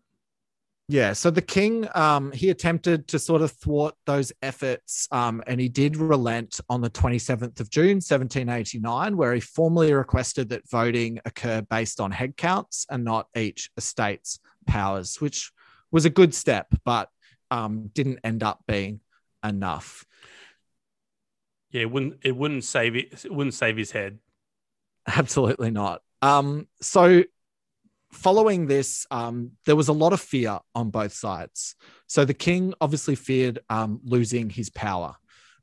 Yeah, 0.87 1.13
so 1.13 1.31
the 1.31 1.41
king, 1.41 1.87
um, 1.95 2.31
he 2.31 2.51
attempted 2.51 3.07
to 3.07 3.17
sort 3.17 3.41
of 3.41 3.51
thwart 3.51 3.95
those 4.05 4.31
efforts, 4.43 5.07
um, 5.11 5.41
and 5.47 5.59
he 5.59 5.67
did 5.67 5.97
relent 5.97 6.59
on 6.69 6.81
the 6.81 6.91
27th 6.91 7.59
of 7.59 7.71
June, 7.71 7.95
1789, 7.95 9.17
where 9.17 9.33
he 9.33 9.41
formally 9.41 9.93
requested 9.93 10.49
that 10.49 10.69
voting 10.69 11.19
occur 11.25 11.61
based 11.63 11.99
on 11.99 12.11
head 12.11 12.37
counts 12.37 12.85
and 12.91 13.03
not 13.03 13.27
each 13.35 13.71
estate's 13.77 14.39
powers, 14.67 15.19
which 15.19 15.51
was 15.91 16.05
a 16.05 16.09
good 16.09 16.35
step, 16.35 16.67
but 16.83 17.09
um, 17.49 17.89
didn't 17.93 18.19
end 18.23 18.43
up 18.43 18.59
being 18.67 18.99
enough. 19.43 20.05
Yeah, 21.71 21.81
it 21.81 21.91
wouldn't 21.91 22.19
it 22.23 22.35
wouldn't 22.35 22.63
save 22.63 22.95
it, 22.95 23.25
it 23.25 23.33
wouldn't 23.33 23.55
save 23.55 23.75
his 23.75 23.91
head. 23.91 24.19
Absolutely 25.07 25.71
not. 25.71 26.01
Um, 26.21 26.67
so 26.81 27.23
following 28.15 28.67
this, 28.67 29.05
um, 29.11 29.51
there 29.65 29.75
was 29.75 29.87
a 29.87 29.93
lot 29.93 30.13
of 30.13 30.21
fear 30.21 30.59
on 30.73 30.89
both 30.89 31.13
sides. 31.13 31.75
So 32.07 32.25
the 32.25 32.33
king 32.33 32.73
obviously 32.81 33.15
feared 33.15 33.59
um, 33.69 33.99
losing 34.03 34.49
his 34.49 34.69
power, 34.69 35.15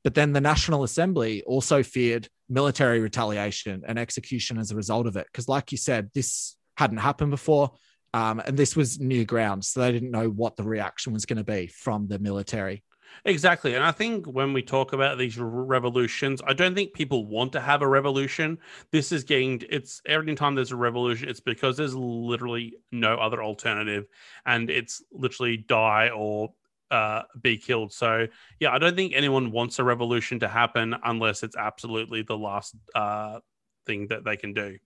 but 0.05 0.15
then 0.15 0.33
the 0.33 0.41
National 0.41 0.85
Assembly 0.85 1.43
also 1.43 1.83
feared 1.83 2.29
military 2.49 3.01
retaliation 3.01 3.83
and 3.87 3.99
execution 3.99 4.59
as 4.59 4.71
a 4.71 4.77
result 4.77 5.07
of 5.07 5.17
it. 5.17 5.27
Because, 5.27 5.49
like 5.49 5.73
you 5.73 5.79
said, 5.79 6.11
this 6.15 6.57
hadn't 6.77 6.99
happened 6.99 7.31
before. 7.31 7.73
Um, 8.15 8.43
and 8.45 8.59
this 8.59 8.77
was 8.77 9.01
new 9.01 9.25
ground. 9.25 9.65
So 9.65 9.81
they 9.81 9.93
didn't 9.93 10.11
know 10.11 10.29
what 10.29 10.57
the 10.57 10.65
reaction 10.65 11.13
was 11.13 11.25
going 11.25 11.39
to 11.39 11.45
be 11.45 11.69
from 11.69 12.09
the 12.09 12.19
military. 12.19 12.85
Exactly. 13.25 13.75
And 13.75 13.85
I 13.85 13.93
think 13.93 14.27
when 14.27 14.53
we 14.53 14.63
talk 14.63 14.93
about 14.93 15.19
these 15.19 15.39
revolutions, 15.39 16.43
I 16.47 16.53
don't 16.53 16.75
think 16.75 16.93
people 16.93 17.27
want 17.27 17.53
to 17.53 17.61
have 17.61 17.83
a 17.83 17.89
revolution. 17.89 18.59
This 18.91 19.13
is 19.13 19.25
getting, 19.25 19.63
it's 19.71 20.03
every 20.07 20.35
time 20.35 20.55
there's 20.55 20.73
a 20.73 20.77
revolution, 20.77 21.29
it's 21.29 21.41
because 21.41 21.77
there's 21.77 21.95
literally 21.95 22.75
no 22.91 23.15
other 23.15 23.43
alternative 23.43 24.07
and 24.45 24.71
it's 24.71 25.03
literally 25.13 25.57
die 25.57 26.11
or 26.11 26.53
uh, 26.91 27.23
be 27.41 27.57
killed. 27.57 27.93
So, 27.93 28.27
yeah, 28.61 28.73
I 28.73 28.79
don't 28.79 28.97
think 28.97 29.13
anyone 29.15 29.51
wants 29.51 29.79
a 29.79 29.85
revolution 29.85 30.41
to 30.41 30.49
happen 30.49 30.95
unless 31.05 31.43
it's 31.43 31.57
absolutely 31.57 32.23
the 32.23 32.37
last 32.37 32.75
uh, 32.95 33.39
thing 33.87 34.09
that 34.09 34.25
they 34.25 34.37
can 34.37 34.53
do. 34.53 34.79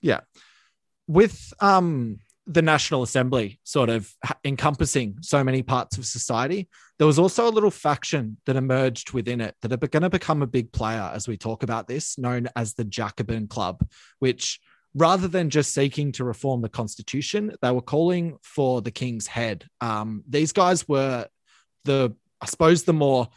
Yeah. 0.00 0.20
With 1.06 1.52
um, 1.60 2.20
the 2.46 2.62
National 2.62 3.02
Assembly 3.02 3.58
sort 3.64 3.90
of 3.90 4.14
encompassing 4.44 5.18
so 5.20 5.42
many 5.44 5.62
parts 5.62 5.98
of 5.98 6.06
society, 6.06 6.68
there 6.98 7.06
was 7.06 7.18
also 7.18 7.48
a 7.48 7.50
little 7.50 7.70
faction 7.70 8.36
that 8.46 8.56
emerged 8.56 9.12
within 9.12 9.40
it 9.40 9.56
that 9.62 9.72
are 9.72 9.76
going 9.76 10.02
to 10.02 10.10
become 10.10 10.42
a 10.42 10.46
big 10.46 10.72
player 10.72 11.10
as 11.12 11.26
we 11.26 11.36
talk 11.36 11.62
about 11.62 11.88
this, 11.88 12.18
known 12.18 12.48
as 12.54 12.74
the 12.74 12.84
Jacobin 12.84 13.48
Club, 13.48 13.86
which 14.20 14.60
rather 14.94 15.26
than 15.26 15.50
just 15.50 15.74
seeking 15.74 16.12
to 16.12 16.24
reform 16.24 16.62
the 16.62 16.68
constitution, 16.68 17.52
they 17.60 17.70
were 17.70 17.82
calling 17.82 18.38
for 18.42 18.80
the 18.80 18.92
king's 18.92 19.26
head. 19.26 19.66
Um, 19.80 20.22
these 20.28 20.52
guys 20.52 20.86
were 20.88 21.26
the, 21.84 22.14
I 22.40 22.46
suppose, 22.46 22.84
the 22.84 22.92
more 22.92 23.28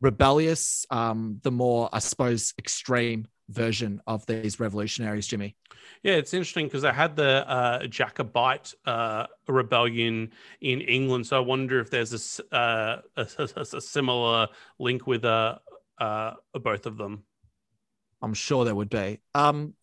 rebellious, 0.00 0.84
um, 0.90 1.40
the 1.42 1.50
more, 1.50 1.88
I 1.92 2.00
suppose, 2.00 2.52
extreme 2.58 3.28
version 3.48 4.00
of 4.06 4.26
these 4.26 4.58
revolutionaries, 4.58 5.26
Jimmy. 5.26 5.56
Yeah, 6.02 6.14
it's 6.14 6.34
interesting 6.34 6.66
because 6.66 6.84
I 6.84 6.92
had 6.92 7.16
the 7.16 7.48
uh, 7.48 7.86
Jacobite 7.86 8.74
uh, 8.84 9.26
rebellion 9.48 10.32
in 10.60 10.80
England, 10.80 11.26
so 11.26 11.36
I 11.36 11.40
wonder 11.40 11.80
if 11.80 11.90
there's 11.90 12.40
a, 12.52 12.54
uh, 12.54 13.00
a, 13.16 13.48
a, 13.56 13.80
similar 13.80 14.48
link 14.78 15.06
with 15.06 15.24
uh, 15.24 15.58
uh, 15.98 16.32
both 16.54 16.86
of 16.86 16.96
them. 16.96 17.24
I'm 18.22 18.34
sure 18.34 18.64
there 18.64 18.74
would 18.74 18.90
be. 18.90 19.20
Um, 19.34 19.74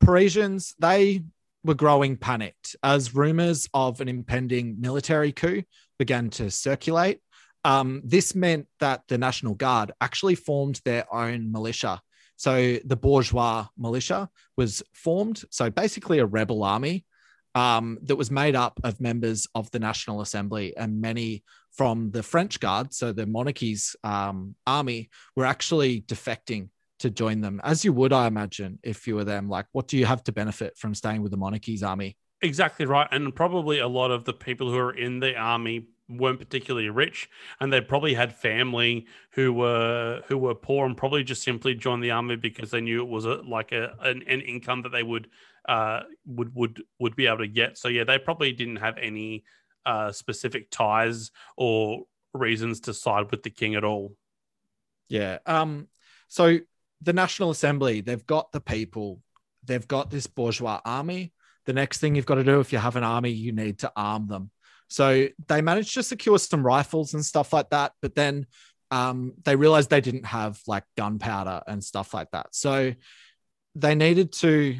Parisians, 0.00 0.74
they 0.78 1.22
were 1.64 1.74
growing 1.74 2.16
panicked 2.16 2.76
as 2.82 3.14
rumors 3.14 3.68
of 3.74 4.00
an 4.00 4.08
impending 4.08 4.80
military 4.80 5.32
coup 5.32 5.62
began 5.98 6.30
to 6.30 6.50
circulate. 6.50 7.20
Um, 7.64 8.02
this 8.04 8.34
meant 8.34 8.68
that 8.78 9.02
the 9.08 9.18
National 9.18 9.54
Guard 9.54 9.90
actually 10.00 10.36
formed 10.36 10.80
their 10.84 11.12
own 11.12 11.50
militia 11.50 12.00
so 12.36 12.78
the 12.84 12.96
bourgeois 12.96 13.66
militia 13.76 14.28
was 14.56 14.82
formed. 14.92 15.42
So 15.50 15.70
basically 15.70 16.18
a 16.18 16.26
rebel 16.26 16.62
army 16.62 17.04
um, 17.54 17.98
that 18.02 18.16
was 18.16 18.30
made 18.30 18.54
up 18.54 18.78
of 18.84 19.00
members 19.00 19.48
of 19.54 19.70
the 19.70 19.78
National 19.78 20.20
Assembly 20.20 20.76
and 20.76 21.00
many 21.00 21.42
from 21.72 22.10
the 22.10 22.22
French 22.22 22.60
Guard. 22.60 22.92
So 22.92 23.12
the 23.12 23.26
monarchy's 23.26 23.96
um, 24.04 24.54
army 24.66 25.10
were 25.34 25.46
actually 25.46 26.02
defecting 26.02 26.68
to 26.98 27.10
join 27.10 27.40
them, 27.40 27.60
as 27.62 27.84
you 27.84 27.92
would, 27.92 28.12
I 28.12 28.26
imagine, 28.26 28.78
if 28.82 29.06
you 29.06 29.16
were 29.16 29.24
them. 29.24 29.48
Like, 29.48 29.66
what 29.72 29.86
do 29.86 29.98
you 29.98 30.06
have 30.06 30.24
to 30.24 30.32
benefit 30.32 30.76
from 30.78 30.94
staying 30.94 31.22
with 31.22 31.30
the 31.30 31.36
monarchy's 31.36 31.82
army? 31.82 32.16
Exactly 32.42 32.86
right. 32.86 33.08
And 33.10 33.34
probably 33.34 33.78
a 33.80 33.88
lot 33.88 34.10
of 34.10 34.24
the 34.24 34.32
people 34.32 34.70
who 34.70 34.78
are 34.78 34.96
in 34.96 35.20
the 35.20 35.34
army 35.34 35.86
weren't 36.08 36.38
particularly 36.38 36.88
rich 36.88 37.28
and 37.60 37.72
they 37.72 37.80
probably 37.80 38.14
had 38.14 38.34
family 38.34 39.06
who 39.32 39.52
were 39.52 40.22
who 40.28 40.38
were 40.38 40.54
poor 40.54 40.86
and 40.86 40.96
probably 40.96 41.24
just 41.24 41.42
simply 41.42 41.74
joined 41.74 42.02
the 42.02 42.10
army 42.10 42.36
because 42.36 42.70
they 42.70 42.80
knew 42.80 43.02
it 43.02 43.08
was 43.08 43.24
a 43.24 43.34
like 43.42 43.72
a 43.72 43.92
an, 44.00 44.22
an 44.28 44.40
income 44.40 44.82
that 44.82 44.90
they 44.90 45.02
would 45.02 45.28
uh 45.68 46.02
would 46.24 46.54
would 46.54 46.82
would 47.00 47.16
be 47.16 47.26
able 47.26 47.38
to 47.38 47.48
get. 47.48 47.76
So 47.76 47.88
yeah 47.88 48.04
they 48.04 48.18
probably 48.18 48.52
didn't 48.52 48.76
have 48.76 48.98
any 48.98 49.44
uh 49.84 50.12
specific 50.12 50.70
ties 50.70 51.32
or 51.56 52.04
reasons 52.32 52.80
to 52.80 52.94
side 52.94 53.30
with 53.30 53.42
the 53.42 53.50
king 53.50 53.74
at 53.74 53.84
all. 53.84 54.14
Yeah 55.08 55.38
um 55.46 55.88
so 56.28 56.58
the 57.02 57.12
national 57.12 57.50
assembly 57.50 58.00
they've 58.00 58.26
got 58.26 58.52
the 58.52 58.60
people. 58.60 59.20
They've 59.64 59.88
got 59.88 60.10
this 60.10 60.28
bourgeois 60.28 60.80
army. 60.84 61.32
The 61.64 61.72
next 61.72 61.98
thing 61.98 62.14
you've 62.14 62.26
got 62.26 62.36
to 62.36 62.44
do 62.44 62.60
if 62.60 62.72
you 62.72 62.78
have 62.78 62.94
an 62.94 63.02
army 63.02 63.30
you 63.30 63.50
need 63.50 63.80
to 63.80 63.92
arm 63.96 64.28
them 64.28 64.52
so 64.88 65.28
they 65.48 65.62
managed 65.62 65.94
to 65.94 66.02
secure 66.02 66.38
some 66.38 66.64
rifles 66.64 67.14
and 67.14 67.24
stuff 67.24 67.52
like 67.52 67.70
that, 67.70 67.92
but 68.00 68.14
then 68.14 68.46
um, 68.90 69.34
they 69.44 69.56
realized 69.56 69.90
they 69.90 70.00
didn't 70.00 70.26
have 70.26 70.60
like 70.66 70.84
gunpowder 70.96 71.62
and 71.66 71.82
stuff 71.82 72.14
like 72.14 72.30
that. 72.30 72.48
So 72.52 72.94
they 73.74 73.94
needed 73.94 74.32
to 74.32 74.78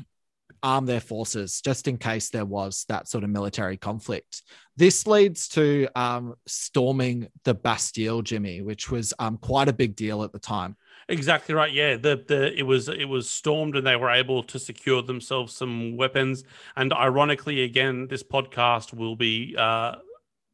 arm 0.63 0.87
their 0.87 1.01
forces 1.01 1.61
just 1.61 1.87
in 1.87 1.99
case 1.99 2.31
there 2.31 2.45
was 2.45 2.85
that 2.89 3.09
sort 3.09 3.25
of 3.25 3.31
military 3.31 3.77
conflict. 3.77 4.43
This 4.77 5.07
leads 5.07 5.49
to 5.49 5.89
um, 5.95 6.35
storming 6.47 7.29
the 7.45 7.55
Bastille, 7.55 8.23
Jimmy, 8.23 8.63
which 8.63 8.91
was 8.91 9.13
um, 9.19 9.39
quite 9.39 9.69
a 9.69 9.73
big 9.73 9.97
deal 9.97 10.23
at 10.23 10.33
the 10.33 10.39
time. 10.39 10.77
Exactly 11.09 11.55
right. 11.55 11.73
Yeah, 11.73 11.97
the 11.97 12.25
the 12.27 12.59
it 12.59 12.65
was 12.65 12.89
it 12.89 13.05
was 13.05 13.31
stormed 13.31 13.77
and 13.77 13.87
they 13.87 13.95
were 13.95 14.11
able 14.11 14.43
to 14.45 14.59
secure 14.59 15.03
themselves 15.03 15.55
some 15.55 15.97
weapons. 15.97 16.43
And 16.75 16.93
ironically, 16.93 17.63
again, 17.63 18.09
this 18.09 18.25
podcast 18.25 18.93
will 18.93 19.15
be 19.15 19.55
uh, 19.57 19.97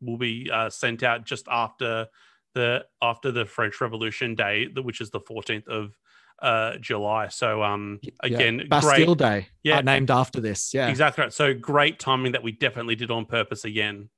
will 0.03 0.19
be 0.19 0.51
uh, 0.53 0.69
sent 0.69 1.03
out 1.03 1.25
just 1.25 1.49
after 1.51 2.07
the 2.55 2.85
after 3.01 3.31
the 3.33 3.47
French 3.47 3.81
Revolution 3.81 4.35
Day, 4.35 4.67
which 4.67 5.01
is 5.01 5.09
the 5.11 5.21
14th 5.21 5.69
of 5.69 5.97
uh, 6.43 6.77
July. 6.79 7.29
So 7.29 7.63
um, 7.63 8.01
again, 8.21 8.59
yeah. 8.59 8.65
Bastille 8.69 9.15
great, 9.15 9.19
Day, 9.19 9.47
yeah, 9.63 9.81
named 9.81 10.11
after 10.11 10.41
this. 10.41 10.75
Yeah, 10.75 10.89
exactly 10.89 11.23
right. 11.23 11.33
So 11.33 11.55
great 11.55 11.99
timing 11.99 12.33
that 12.33 12.43
we 12.43 12.53
definitely 12.53 12.97
did 12.97 13.11
on 13.11 13.25
purpose 13.25 13.65
again. 13.65 14.11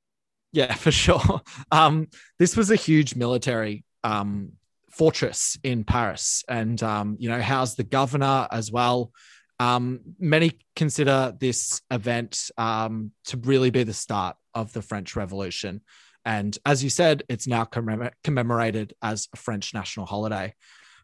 Yeah, 0.53 0.75
for 0.75 0.91
sure. 0.91 1.43
Um, 1.71 2.09
this 2.41 2.57
was 2.57 2.71
a 2.71 2.77
huge 2.77 3.15
military 3.15 3.85
um, 4.03 4.53
fortress 4.97 5.59
in 5.63 5.85
Paris, 5.85 6.45
and 6.49 6.83
um, 6.83 7.17
you 7.19 7.29
know 7.29 7.41
housed 7.41 7.77
the 7.77 7.85
governor 7.85 8.47
as 8.51 8.71
well. 8.71 9.13
Um, 9.61 10.01
many 10.19 10.59
consider 10.75 11.35
this 11.39 11.81
event 11.91 12.51
um, 12.59 13.13
to 13.27 13.37
really 13.37 13.71
be 13.71 13.85
the 13.85 13.93
start 13.93 14.37
of 14.55 14.73
the 14.73 14.83
French 14.83 15.17
Revolution. 15.17 15.81
And 16.25 16.57
as 16.65 16.83
you 16.83 16.91
said, 16.91 17.23
it's 17.29 17.47
now 17.47 17.65
commem- 17.65 18.13
commemorated 18.23 18.95
as 19.03 19.29
a 19.33 19.37
French 19.37 19.75
national 19.75 20.07
holiday. 20.07 20.55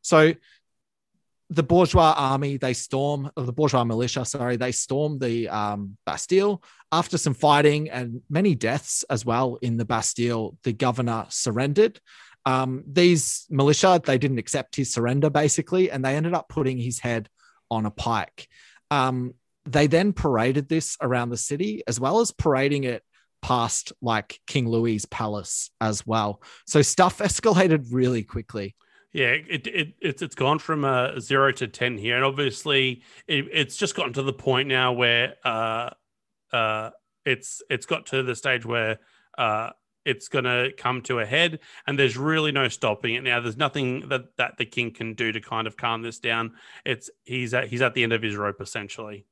So 0.03 0.35
the 1.50 1.62
bourgeois 1.64 2.14
army, 2.16 2.57
they 2.57 2.72
storm, 2.72 3.31
the 3.37 3.53
bourgeois 3.53 3.85
militia, 3.85 4.24
sorry, 4.24 4.57
they 4.57 4.72
storm 4.72 5.18
the 5.18 5.48
um, 5.48 5.96
Bastille. 6.07 6.62
After 6.92 7.18
some 7.18 7.35
fighting 7.35 7.90
and 7.90 8.22
many 8.31 8.55
deaths 8.55 9.05
as 9.11 9.24
well 9.24 9.59
in 9.61 9.76
the 9.76 9.85
Bastille, 9.85 10.57
the 10.62 10.72
governor 10.72 11.26
surrendered. 11.29 12.00
Um, 12.46 12.85
these 12.87 13.46
militia, 13.50 14.00
they 14.03 14.18
didn't 14.18 14.38
accept 14.38 14.76
his 14.76 14.92
surrender 14.92 15.31
basically, 15.31 15.90
and 15.90 16.05
they 16.05 16.16
ended 16.16 16.35
up 16.35 16.48
putting 16.48 16.79
his 16.79 16.98
head 16.98 17.29
on 17.70 17.87
a 17.87 17.90
pike. 17.90 18.48
Um, 18.90 19.35
they 19.66 19.87
then 19.87 20.12
paraded 20.12 20.68
this 20.68 20.96
around 21.00 21.31
the 21.31 21.37
city 21.37 21.83
as 21.87 22.00
well 22.00 22.20
as 22.20 22.33
parading 22.33 22.85
it 22.85 23.03
past 23.42 23.92
like 24.03 24.40
King 24.46 24.68
Louis's 24.68 25.07
palace 25.07 25.70
as 25.81 26.07
well. 26.07 26.42
So 26.66 26.83
stuff 26.83 27.18
escalated 27.18 27.87
really 27.90 28.22
quickly. 28.22 28.74
Yeah, 29.12 29.31
it, 29.31 29.66
it 29.66 29.94
it's 30.00 30.22
it's 30.22 30.37
gone 30.37 30.61
from 30.61 30.85
a 30.85 31.20
zero 31.20 31.50
to 31.53 31.66
ten 31.66 31.98
here, 31.98 32.14
and 32.14 32.24
obviously 32.24 33.03
it, 33.26 33.46
it's 33.53 33.76
just 33.76 33.96
gotten 33.96 34.12
to 34.12 34.22
the 34.22 34.33
point 34.33 34.68
now 34.68 34.92
where 34.92 35.35
uh 35.44 35.90
uh 36.53 36.90
it's 37.24 37.61
it's 37.68 37.87
got 37.87 38.07
to 38.07 38.22
the 38.22 38.37
stage 38.37 38.64
where 38.64 39.00
uh 39.37 39.70
it's 40.04 40.28
going 40.28 40.44
to 40.44 40.70
come 40.78 41.02
to 41.02 41.18
a 41.18 41.26
head 41.26 41.60
and 41.86 41.98
there's 41.98 42.16
really 42.16 42.52
no 42.52 42.68
stopping 42.68 43.14
it 43.14 43.22
now 43.22 43.40
there's 43.40 43.56
nothing 43.56 44.08
that 44.08 44.36
that 44.36 44.56
the 44.56 44.64
king 44.64 44.92
can 44.92 45.14
do 45.14 45.30
to 45.30 45.40
kind 45.40 45.66
of 45.66 45.76
calm 45.76 46.02
this 46.02 46.18
down 46.18 46.52
it's 46.84 47.10
he's 47.24 47.52
at 47.52 47.68
he's 47.68 47.82
at 47.82 47.94
the 47.94 48.02
end 48.02 48.12
of 48.12 48.22
his 48.22 48.36
rope 48.36 48.60
essentially 48.60 49.26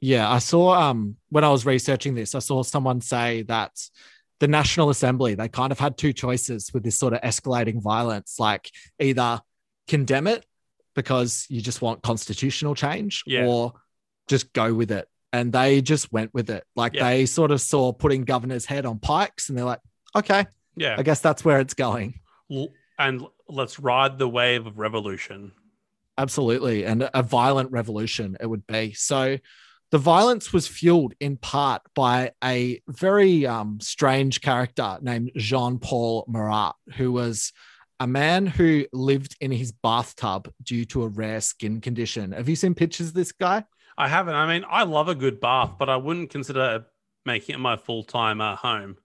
yeah, 0.00 0.30
I 0.30 0.38
saw 0.38 0.72
um 0.72 1.16
when 1.28 1.44
I 1.44 1.50
was 1.50 1.66
researching 1.66 2.14
this, 2.14 2.34
I 2.34 2.38
saw 2.38 2.62
someone 2.62 3.00
say 3.00 3.42
that 3.42 3.72
the 4.40 4.48
National 4.48 4.88
Assembly, 4.88 5.34
they 5.34 5.48
kind 5.48 5.72
of 5.72 5.78
had 5.78 5.98
two 5.98 6.14
choices 6.14 6.72
with 6.72 6.82
this 6.82 6.98
sort 6.98 7.12
of 7.12 7.20
escalating 7.20 7.82
violence, 7.82 8.36
like 8.38 8.70
either 8.98 9.40
condemn 9.86 10.26
it 10.26 10.44
because 10.94 11.46
you 11.50 11.60
just 11.60 11.82
want 11.82 12.02
constitutional 12.02 12.74
change 12.74 13.22
yeah. 13.26 13.46
or 13.46 13.74
just 14.28 14.52
go 14.54 14.72
with 14.72 14.90
it. 14.90 15.06
And 15.32 15.52
they 15.52 15.82
just 15.82 16.10
went 16.10 16.32
with 16.32 16.48
it. 16.48 16.64
Like 16.74 16.94
yeah. 16.94 17.04
they 17.04 17.26
sort 17.26 17.50
of 17.50 17.60
saw 17.60 17.92
putting 17.92 18.24
governor's 18.24 18.64
head 18.64 18.86
on 18.86 18.98
pikes 18.98 19.48
and 19.48 19.58
they're 19.58 19.66
like, 19.66 19.80
okay, 20.14 20.46
yeah, 20.76 20.96
I 20.98 21.02
guess 21.02 21.20
that's 21.20 21.44
where 21.44 21.60
it's 21.60 21.74
going. 21.74 22.20
And 22.98 23.26
let's 23.48 23.78
ride 23.78 24.18
the 24.18 24.28
wave 24.28 24.66
of 24.66 24.78
revolution. 24.78 25.52
Absolutely. 26.18 26.84
And 26.84 27.08
a 27.14 27.22
violent 27.22 27.70
revolution 27.70 28.36
it 28.40 28.46
would 28.46 28.66
be. 28.66 28.92
So 28.92 29.38
the 29.90 29.98
violence 29.98 30.52
was 30.52 30.68
fueled 30.68 31.14
in 31.18 31.36
part 31.36 31.82
by 31.94 32.32
a 32.44 32.82
very 32.88 33.46
um, 33.46 33.78
strange 33.80 34.40
character 34.40 34.98
named 35.00 35.32
Jean 35.36 35.78
Paul 35.78 36.24
Marat, 36.28 36.72
who 36.96 37.10
was 37.10 37.52
a 37.98 38.06
man 38.06 38.46
who 38.46 38.86
lived 38.92 39.36
in 39.40 39.50
his 39.50 39.72
bathtub 39.72 40.52
due 40.62 40.84
to 40.86 41.02
a 41.02 41.08
rare 41.08 41.40
skin 41.40 41.80
condition. 41.80 42.32
Have 42.32 42.48
you 42.48 42.56
seen 42.56 42.74
pictures 42.74 43.08
of 43.08 43.14
this 43.14 43.32
guy? 43.32 43.64
I 43.96 44.08
haven't. 44.08 44.34
I 44.34 44.46
mean, 44.46 44.64
I 44.68 44.84
love 44.84 45.08
a 45.08 45.14
good 45.14 45.40
bath, 45.40 45.72
but 45.78 45.88
I 45.88 45.96
wouldn't 45.96 46.30
consider 46.30 46.86
making 47.26 47.54
it 47.54 47.58
my 47.58 47.76
full 47.76 48.04
time 48.04 48.40
uh, 48.40 48.56
home. 48.56 48.96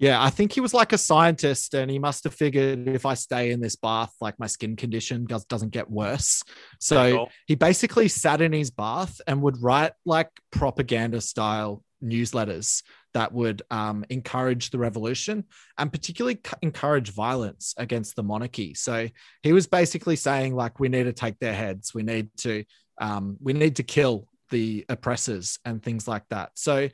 Yeah, 0.00 0.22
I 0.22 0.30
think 0.30 0.52
he 0.52 0.62
was 0.62 0.72
like 0.72 0.94
a 0.94 0.98
scientist 0.98 1.74
and 1.74 1.90
he 1.90 1.98
must 1.98 2.24
have 2.24 2.32
figured 2.32 2.88
if 2.88 3.04
I 3.04 3.12
stay 3.12 3.50
in 3.50 3.60
this 3.60 3.76
bath, 3.76 4.10
like 4.18 4.38
my 4.38 4.46
skin 4.46 4.74
condition 4.74 5.26
does, 5.26 5.44
doesn't 5.44 5.72
get 5.72 5.90
worse. 5.90 6.42
So 6.80 7.16
cool. 7.16 7.30
he 7.46 7.54
basically 7.54 8.08
sat 8.08 8.40
in 8.40 8.54
his 8.54 8.70
bath 8.70 9.20
and 9.26 9.42
would 9.42 9.62
write 9.62 9.92
like 10.06 10.30
propaganda 10.50 11.20
style 11.20 11.84
newsletters 12.02 12.82
that 13.12 13.32
would 13.34 13.60
um, 13.70 14.06
encourage 14.08 14.70
the 14.70 14.78
revolution 14.78 15.44
and 15.76 15.92
particularly 15.92 16.40
encourage 16.62 17.10
violence 17.10 17.74
against 17.76 18.16
the 18.16 18.22
monarchy. 18.22 18.72
So 18.72 19.06
he 19.42 19.52
was 19.52 19.66
basically 19.66 20.16
saying 20.16 20.54
like, 20.54 20.80
we 20.80 20.88
need 20.88 21.04
to 21.04 21.12
take 21.12 21.38
their 21.40 21.54
heads. 21.54 21.92
We 21.92 22.04
need 22.04 22.30
to, 22.38 22.64
um, 23.02 23.36
we 23.38 23.52
need 23.52 23.76
to 23.76 23.82
kill 23.82 24.28
the 24.48 24.86
oppressors 24.88 25.58
and 25.66 25.82
things 25.82 26.08
like 26.08 26.24
that. 26.30 26.52
So 26.54 26.88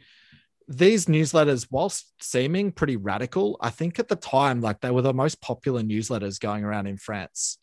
these 0.69 1.07
newsletters, 1.07 1.67
whilst 1.71 2.13
seeming 2.21 2.73
pretty 2.73 2.97
radical, 2.97 3.57
I 3.61 3.71
think 3.71 3.99
at 3.99 4.09
the 4.09 4.17
time, 4.17 4.61
like 4.61 4.81
they 4.81 4.91
were 4.91 5.03
the 5.03 5.15
most 5.15 5.41
popular 5.41 5.83
newsletters 5.83 6.41
going 6.41 6.65
around 6.65 6.87
in 6.87 6.97
France. 6.97 7.59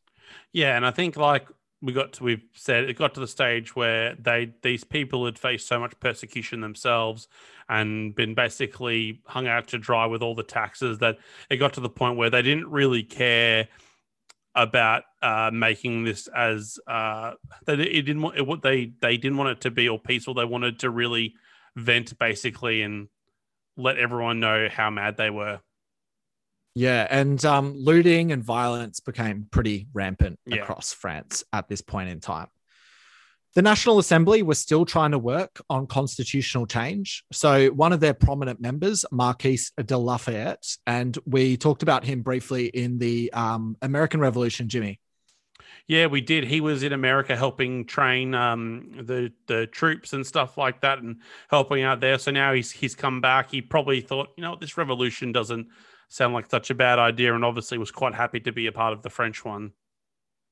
Yeah, 0.51 0.75
and 0.75 0.85
I 0.85 0.91
think 0.91 1.17
like 1.17 1.47
we 1.81 1.91
got 1.91 2.13
to 2.13 2.23
we've 2.23 2.45
said 2.53 2.85
it 2.85 2.97
got 2.97 3.13
to 3.13 3.19
the 3.19 3.27
stage 3.27 3.75
where 3.75 4.15
they 4.15 4.53
these 4.61 4.85
people 4.85 5.25
had 5.25 5.37
faced 5.37 5.67
so 5.67 5.79
much 5.79 5.99
persecution 5.99 6.61
themselves 6.61 7.27
and 7.67 8.15
been 8.15 8.33
basically 8.33 9.21
hung 9.25 9.47
out 9.47 9.67
to 9.67 9.77
dry 9.77 10.05
with 10.05 10.21
all 10.21 10.33
the 10.33 10.43
taxes 10.43 10.99
that 10.99 11.17
it 11.49 11.57
got 11.57 11.73
to 11.73 11.81
the 11.81 11.89
point 11.89 12.17
where 12.17 12.29
they 12.29 12.41
didn't 12.41 12.69
really 12.69 13.03
care 13.03 13.67
about 14.55 15.03
uh, 15.21 15.49
making 15.51 16.05
this 16.05 16.27
as 16.27 16.79
uh, 16.87 17.33
that 17.65 17.79
it 17.79 18.03
didn't 18.03 18.21
want 18.21 18.37
it, 18.37 18.61
they 18.61 18.93
they 19.01 19.17
didn't 19.17 19.37
want 19.37 19.49
it 19.49 19.61
to 19.61 19.71
be 19.71 19.89
all 19.89 19.99
peaceful. 19.99 20.33
They 20.33 20.45
wanted 20.45 20.79
to 20.79 20.89
really 20.89 21.35
vent 21.75 22.17
basically 22.17 22.81
and 22.81 23.07
let 23.77 23.97
everyone 23.97 24.39
know 24.39 24.67
how 24.69 24.89
mad 24.89 25.17
they 25.17 25.29
were. 25.29 25.59
Yeah, 26.75 27.05
and 27.09 27.43
um, 27.45 27.75
looting 27.75 28.31
and 28.31 28.43
violence 28.43 28.99
became 28.99 29.47
pretty 29.51 29.87
rampant 29.93 30.39
yeah. 30.45 30.57
across 30.57 30.91
France 30.91 31.43
at 31.53 31.67
this 31.67 31.81
point 31.81 32.09
in 32.09 32.19
time. 32.19 32.47
The 33.55 33.61
National 33.61 33.99
Assembly 33.99 34.41
was 34.41 34.57
still 34.57 34.83
trying 34.83 35.11
to 35.11 35.19
work 35.19 35.61
on 35.69 35.85
constitutional 35.85 36.65
change. 36.65 37.23
So, 37.31 37.67
one 37.67 37.93
of 37.93 37.99
their 37.99 38.15
prominent 38.15 38.59
members, 38.59 39.05
Marquis 39.11 39.59
de 39.77 39.95
Lafayette, 39.95 40.75
and 40.87 41.15
we 41.27 41.57
talked 41.57 41.83
about 41.83 42.03
him 42.03 42.23
briefly 42.23 42.65
in 42.65 42.97
the 42.97 43.31
um, 43.31 43.77
American 43.83 44.19
Revolution, 44.19 44.69
Jimmy. 44.69 44.99
Yeah, 45.87 46.07
we 46.07 46.21
did. 46.21 46.45
He 46.45 46.61
was 46.61 46.81
in 46.81 46.93
America 46.93 47.35
helping 47.35 47.85
train 47.85 48.33
um, 48.33 48.91
the 49.01 49.33
the 49.47 49.67
troops 49.67 50.13
and 50.13 50.25
stuff 50.25 50.57
like 50.57 50.81
that, 50.81 50.99
and 50.99 51.17
helping 51.49 51.83
out 51.83 51.99
there. 51.99 52.17
So 52.17 52.31
now 52.31 52.53
he's 52.53 52.71
he's 52.71 52.95
come 52.95 53.19
back. 53.19 53.51
He 53.51 53.61
probably 53.61 53.99
thought, 53.99 54.29
you 54.37 54.43
know, 54.43 54.55
this 54.55 54.77
revolution 54.77 55.33
doesn't 55.33 55.67
sound 56.07 56.33
like 56.33 56.49
such 56.49 56.69
a 56.69 56.75
bad 56.75 56.99
idea, 56.99 57.35
and 57.35 57.43
obviously 57.43 57.77
was 57.77 57.91
quite 57.91 58.15
happy 58.15 58.39
to 58.41 58.53
be 58.53 58.67
a 58.67 58.71
part 58.71 58.93
of 58.93 59.01
the 59.01 59.09
French 59.09 59.43
one. 59.43 59.73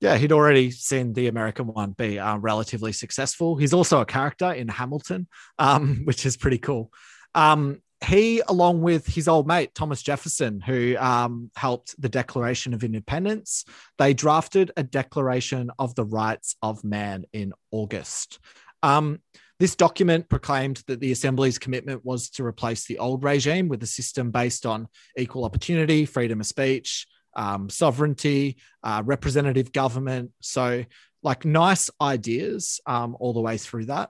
Yeah, 0.01 0.17
he'd 0.17 0.31
already 0.31 0.71
seen 0.71 1.13
the 1.13 1.27
American 1.27 1.67
one 1.67 1.91
be 1.91 2.19
uh, 2.19 2.35
relatively 2.37 2.91
successful. 2.91 3.55
He's 3.55 3.73
also 3.73 4.01
a 4.01 4.05
character 4.05 4.51
in 4.51 4.67
Hamilton, 4.67 5.27
um, 5.59 6.01
which 6.03 6.25
is 6.25 6.35
pretty 6.35 6.57
cool. 6.57 6.91
Um, 7.35 7.81
he, 8.03 8.41
along 8.47 8.81
with 8.81 9.05
his 9.05 9.27
old 9.27 9.47
mate 9.47 9.75
Thomas 9.75 10.01
Jefferson, 10.01 10.59
who 10.59 10.95
um, 10.97 11.51
helped 11.55 11.99
the 12.01 12.09
Declaration 12.09 12.73
of 12.73 12.83
Independence, 12.83 13.63
they 13.97 14.13
drafted 14.13 14.71
a 14.75 14.83
Declaration 14.83 15.69
of 15.77 15.93
the 15.95 16.05
Rights 16.05 16.55
of 16.61 16.83
Man 16.83 17.25
in 17.31 17.53
August. 17.71 18.39
Um, 18.83 19.19
this 19.59 19.75
document 19.75 20.27
proclaimed 20.27 20.81
that 20.87 20.99
the 20.99 21.11
Assembly's 21.11 21.59
commitment 21.59 22.03
was 22.03 22.31
to 22.31 22.43
replace 22.43 22.87
the 22.87 22.97
old 22.97 23.23
regime 23.23 23.67
with 23.67 23.83
a 23.83 23.87
system 23.87 24.31
based 24.31 24.65
on 24.65 24.87
equal 25.15 25.45
opportunity, 25.45 26.05
freedom 26.05 26.39
of 26.39 26.47
speech, 26.47 27.05
um, 27.35 27.69
sovereignty, 27.69 28.57
uh, 28.83 29.03
representative 29.05 29.71
government. 29.71 30.31
So, 30.41 30.83
like 31.21 31.45
nice 31.45 31.91
ideas 32.01 32.81
um, 32.87 33.15
all 33.19 33.33
the 33.33 33.41
way 33.41 33.57
through 33.57 33.85
that. 33.85 34.09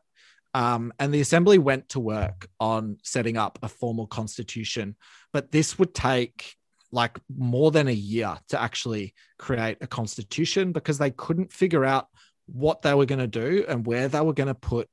Um, 0.54 0.92
and 1.00 1.14
the 1.14 1.22
assembly 1.22 1.58
went 1.58 1.90
to 1.90 2.00
work 2.00 2.50
on 2.60 2.98
setting 3.04 3.38
up 3.38 3.60
a 3.64 3.70
formal 3.70 4.08
constitution, 4.08 4.96
but 5.32 5.52
this 5.52 5.80
would 5.80 5.94
take 5.94 6.56
like 6.92 7.20
more 7.34 7.72
than 7.72 7.88
a 7.88 7.94
year 7.94 8.38
to 8.50 8.62
actually 8.62 9.14
create 9.40 9.78
a 9.82 9.88
constitution 9.88 10.74
because 10.74 10.98
they 10.98 11.12
couldn't 11.12 11.54
figure 11.54 11.86
out 11.86 12.08
what 12.48 12.82
they 12.82 12.94
were 12.94 13.06
going 13.06 13.20
to 13.20 13.28
do 13.28 13.66
and 13.68 13.86
where 13.86 14.10
they 14.10 14.20
were 14.20 14.34
going 14.34 14.48
to 14.48 14.56
put 14.56 14.90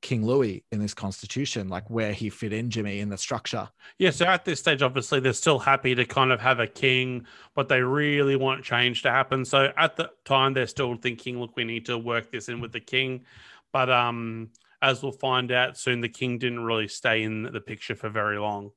King 0.00 0.24
Louis 0.24 0.64
in 0.70 0.78
this 0.78 0.94
constitution, 0.94 1.68
like 1.68 1.90
where 1.90 2.12
he 2.12 2.30
fit 2.30 2.52
in, 2.52 2.70
Jimmy, 2.70 3.00
in 3.00 3.08
the 3.08 3.18
structure. 3.18 3.68
Yeah, 3.98 4.10
so 4.10 4.26
at 4.26 4.44
this 4.44 4.60
stage, 4.60 4.82
obviously, 4.82 5.20
they're 5.20 5.32
still 5.32 5.58
happy 5.58 5.94
to 5.94 6.04
kind 6.04 6.30
of 6.30 6.40
have 6.40 6.60
a 6.60 6.66
king, 6.66 7.26
but 7.54 7.68
they 7.68 7.82
really 7.82 8.36
want 8.36 8.62
change 8.62 9.02
to 9.02 9.10
happen. 9.10 9.44
So 9.44 9.72
at 9.76 9.96
the 9.96 10.10
time, 10.24 10.54
they're 10.54 10.68
still 10.68 10.94
thinking, 10.96 11.40
look, 11.40 11.56
we 11.56 11.64
need 11.64 11.86
to 11.86 11.98
work 11.98 12.30
this 12.30 12.48
in 12.48 12.60
with 12.60 12.72
the 12.72 12.80
king. 12.80 13.24
But 13.72 13.90
um, 13.90 14.50
as 14.80 15.02
we'll 15.02 15.12
find 15.12 15.50
out 15.52 15.76
soon, 15.76 16.00
the 16.00 16.08
king 16.08 16.38
didn't 16.38 16.60
really 16.60 16.88
stay 16.88 17.22
in 17.22 17.42
the 17.42 17.60
picture 17.60 17.94
for 17.94 18.08
very 18.08 18.38
long. 18.38 18.70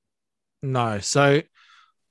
No. 0.62 1.00
So 1.00 1.42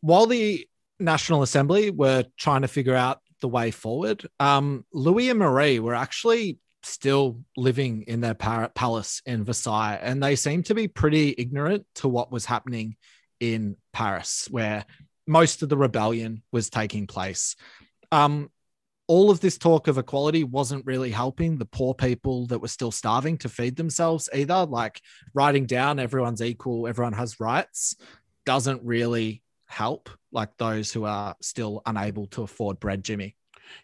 while 0.01 0.27
the 0.27 0.67
National 0.99 1.43
Assembly 1.43 1.91
were 1.91 2.25
trying 2.39 2.63
to 2.63 2.69
figure 2.69 2.95
out 2.95 3.21
the 3.41 3.49
way 3.49 3.71
forward, 3.71 4.27
um, 4.39 4.85
Louis 4.93 5.31
and 5.31 5.39
Marie 5.39 5.79
were 5.79 5.95
actually 5.95 6.59
still 6.83 7.43
living 7.57 8.03
in 8.07 8.21
their 8.21 8.35
palace 8.35 9.23
in 9.27 9.45
Versailles, 9.45 9.99
and 10.01 10.23
they 10.23 10.37
seemed 10.37 10.67
to 10.67 10.75
be 10.75 10.89
pretty 10.89 11.35
ignorant 11.37 11.87
to 11.97 12.09
what 12.09 12.33
was 12.33 12.45
happening 12.45 12.97
in 13.39 13.77
Paris, 13.93 14.49
where 14.51 14.85
most 15.27 15.63
of 15.63 15.69
the 15.69 15.77
rebellion 15.77 16.43
was 16.53 16.71
taking 16.71 17.07
place. 17.07 17.57
Um, 18.13 18.51
all 19.11 19.29
of 19.29 19.41
this 19.41 19.59
talk 19.59 19.89
of 19.89 19.99
equality 19.99 20.45
wasn't 20.45 20.87
really 20.87 21.11
helping 21.11 21.59
the 21.59 21.65
poor 21.65 21.93
people 21.93 22.47
that 22.47 22.61
were 22.61 22.69
still 22.69 22.93
starving 22.93 23.37
to 23.37 23.49
feed 23.49 23.75
themselves 23.75 24.29
either. 24.33 24.65
Like 24.67 25.01
writing 25.35 25.67
down 25.67 25.99
everyone's 25.99 26.41
equal, 26.41 26.87
everyone 26.87 27.15
has 27.15 27.41
rights 27.41 27.97
doesn't 28.47 28.81
really 28.85 29.43
help 29.67 30.11
like 30.31 30.57
those 30.59 30.93
who 30.93 31.07
are 31.07 31.35
still 31.41 31.83
unable 31.87 32.29
to 32.29 32.43
afford 32.43 32.79
bread, 32.79 33.03
Jimmy. 33.03 33.35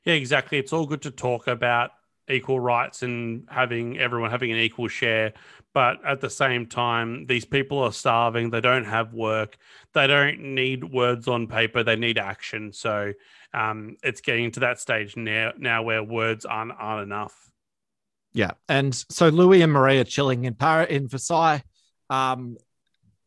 Yeah, 0.04 0.14
exactly. 0.14 0.58
It's 0.58 0.72
all 0.72 0.86
good 0.86 1.02
to 1.02 1.10
talk 1.10 1.48
about 1.48 1.90
equal 2.28 2.60
rights 2.60 3.02
and 3.02 3.48
having 3.50 3.98
everyone 3.98 4.30
having 4.30 4.52
an 4.52 4.58
equal 4.58 4.86
share. 4.86 5.32
But 5.74 6.04
at 6.06 6.20
the 6.20 6.30
same 6.30 6.66
time, 6.66 7.26
these 7.26 7.44
people 7.44 7.80
are 7.80 7.92
starving. 7.92 8.50
They 8.50 8.60
don't 8.60 8.84
have 8.84 9.12
work. 9.12 9.56
They 9.92 10.06
don't 10.06 10.54
need 10.54 10.84
words 10.84 11.26
on 11.26 11.48
paper. 11.48 11.82
They 11.82 11.96
need 11.96 12.16
action. 12.16 12.72
So 12.72 13.12
um, 13.56 13.96
it's 14.02 14.20
getting 14.20 14.50
to 14.52 14.60
that 14.60 14.78
stage 14.78 15.16
now, 15.16 15.52
now 15.56 15.82
where 15.82 16.02
words 16.02 16.44
aren't, 16.44 16.72
aren't 16.78 17.04
enough. 17.04 17.34
Yeah. 18.34 18.52
And 18.68 18.94
so 18.94 19.28
Louis 19.28 19.62
and 19.62 19.72
Maria 19.72 20.04
chilling 20.04 20.44
in 20.44 20.54
Paris, 20.54 20.90
in 20.90 21.08
Versailles. 21.08 21.62
Um, 22.10 22.58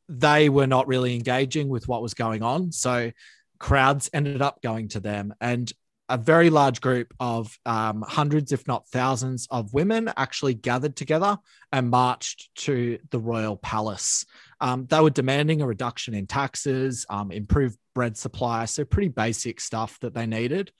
they 0.07 0.49
were 0.49 0.67
not 0.67 0.87
really 0.87 1.15
engaging 1.15 1.67
with 1.67 1.87
what 1.87 2.01
was 2.01 2.13
going 2.13 2.43
on. 2.43 2.71
So 2.71 3.11
crowds 3.59 4.09
ended 4.13 4.41
up 4.41 4.61
going 4.61 4.89
to 4.89 4.99
them. 4.99 5.33
And 5.41 5.71
a 6.09 6.17
very 6.17 6.49
large 6.49 6.81
group 6.81 7.13
of 7.19 7.57
um, 7.65 8.03
hundreds, 8.07 8.51
if 8.51 8.67
not 8.67 8.87
thousands, 8.87 9.47
of 9.51 9.73
women 9.73 10.11
actually 10.17 10.55
gathered 10.55 10.95
together 10.95 11.37
and 11.71 11.89
marched 11.89 12.49
to 12.55 12.97
the 13.11 13.19
royal 13.19 13.57
palace. 13.57 14.25
Um, 14.61 14.85
they 14.87 14.99
were 14.99 15.09
demanding 15.09 15.61
a 15.61 15.67
reduction 15.67 16.13
in 16.13 16.27
taxes, 16.27 17.05
um, 17.09 17.31
improved 17.31 17.77
bread 17.95 18.17
supply, 18.17 18.65
so 18.65 18.83
pretty 18.85 19.07
basic 19.09 19.61
stuff 19.61 19.97
that 20.01 20.13
they 20.13 20.25
needed. 20.25 20.71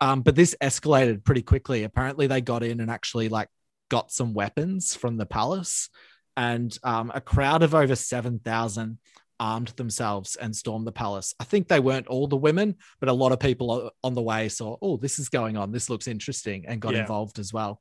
Um, 0.00 0.22
but 0.22 0.34
this 0.34 0.54
escalated 0.62 1.24
pretty 1.24 1.42
quickly. 1.42 1.84
Apparently, 1.84 2.26
they 2.26 2.40
got 2.40 2.62
in 2.62 2.80
and 2.80 2.90
actually 2.90 3.28
like 3.28 3.48
got 3.90 4.12
some 4.12 4.32
weapons 4.32 4.94
from 4.94 5.16
the 5.16 5.26
palace, 5.26 5.90
and 6.36 6.76
um, 6.82 7.10
a 7.14 7.20
crowd 7.20 7.62
of 7.62 7.74
over 7.74 7.96
seven 7.96 8.38
thousand 8.38 8.98
armed 9.40 9.68
themselves 9.76 10.36
and 10.36 10.54
stormed 10.54 10.86
the 10.86 10.92
palace. 10.92 11.34
I 11.38 11.44
think 11.44 11.68
they 11.68 11.80
weren't 11.80 12.08
all 12.08 12.26
the 12.26 12.36
women, 12.36 12.76
but 13.00 13.08
a 13.08 13.12
lot 13.12 13.32
of 13.32 13.38
people 13.38 13.90
on 14.02 14.14
the 14.14 14.22
way 14.22 14.48
saw, 14.48 14.76
oh, 14.82 14.96
this 14.96 15.18
is 15.18 15.28
going 15.28 15.56
on. 15.56 15.70
This 15.70 15.88
looks 15.88 16.08
interesting 16.08 16.64
and 16.66 16.80
got 16.80 16.94
yeah. 16.94 17.00
involved 17.00 17.38
as 17.38 17.52
well. 17.52 17.80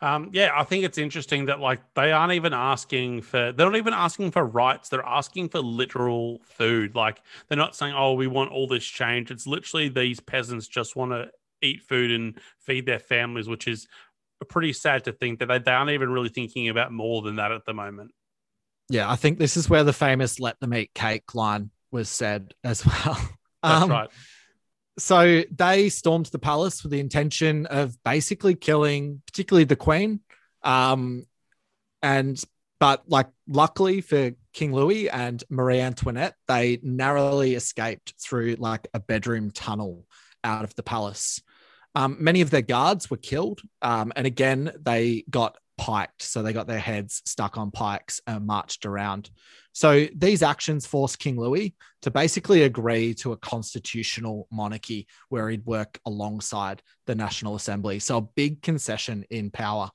Um, 0.00 0.30
yeah, 0.32 0.50
I 0.54 0.64
think 0.64 0.84
it's 0.84 0.98
interesting 0.98 1.46
that 1.46 1.60
like 1.60 1.80
they 1.94 2.12
aren't 2.12 2.32
even 2.32 2.52
asking 2.52 3.22
for 3.22 3.52
they're 3.52 3.70
not 3.70 3.76
even 3.76 3.94
asking 3.94 4.32
for 4.32 4.44
rights. 4.44 4.88
They're 4.88 5.06
asking 5.06 5.48
for 5.50 5.60
literal 5.60 6.40
food. 6.44 6.94
Like 6.94 7.22
they're 7.48 7.58
not 7.58 7.76
saying, 7.76 7.94
"Oh, 7.96 8.14
we 8.14 8.26
want 8.26 8.50
all 8.50 8.66
this 8.66 8.84
change." 8.84 9.30
It's 9.30 9.46
literally 9.46 9.88
these 9.88 10.20
peasants 10.20 10.68
just 10.68 10.96
want 10.96 11.12
to 11.12 11.30
eat 11.62 11.82
food 11.82 12.10
and 12.10 12.38
feed 12.58 12.86
their 12.86 12.98
families, 12.98 13.48
which 13.48 13.66
is 13.68 13.86
pretty 14.48 14.74
sad 14.74 15.04
to 15.04 15.12
think 15.12 15.38
that 15.38 15.46
they, 15.46 15.58
they 15.58 15.70
aren't 15.70 15.90
even 15.90 16.10
really 16.10 16.28
thinking 16.28 16.68
about 16.68 16.92
more 16.92 17.22
than 17.22 17.36
that 17.36 17.50
at 17.50 17.64
the 17.64 17.72
moment 17.72 18.10
yeah, 18.88 19.10
I 19.10 19.16
think 19.16 19.38
this 19.38 19.56
is 19.56 19.68
where 19.70 19.84
the 19.84 19.92
famous 19.92 20.38
"Let 20.38 20.60
them 20.60 20.74
eat 20.74 20.92
cake" 20.94 21.34
line 21.34 21.70
was 21.90 22.08
said 22.08 22.54
as 22.62 22.84
well. 22.86 23.18
That's 23.62 23.84
um, 23.84 23.90
right. 23.90 24.10
So 24.98 25.42
they 25.50 25.88
stormed 25.88 26.26
the 26.26 26.38
palace 26.38 26.82
with 26.82 26.92
the 26.92 27.00
intention 27.00 27.66
of 27.66 28.00
basically 28.04 28.54
killing, 28.54 29.22
particularly 29.26 29.64
the 29.64 29.76
queen. 29.76 30.20
Um, 30.62 31.26
and 32.02 32.42
but 32.78 33.02
like 33.08 33.28
luckily 33.48 34.00
for 34.00 34.32
King 34.52 34.72
Louis 34.72 35.08
and 35.08 35.42
Marie 35.50 35.80
Antoinette, 35.80 36.34
they 36.46 36.78
narrowly 36.82 37.54
escaped 37.54 38.14
through 38.22 38.56
like 38.58 38.86
a 38.94 39.00
bedroom 39.00 39.50
tunnel 39.50 40.06
out 40.44 40.64
of 40.64 40.74
the 40.74 40.82
palace. 40.82 41.40
Um, 41.94 42.16
many 42.20 42.40
of 42.40 42.50
their 42.50 42.62
guards 42.62 43.10
were 43.10 43.16
killed, 43.16 43.62
um, 43.80 44.12
and 44.16 44.26
again 44.26 44.72
they 44.80 45.24
got 45.30 45.56
piked. 45.76 46.22
So 46.22 46.42
they 46.42 46.52
got 46.52 46.66
their 46.66 46.78
heads 46.78 47.22
stuck 47.24 47.56
on 47.56 47.70
pikes 47.70 48.20
and 48.26 48.46
marched 48.46 48.86
around. 48.86 49.30
So 49.72 50.06
these 50.14 50.42
actions 50.42 50.86
forced 50.86 51.18
King 51.18 51.36
Louis 51.38 51.74
to 52.02 52.10
basically 52.10 52.62
agree 52.62 53.14
to 53.14 53.32
a 53.32 53.36
constitutional 53.36 54.46
monarchy 54.50 55.08
where 55.30 55.50
he'd 55.50 55.66
work 55.66 55.98
alongside 56.06 56.82
the 57.06 57.14
National 57.14 57.56
Assembly. 57.56 57.98
So 57.98 58.18
a 58.18 58.22
big 58.22 58.62
concession 58.62 59.24
in 59.30 59.50
power. 59.50 59.90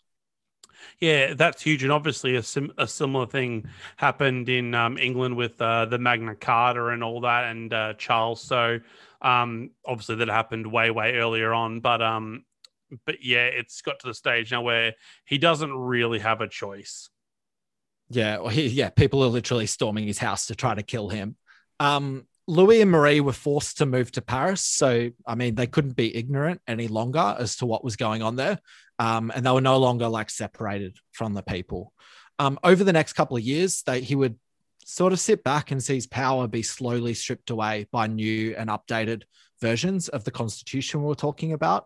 Yeah, 1.00 1.34
that's 1.34 1.62
huge, 1.62 1.84
and 1.84 1.92
obviously 1.92 2.36
a, 2.36 2.44
sim- 2.44 2.74
a 2.78 2.88
similar 2.88 3.26
thing 3.26 3.66
happened 3.98 4.50
in 4.50 4.74
um, 4.74 4.98
England 4.98 5.36
with 5.36 5.62
uh, 5.62 5.86
the 5.86 5.98
Magna 5.98 6.36
Carta 6.36 6.88
and 6.88 7.04
all 7.04 7.22
that, 7.22 7.52
and 7.52 7.74
uh, 7.74 7.94
Charles. 7.98 8.42
So 8.42 8.80
um, 9.22 9.72
obviously 9.86 10.16
that 10.16 10.30
happened 10.30 10.68
way 10.68 10.92
way 10.92 11.16
earlier 11.16 11.54
on, 11.54 11.80
but 11.82 12.02
um, 12.02 12.46
but 13.06 13.24
yeah, 13.24 13.46
it's 13.46 13.82
got 13.82 14.00
to 14.00 14.08
the 14.08 14.14
stage 14.14 14.52
now 14.52 14.62
where 14.62 14.94
he 15.26 15.38
doesn't 15.38 15.74
really 15.74 16.20
have 16.20 16.42
a 16.42 16.48
choice. 16.48 17.10
Yeah, 18.10 18.40
well, 18.40 18.50
he, 18.50 18.68
yeah, 18.68 18.90
people 18.90 19.24
are 19.24 19.28
literally 19.28 19.68
storming 19.68 20.08
his 20.08 20.18
house 20.18 20.48
to 20.48 20.56
try 20.56 20.74
to 20.74 20.84
kill 20.84 21.10
him. 21.10 21.36
Um, 21.80 22.26
Louis 22.48 22.82
and 22.82 22.90
Marie 22.90 23.22
were 23.22 23.32
forced 23.32 23.78
to 23.78 23.86
move 23.86 24.12
to 24.14 24.22
Paris, 24.22 24.62
so 24.62 25.12
I 25.26 25.36
mean 25.36 25.54
they 25.54 25.68
couldn't 25.68 25.96
be 25.96 26.16
ignorant 26.16 26.62
any 26.68 26.88
longer 26.88 27.36
as 27.38 27.58
to 27.58 27.68
what 27.68 27.84
was 27.84 27.96
going 27.96 28.24
on 28.24 28.36
there, 28.36 28.60
um, 28.98 29.32
and 29.36 29.46
they 29.46 29.52
were 29.52 29.62
no 29.62 29.78
longer 29.78 30.08
like 30.08 30.32
separated 30.32 30.98
from 31.12 31.36
the 31.36 31.44
people. 31.44 31.94
Um, 32.40 32.58
over 32.64 32.84
the 32.84 32.94
next 32.94 33.14
couple 33.14 33.38
of 33.38 33.44
years, 33.44 33.84
they, 33.84 34.02
he 34.02 34.16
would 34.16 34.40
sort 34.84 35.14
of 35.14 35.20
sit 35.20 35.44
back 35.44 35.70
and 35.70 35.84
see 35.84 35.96
his 35.96 36.08
power 36.08 36.48
be 36.48 36.64
slowly 36.64 37.14
stripped 37.14 37.52
away 37.52 37.86
by 37.92 38.08
new 38.08 38.56
and 38.58 38.70
updated 38.70 39.24
versions 39.62 40.08
of 40.10 40.24
the 40.24 40.32
constitution 40.32 41.02
we 41.02 41.08
we're 41.08 41.14
talking 41.14 41.54
about. 41.54 41.86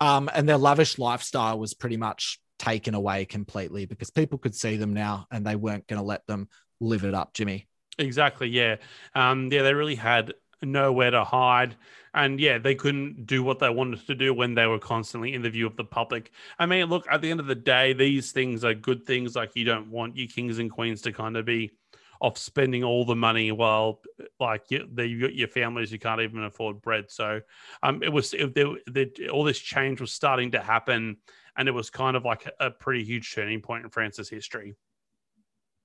Um, 0.00 0.28
and 0.34 0.48
their 0.48 0.58
lavish 0.58 0.98
lifestyle 0.98 1.58
was 1.58 1.74
pretty 1.74 1.96
much 1.96 2.40
taken 2.58 2.94
away 2.94 3.24
completely 3.24 3.86
because 3.86 4.10
people 4.10 4.38
could 4.38 4.54
see 4.54 4.76
them 4.76 4.94
now 4.94 5.26
and 5.30 5.46
they 5.46 5.56
weren't 5.56 5.86
going 5.86 6.00
to 6.00 6.06
let 6.06 6.26
them 6.26 6.48
live 6.80 7.04
it 7.04 7.14
up, 7.14 7.34
Jimmy. 7.34 7.68
Exactly. 7.98 8.48
Yeah. 8.48 8.76
Um, 9.14 9.48
yeah, 9.52 9.62
they 9.62 9.74
really 9.74 9.94
had 9.94 10.34
nowhere 10.62 11.10
to 11.10 11.24
hide. 11.24 11.76
And 12.12 12.40
yeah, 12.40 12.58
they 12.58 12.74
couldn't 12.74 13.26
do 13.26 13.42
what 13.42 13.58
they 13.58 13.68
wanted 13.70 14.06
to 14.06 14.14
do 14.14 14.32
when 14.32 14.54
they 14.54 14.66
were 14.66 14.78
constantly 14.78 15.34
in 15.34 15.42
the 15.42 15.50
view 15.50 15.66
of 15.66 15.76
the 15.76 15.84
public. 15.84 16.30
I 16.58 16.66
mean, 16.66 16.86
look, 16.86 17.06
at 17.10 17.20
the 17.20 17.30
end 17.30 17.40
of 17.40 17.46
the 17.46 17.54
day, 17.54 17.92
these 17.92 18.32
things 18.32 18.64
are 18.64 18.74
good 18.74 19.04
things. 19.04 19.34
Like 19.34 19.52
you 19.54 19.64
don't 19.64 19.90
want 19.90 20.16
your 20.16 20.28
kings 20.28 20.58
and 20.58 20.70
queens 20.70 21.02
to 21.02 21.12
kind 21.12 21.36
of 21.36 21.44
be 21.44 21.72
of 22.20 22.38
spending 22.38 22.84
all 22.84 23.04
the 23.04 23.16
money 23.16 23.52
while 23.52 24.00
like 24.40 24.62
you, 24.70 24.88
the, 24.92 25.06
your 25.06 25.48
families 25.48 25.92
you 25.92 25.98
can't 25.98 26.20
even 26.20 26.44
afford 26.44 26.80
bread. 26.80 27.06
So 27.10 27.40
um, 27.82 28.02
it 28.02 28.12
was 28.12 28.34
it, 28.34 28.54
the, 28.54 29.28
all 29.32 29.44
this 29.44 29.58
change 29.58 30.00
was 30.00 30.12
starting 30.12 30.52
to 30.52 30.60
happen, 30.60 31.16
and 31.56 31.68
it 31.68 31.72
was 31.72 31.90
kind 31.90 32.16
of 32.16 32.24
like 32.24 32.46
a, 32.46 32.66
a 32.66 32.70
pretty 32.70 33.04
huge 33.04 33.34
turning 33.34 33.60
point 33.60 33.84
in 33.84 33.90
France's 33.90 34.28
history. 34.28 34.74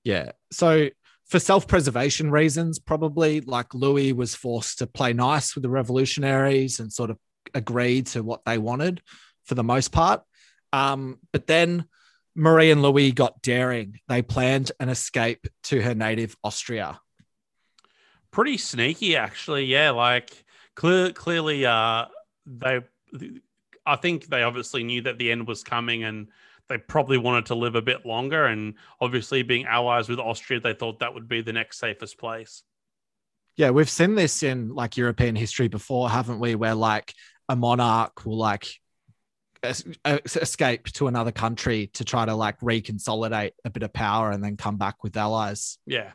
Yeah. 0.04 0.32
So 0.50 0.88
for 1.26 1.38
self-preservation 1.38 2.30
reasons, 2.30 2.78
probably 2.78 3.40
like 3.40 3.74
Louis 3.74 4.12
was 4.12 4.34
forced 4.34 4.78
to 4.78 4.86
play 4.86 5.12
nice 5.12 5.54
with 5.54 5.62
the 5.62 5.70
revolutionaries 5.70 6.80
and 6.80 6.92
sort 6.92 7.10
of 7.10 7.18
agree 7.54 8.02
to 8.02 8.22
what 8.22 8.44
they 8.44 8.58
wanted 8.58 9.02
for 9.44 9.54
the 9.54 9.64
most 9.64 9.92
part. 9.92 10.22
Um, 10.72 11.18
but 11.32 11.46
then 11.46 11.84
Marie 12.34 12.70
and 12.70 12.82
Louis 12.82 13.12
got 13.12 13.42
daring. 13.42 14.00
They 14.08 14.22
planned 14.22 14.72
an 14.80 14.88
escape 14.88 15.46
to 15.64 15.80
her 15.82 15.94
native 15.94 16.36
Austria. 16.44 17.00
Pretty 18.30 18.58
sneaky, 18.58 19.16
actually. 19.16 19.64
Yeah, 19.64 19.90
like 19.90 20.30
clear, 20.76 21.12
clearly, 21.12 21.66
uh, 21.66 22.06
they. 22.46 22.80
I 23.84 23.96
think 23.96 24.26
they 24.26 24.42
obviously 24.42 24.84
knew 24.84 25.02
that 25.02 25.18
the 25.18 25.32
end 25.32 25.48
was 25.48 25.64
coming, 25.64 26.04
and 26.04 26.28
they 26.68 26.78
probably 26.78 27.18
wanted 27.18 27.46
to 27.46 27.56
live 27.56 27.74
a 27.74 27.82
bit 27.82 28.06
longer. 28.06 28.46
And 28.46 28.74
obviously, 29.00 29.42
being 29.42 29.66
allies 29.66 30.08
with 30.08 30.20
Austria, 30.20 30.60
they 30.60 30.74
thought 30.74 31.00
that 31.00 31.12
would 31.12 31.28
be 31.28 31.42
the 31.42 31.52
next 31.52 31.78
safest 31.78 32.18
place. 32.18 32.62
Yeah, 33.56 33.70
we've 33.70 33.90
seen 33.90 34.14
this 34.14 34.42
in 34.42 34.74
like 34.74 34.96
European 34.96 35.34
history 35.34 35.68
before, 35.68 36.08
haven't 36.08 36.38
we? 36.38 36.54
Where 36.54 36.74
like 36.74 37.12
a 37.48 37.56
monarch 37.56 38.24
will 38.24 38.38
like 38.38 38.68
escape 39.64 40.86
to 40.92 41.06
another 41.06 41.32
country 41.32 41.88
to 41.94 42.04
try 42.04 42.24
to 42.24 42.34
like 42.34 42.60
reconsolidate 42.60 43.52
a 43.64 43.70
bit 43.70 43.82
of 43.82 43.92
power 43.92 44.30
and 44.30 44.42
then 44.42 44.56
come 44.56 44.76
back 44.76 45.02
with 45.02 45.16
allies. 45.16 45.78
Yeah. 45.86 46.12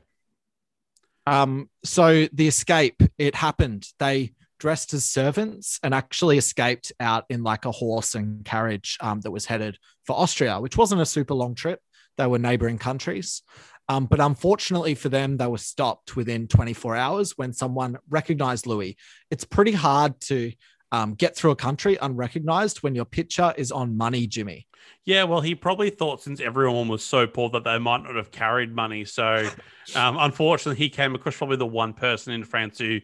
Um, 1.28 1.70
so 1.84 2.28
the 2.34 2.48
escape, 2.48 3.02
it 3.18 3.36
happened. 3.36 3.88
They 4.00 4.34
dressed 4.60 4.94
as 4.94 5.06
servants 5.06 5.80
and 5.84 5.94
actually 5.94 6.38
escaped 6.38 6.92
out 7.00 7.26
in 7.30 7.44
like 7.44 7.66
a 7.66 7.72
horse 7.72 8.16
and 8.16 8.46
carriage 8.46 8.98
um, 9.02 9.22
that 9.22 9.32
was 9.32 9.46
headed 9.46 9.78
for 10.04 10.16
Austria, 10.16 10.60
which 10.60 10.78
wasn't 10.78 11.02
a 11.02 11.06
super 11.06 11.34
long 11.34 11.56
trip. 11.56 11.82
They 12.18 12.28
were 12.28 12.40
neighboring 12.40 12.78
countries. 12.78 13.42
Um, 13.88 14.06
but 14.06 14.20
unfortunately 14.20 14.96
for 14.96 15.10
them, 15.10 15.38
they 15.38 15.48
were 15.48 15.60
stopped 15.60 16.16
within 16.16 16.48
24 16.48 16.96
hours 16.96 17.38
when 17.38 17.54
someone 17.54 17.98
recognized 18.10 18.66
Louis. 18.66 18.98
It's 19.30 19.46
pretty 19.46 19.74
hard 19.74 20.20
to 20.22 20.52
um, 20.92 21.14
get 21.14 21.36
through 21.36 21.52
a 21.52 21.56
country 21.56 21.98
unrecognized 22.02 22.84
when 22.84 22.96
your 22.96 23.06
picture 23.06 23.54
is 23.58 23.72
on 23.72 23.98
money, 23.98 24.28
Jimmy. 24.28 24.68
Yeah, 25.04 25.24
well, 25.24 25.42
he 25.42 25.56
probably 25.56 25.90
thought 25.90 26.22
since 26.22 26.40
everyone 26.40 26.88
was 26.88 27.04
so 27.04 27.28
poor 27.28 27.50
that 27.52 27.64
they 27.64 27.78
might 27.78 28.04
not 28.04 28.16
have 28.16 28.32
carried 28.32 28.74
money. 28.74 29.06
So, 29.06 29.50
um, 29.96 30.18
unfortunately, 30.20 30.84
he 30.84 30.90
came 30.90 31.16
across 31.16 31.38
probably 31.38 31.58
the 31.58 31.66
one 31.66 31.94
person 31.94 32.34
in 32.34 32.44
France 32.44 32.80
who 32.80 33.02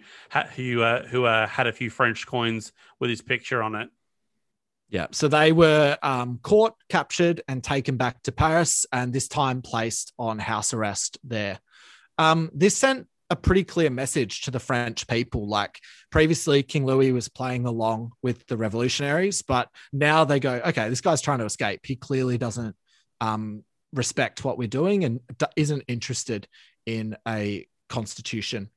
who 0.56 0.82
uh, 0.82 1.06
who 1.08 1.26
uh, 1.26 1.48
had 1.48 1.68
a 1.68 1.72
few 1.72 1.90
French 1.90 2.26
coins 2.26 2.72
with 3.00 3.10
his 3.10 3.22
picture 3.22 3.62
on 3.62 3.76
it. 3.76 3.90
Yeah, 4.90 5.08
so 5.12 5.30
they 5.30 5.54
were 5.54 5.98
um, 6.04 6.40
caught, 6.44 6.76
captured, 6.90 7.42
and 7.48 7.64
taken 7.64 7.96
back 7.96 8.24
to 8.24 8.34
Paris, 8.34 8.86
and 8.92 9.14
this 9.14 9.30
time 9.30 9.62
placed 9.62 10.12
on 10.20 10.38
house 10.38 10.74
arrest 10.74 11.18
there. 11.24 11.60
Um, 12.18 12.52
this 12.54 12.78
sent 12.78 13.08
a 13.32 13.36
pretty 13.36 13.64
clear 13.64 13.90
message 13.90 14.42
to 14.42 14.52
the 14.52 14.60
French 14.60 15.08
people. 15.08 15.48
Like 15.48 15.80
previously, 16.12 16.62
King 16.62 16.86
Louis 16.86 17.14
was 17.14 17.30
playing 17.30 17.66
along 17.66 18.12
with 18.22 18.46
the 18.48 18.58
revolutionaries, 18.58 19.42
but 19.42 19.70
now 19.94 20.26
they 20.26 20.40
go, 20.40 20.62
okay, 20.66 20.90
this 20.90 21.02
guy's 21.02 21.22
trying 21.22 21.40
to 21.40 21.46
escape. 21.46 21.80
He 21.86 21.96
clearly 21.96 22.38
doesn't 22.38 22.76
um, 23.22 23.64
respect 23.94 24.44
what 24.44 24.58
we're 24.58 24.68
doing 24.68 25.06
and 25.06 25.22
isn't 25.56 25.84
interested 25.88 26.48
in 26.86 27.16
a 27.26 27.66
constitution. 27.88 28.70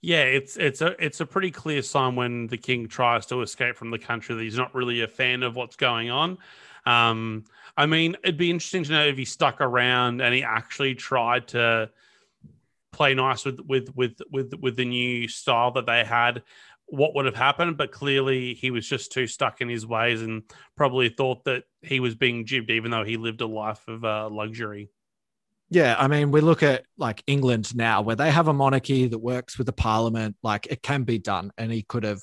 Yeah, 0.00 0.22
it's 0.22 0.56
it's 0.56 0.80
a 0.80 0.94
it's 1.04 1.20
a 1.20 1.26
pretty 1.26 1.50
clear 1.50 1.82
sign 1.82 2.14
when 2.14 2.46
the 2.46 2.56
king 2.56 2.86
tries 2.86 3.26
to 3.26 3.42
escape 3.42 3.74
from 3.74 3.90
the 3.90 3.98
country 3.98 4.36
that 4.36 4.42
he's 4.42 4.56
not 4.56 4.72
really 4.72 5.00
a 5.02 5.08
fan 5.08 5.42
of 5.42 5.56
what's 5.56 5.74
going 5.74 6.08
on. 6.08 6.38
Um, 6.86 7.44
I 7.76 7.86
mean, 7.86 8.16
it'd 8.22 8.36
be 8.36 8.50
interesting 8.50 8.84
to 8.84 8.92
know 8.92 9.06
if 9.06 9.16
he 9.16 9.24
stuck 9.24 9.60
around 9.60 10.20
and 10.20 10.32
he 10.32 10.44
actually 10.44 10.94
tried 10.94 11.48
to 11.48 11.90
play 12.92 13.14
nice 13.14 13.44
with 13.44 13.60
with 13.66 13.88
with 13.94 14.18
with 14.30 14.54
with 14.60 14.76
the 14.76 14.84
new 14.84 15.28
style 15.28 15.70
that 15.72 15.86
they 15.86 16.04
had 16.04 16.42
what 16.86 17.14
would 17.14 17.26
have 17.26 17.36
happened 17.36 17.76
but 17.76 17.92
clearly 17.92 18.54
he 18.54 18.70
was 18.70 18.88
just 18.88 19.12
too 19.12 19.26
stuck 19.26 19.60
in 19.60 19.68
his 19.68 19.86
ways 19.86 20.22
and 20.22 20.42
probably 20.76 21.08
thought 21.08 21.44
that 21.44 21.64
he 21.82 22.00
was 22.00 22.14
being 22.14 22.46
jibbed 22.46 22.70
even 22.70 22.90
though 22.90 23.04
he 23.04 23.16
lived 23.16 23.40
a 23.42 23.46
life 23.46 23.86
of 23.88 24.04
uh, 24.04 24.28
luxury 24.30 24.90
yeah 25.68 25.94
i 25.98 26.08
mean 26.08 26.30
we 26.30 26.40
look 26.40 26.62
at 26.62 26.84
like 26.96 27.22
england 27.26 27.74
now 27.76 28.00
where 28.00 28.16
they 28.16 28.30
have 28.30 28.48
a 28.48 28.54
monarchy 28.54 29.06
that 29.06 29.18
works 29.18 29.58
with 29.58 29.66
the 29.66 29.72
parliament 29.72 30.34
like 30.42 30.66
it 30.70 30.82
can 30.82 31.02
be 31.02 31.18
done 31.18 31.52
and 31.58 31.70
he 31.70 31.82
could 31.82 32.04
have 32.04 32.22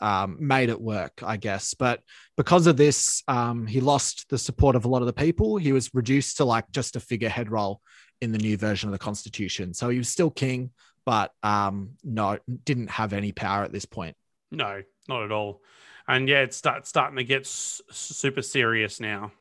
um, 0.00 0.36
made 0.40 0.68
it 0.68 0.80
work, 0.80 1.22
I 1.22 1.36
guess. 1.36 1.74
But 1.74 2.00
because 2.36 2.66
of 2.66 2.76
this, 2.76 3.22
um, 3.28 3.66
he 3.66 3.80
lost 3.80 4.28
the 4.28 4.38
support 4.38 4.76
of 4.76 4.84
a 4.84 4.88
lot 4.88 5.02
of 5.02 5.06
the 5.06 5.12
people. 5.12 5.56
He 5.56 5.72
was 5.72 5.90
reduced 5.92 6.36
to 6.38 6.44
like 6.44 6.70
just 6.70 6.96
a 6.96 7.00
figurehead 7.00 7.50
role 7.50 7.80
in 8.20 8.32
the 8.32 8.38
new 8.38 8.56
version 8.56 8.88
of 8.88 8.92
the 8.92 8.98
Constitution. 8.98 9.74
So 9.74 9.88
he 9.88 9.98
was 9.98 10.08
still 10.08 10.30
king, 10.30 10.70
but 11.04 11.32
um, 11.42 11.90
no, 12.04 12.38
didn't 12.64 12.90
have 12.90 13.12
any 13.12 13.32
power 13.32 13.64
at 13.64 13.72
this 13.72 13.84
point. 13.84 14.16
No, 14.50 14.82
not 15.08 15.24
at 15.24 15.32
all. 15.32 15.62
And 16.06 16.28
yeah, 16.28 16.40
it's 16.40 16.56
start, 16.56 16.86
starting 16.86 17.16
to 17.16 17.24
get 17.24 17.42
s- 17.42 17.82
super 17.90 18.42
serious 18.42 18.98
now. 18.98 19.32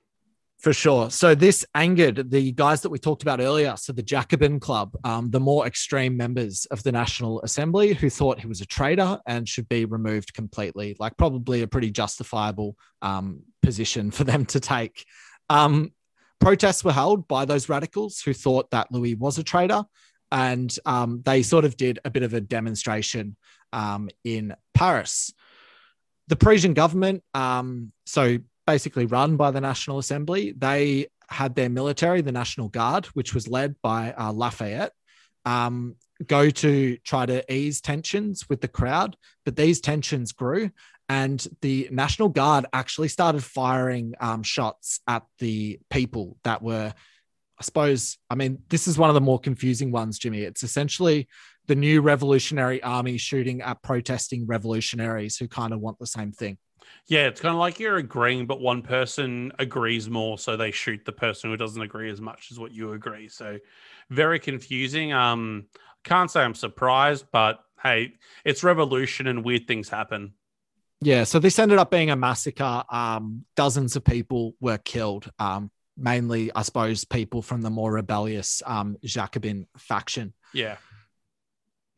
For 0.60 0.74
sure. 0.74 1.12
So 1.12 1.36
this 1.36 1.64
angered 1.76 2.32
the 2.32 2.52
guys 2.52 2.82
that 2.82 2.90
we 2.90 2.98
talked 2.98 3.22
about 3.22 3.40
earlier. 3.40 3.76
So 3.78 3.94
the 3.94 4.02
Jacobin 4.02 4.60
Club, 4.60 4.98
um, 5.04 5.30
the 5.30 5.40
more 5.40 5.68
extreme 5.68 6.18
members 6.18 6.66
of 6.72 6.82
the 6.82 6.92
National 6.92 7.42
Assembly 7.44 7.94
who 7.94 8.10
thought 8.10 8.40
he 8.40 8.48
was 8.48 8.60
a 8.62 8.66
traitor 8.66 9.20
and 9.28 9.48
should 9.48 9.70
be 9.70 9.86
removed 9.86 10.34
completely. 10.34 10.96
Like 11.00 11.16
probably 11.16 11.62
a 11.62 11.68
pretty 11.68 11.92
justifiable 11.92 12.76
um, 13.04 13.44
position 13.62 14.10
for 14.12 14.24
them 14.24 14.46
to 14.48 14.60
take. 14.60 15.06
Um, 15.50 15.92
protests 16.40 16.84
were 16.84 16.92
held 16.92 17.28
by 17.28 17.46
those 17.46 17.70
radicals 17.70 18.22
who 18.22 18.34
thought 18.34 18.72
that 18.72 18.92
Louis 18.92 19.16
was 19.16 19.38
a 19.38 19.44
traitor. 19.44 19.84
And 20.32 20.78
um, 20.86 21.22
they 21.24 21.42
sort 21.42 21.64
of 21.64 21.78
did 21.78 22.00
a 22.04 22.10
bit 22.10 22.24
of 22.24 22.34
a 22.34 22.42
demonstration 22.42 23.38
um, 23.72 24.10
in 24.24 24.56
Paris. 24.74 25.34
The 26.28 26.36
Parisian 26.36 26.74
government, 26.74 27.24
um, 27.34 27.94
so 28.06 28.38
basically 28.66 29.06
run 29.06 29.38
by 29.38 29.52
the 29.52 29.62
National 29.62 29.98
Assembly, 29.98 30.54
they 30.58 31.08
had 31.30 31.56
their 31.56 31.70
military, 31.70 32.22
the 32.22 32.32
National 32.34 32.68
Guard, 32.68 33.06
which 33.08 33.34
was 33.34 33.48
led 33.48 33.76
by 33.82 34.14
uh, 34.14 34.34
Lafayette, 34.34 34.92
um, 35.46 35.96
go 36.26 36.50
to 36.50 36.98
try 36.98 37.26
to 37.26 37.54
ease 37.54 37.80
tensions 37.80 38.50
with 38.50 38.60
the 38.60 38.68
crowd. 38.68 39.16
But 39.46 39.56
these 39.56 39.80
tensions 39.80 40.34
grew, 40.34 40.72
and 41.10 41.46
the 41.62 41.88
National 41.92 42.30
Guard 42.30 42.66
actually 42.74 43.08
started 43.08 43.44
firing 43.44 44.14
um, 44.20 44.44
shots 44.44 45.00
at 45.08 45.24
the 45.40 45.80
people 45.90 46.38
that 46.44 46.62
were, 46.62 46.94
I 47.60 47.64
suppose, 47.64 48.18
I 48.30 48.36
mean, 48.36 48.60
this 48.70 48.88
is 48.88 48.98
one 48.98 49.10
of 49.10 49.14
the 49.14 49.22
more 49.22 49.40
confusing 49.40 49.92
ones, 49.92 50.20
Jimmy. 50.20 50.42
It's 50.42 50.64
essentially 50.64 51.28
the 51.68 51.76
new 51.76 52.02
Revolutionary 52.02 52.82
Army 52.84 53.18
shooting 53.18 53.62
at 53.62 53.82
protesting 53.84 54.46
revolutionaries 54.48 55.38
who 55.38 55.48
kind 55.48 55.74
of 55.74 55.80
want 55.80 56.00
the 56.00 56.08
same 56.08 56.32
thing. 56.32 56.58
Yeah, 57.08 57.28
it's 57.28 57.42
kind 57.42 57.54
of 57.54 57.60
like 57.60 57.80
you're 57.80 57.98
agreeing, 57.98 58.46
but 58.46 58.62
one 58.62 58.82
person 58.82 59.52
agrees 59.60 60.10
more, 60.10 60.38
so 60.38 60.56
they 60.56 60.72
shoot 60.72 61.04
the 61.06 61.12
person 61.12 61.50
who 61.50 61.58
doesn't 61.58 61.82
agree 61.82 62.10
as 62.10 62.22
much 62.22 62.48
as 62.52 62.60
what 62.60 62.72
you 62.72 62.94
agree. 62.94 63.28
So, 63.28 63.60
very 64.10 64.40
confusing. 64.40 65.12
Um, 65.12 65.68
can't 66.04 66.32
say 66.32 66.42
I'm 66.42 66.56
surprised, 66.56 67.26
but 67.32 67.60
hey, 67.82 68.14
it's 68.46 68.64
revolution 68.64 69.28
and 69.28 69.44
weird 69.44 69.68
things 69.68 69.90
happen. 69.90 70.34
Yeah, 71.02 71.26
so 71.26 71.40
this 71.40 71.60
ended 71.60 71.78
up 71.78 71.92
being 71.92 72.10
a 72.10 72.16
massacre. 72.16 72.84
Um, 72.90 73.46
dozens 73.56 73.96
of 73.96 74.04
people 74.04 74.56
were 74.60 74.80
killed, 74.80 75.30
um, 75.38 75.70
mainly, 75.96 76.52
I 76.54 76.64
suppose, 76.64 77.06
people 77.06 77.42
from 77.42 77.62
the 77.62 77.70
more 77.70 77.92
rebellious 77.92 78.64
um, 78.66 78.98
Jacobin 79.04 79.68
faction. 79.78 80.34
Yeah. 80.54 80.78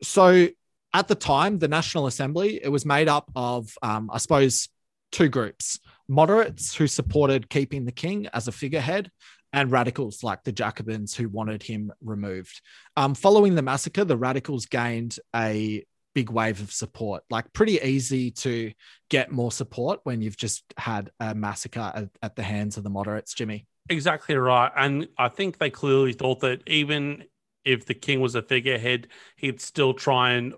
So 0.02 0.48
at 0.92 1.08
the 1.08 1.14
time, 1.14 1.58
the 1.58 1.68
National 1.68 2.06
Assembly, 2.06 2.60
it 2.62 2.68
was 2.68 2.84
made 2.84 3.08
up 3.08 3.30
of, 3.34 3.72
um, 3.82 4.10
I 4.12 4.18
suppose, 4.18 4.68
two 5.12 5.28
groups 5.28 5.78
moderates 6.10 6.74
who 6.74 6.88
supported 6.88 7.48
keeping 7.48 7.84
the 7.84 7.92
king 7.92 8.26
as 8.34 8.48
a 8.48 8.52
figurehead, 8.52 9.10
and 9.52 9.72
radicals 9.72 10.22
like 10.22 10.44
the 10.44 10.52
Jacobins 10.52 11.14
who 11.14 11.28
wanted 11.28 11.62
him 11.62 11.92
removed. 12.02 12.60
Um, 12.96 13.14
following 13.14 13.54
the 13.54 13.62
massacre, 13.62 14.04
the 14.04 14.16
radicals 14.16 14.66
gained 14.66 15.18
a 15.34 15.84
big 16.14 16.30
wave 16.30 16.60
of 16.60 16.72
support. 16.72 17.22
Like 17.30 17.52
pretty 17.52 17.78
easy 17.82 18.30
to 18.32 18.72
get 19.08 19.32
more 19.32 19.52
support 19.52 20.00
when 20.04 20.22
you've 20.22 20.36
just 20.36 20.64
had 20.76 21.10
a 21.20 21.34
massacre 21.34 21.92
at, 21.94 22.08
at, 22.22 22.36
the 22.36 22.42
hands 22.42 22.76
of 22.76 22.84
the 22.84 22.90
moderates, 22.90 23.34
Jimmy. 23.34 23.66
Exactly 23.88 24.36
right. 24.36 24.70
And 24.76 25.08
I 25.18 25.28
think 25.28 25.58
they 25.58 25.70
clearly 25.70 26.12
thought 26.12 26.40
that 26.40 26.62
even 26.66 27.24
if 27.64 27.86
the 27.86 27.94
king 27.94 28.20
was 28.20 28.34
a 28.34 28.42
figurehead, 28.42 29.08
he'd 29.36 29.60
still 29.60 29.94
try 29.94 30.32
and 30.32 30.54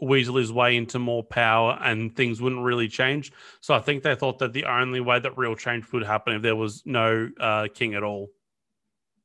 weasel 0.00 0.36
his 0.36 0.52
way 0.52 0.76
into 0.76 0.98
more 0.98 1.22
power 1.22 1.78
and 1.80 2.14
things 2.16 2.40
wouldn't 2.40 2.64
really 2.64 2.88
change. 2.88 3.32
So 3.60 3.72
I 3.72 3.78
think 3.78 4.02
they 4.02 4.16
thought 4.16 4.40
that 4.40 4.52
the 4.52 4.64
only 4.64 5.00
way 5.00 5.20
that 5.20 5.38
real 5.38 5.54
change 5.54 5.90
would 5.92 6.04
happen 6.04 6.34
if 6.34 6.42
there 6.42 6.56
was 6.56 6.82
no 6.84 7.30
uh, 7.38 7.68
king 7.72 7.94
at 7.94 8.02
all. 8.02 8.28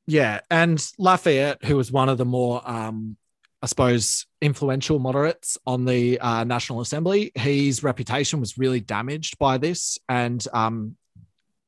Yeah. 0.06 0.40
And 0.50 0.84
Lafayette, 0.96 1.64
who 1.64 1.76
was 1.76 1.92
one 1.92 2.08
of 2.08 2.16
the 2.16 2.24
more 2.24 2.62
um, 2.64 3.16
I 3.62 3.66
suppose, 3.66 4.26
influential 4.40 4.98
moderates 4.98 5.58
on 5.66 5.84
the 5.84 6.20
uh, 6.20 6.44
National 6.44 6.80
Assembly. 6.80 7.32
His 7.34 7.82
reputation 7.82 8.40
was 8.40 8.56
really 8.56 8.80
damaged 8.80 9.38
by 9.38 9.58
this, 9.58 9.98
and 10.08 10.44
um, 10.52 10.96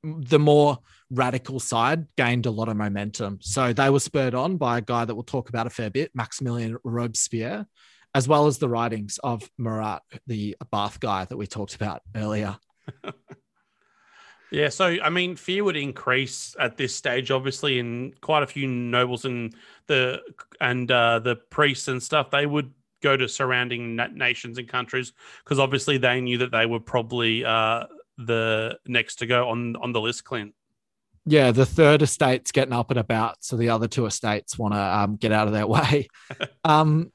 the 0.04 0.38
more 0.38 0.78
radical 1.10 1.58
side 1.58 2.06
gained 2.16 2.46
a 2.46 2.50
lot 2.50 2.68
of 2.68 2.76
momentum. 2.76 3.38
So 3.42 3.72
they 3.72 3.90
were 3.90 4.00
spurred 4.00 4.34
on 4.34 4.56
by 4.56 4.78
a 4.78 4.82
guy 4.82 5.04
that 5.04 5.14
we'll 5.14 5.24
talk 5.24 5.48
about 5.48 5.66
a 5.66 5.70
fair 5.70 5.90
bit, 5.90 6.12
Maximilian 6.14 6.76
Robespierre, 6.84 7.66
as 8.14 8.28
well 8.28 8.46
as 8.46 8.58
the 8.58 8.68
writings 8.68 9.18
of 9.24 9.50
Marat, 9.58 10.00
the 10.26 10.56
Bath 10.70 11.00
guy 11.00 11.24
that 11.24 11.36
we 11.36 11.46
talked 11.46 11.74
about 11.74 12.02
earlier. 12.14 12.56
Yeah, 14.50 14.68
so 14.68 14.96
I 15.02 15.10
mean, 15.10 15.36
fear 15.36 15.62
would 15.64 15.76
increase 15.76 16.56
at 16.58 16.76
this 16.76 16.94
stage, 16.94 17.30
obviously, 17.30 17.78
and 17.78 18.20
quite 18.20 18.42
a 18.42 18.46
few 18.46 18.66
nobles 18.66 19.24
and 19.24 19.54
the 19.86 20.20
and 20.60 20.90
uh, 20.90 21.20
the 21.20 21.36
priests 21.36 21.88
and 21.88 22.02
stuff. 22.02 22.30
They 22.30 22.46
would 22.46 22.72
go 23.00 23.16
to 23.16 23.28
surrounding 23.28 23.96
nations 24.14 24.58
and 24.58 24.68
countries 24.68 25.12
because 25.44 25.58
obviously 25.58 25.98
they 25.98 26.20
knew 26.20 26.38
that 26.38 26.50
they 26.50 26.66
were 26.66 26.80
probably 26.80 27.44
uh, 27.44 27.84
the 28.18 28.78
next 28.86 29.16
to 29.16 29.26
go 29.26 29.48
on 29.48 29.76
on 29.76 29.92
the 29.92 30.00
list, 30.00 30.24
Clint. 30.24 30.54
Yeah, 31.26 31.52
the 31.52 31.66
third 31.66 32.02
estate's 32.02 32.50
getting 32.50 32.72
up 32.72 32.90
and 32.90 32.98
about, 32.98 33.44
so 33.44 33.56
the 33.56 33.68
other 33.68 33.86
two 33.86 34.06
estates 34.06 34.58
want 34.58 34.74
to 34.74 34.80
um, 34.80 35.16
get 35.16 35.32
out 35.32 35.46
of 35.46 35.52
their 35.52 35.66
way. 35.66 36.08
um, 36.64 37.12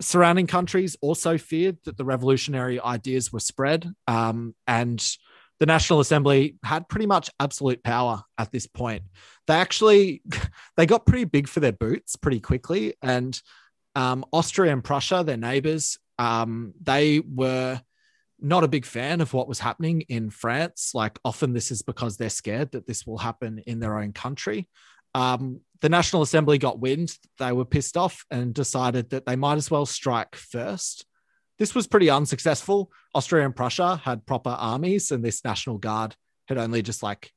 surrounding 0.00 0.46
countries 0.46 0.96
also 1.02 1.36
feared 1.36 1.76
that 1.84 1.96
the 1.96 2.04
revolutionary 2.04 2.80
ideas 2.80 3.32
were 3.32 3.40
spread, 3.40 3.92
um, 4.06 4.54
and 4.66 5.16
the 5.60 5.66
National 5.66 6.00
Assembly 6.00 6.56
had 6.64 6.88
pretty 6.88 7.06
much 7.06 7.30
absolute 7.38 7.84
power 7.84 8.22
at 8.38 8.50
this 8.50 8.66
point. 8.66 9.02
They 9.46 9.54
actually 9.54 10.22
they 10.76 10.86
got 10.86 11.06
pretty 11.06 11.26
big 11.26 11.46
for 11.46 11.60
their 11.60 11.72
boots 11.72 12.16
pretty 12.16 12.40
quickly, 12.40 12.94
and 13.02 13.40
um, 13.94 14.24
Austria 14.32 14.72
and 14.72 14.82
Prussia, 14.82 15.22
their 15.24 15.36
neighbors, 15.36 15.98
um, 16.18 16.72
they 16.80 17.20
were 17.20 17.80
not 18.40 18.64
a 18.64 18.68
big 18.68 18.86
fan 18.86 19.20
of 19.20 19.34
what 19.34 19.48
was 19.48 19.58
happening 19.58 20.02
in 20.02 20.30
France. 20.30 20.92
Like 20.94 21.18
often, 21.24 21.52
this 21.52 21.70
is 21.70 21.82
because 21.82 22.16
they're 22.16 22.30
scared 22.30 22.72
that 22.72 22.86
this 22.86 23.06
will 23.06 23.18
happen 23.18 23.60
in 23.66 23.80
their 23.80 23.98
own 23.98 24.12
country. 24.12 24.68
Um, 25.14 25.60
the 25.80 25.88
National 25.88 26.22
Assembly 26.22 26.58
got 26.58 26.78
wind. 26.78 27.16
They 27.38 27.52
were 27.52 27.64
pissed 27.64 27.96
off 27.96 28.24
and 28.30 28.54
decided 28.54 29.10
that 29.10 29.26
they 29.26 29.36
might 29.36 29.56
as 29.56 29.70
well 29.70 29.86
strike 29.86 30.36
first. 30.36 31.04
This 31.60 31.74
was 31.74 31.86
pretty 31.86 32.08
unsuccessful. 32.08 32.90
Austria 33.14 33.44
and 33.44 33.54
Prussia 33.54 33.96
had 34.02 34.24
proper 34.24 34.48
armies, 34.48 35.10
and 35.10 35.22
this 35.22 35.44
National 35.44 35.76
Guard 35.76 36.16
had 36.48 36.56
only 36.56 36.80
just 36.80 37.02
like 37.02 37.30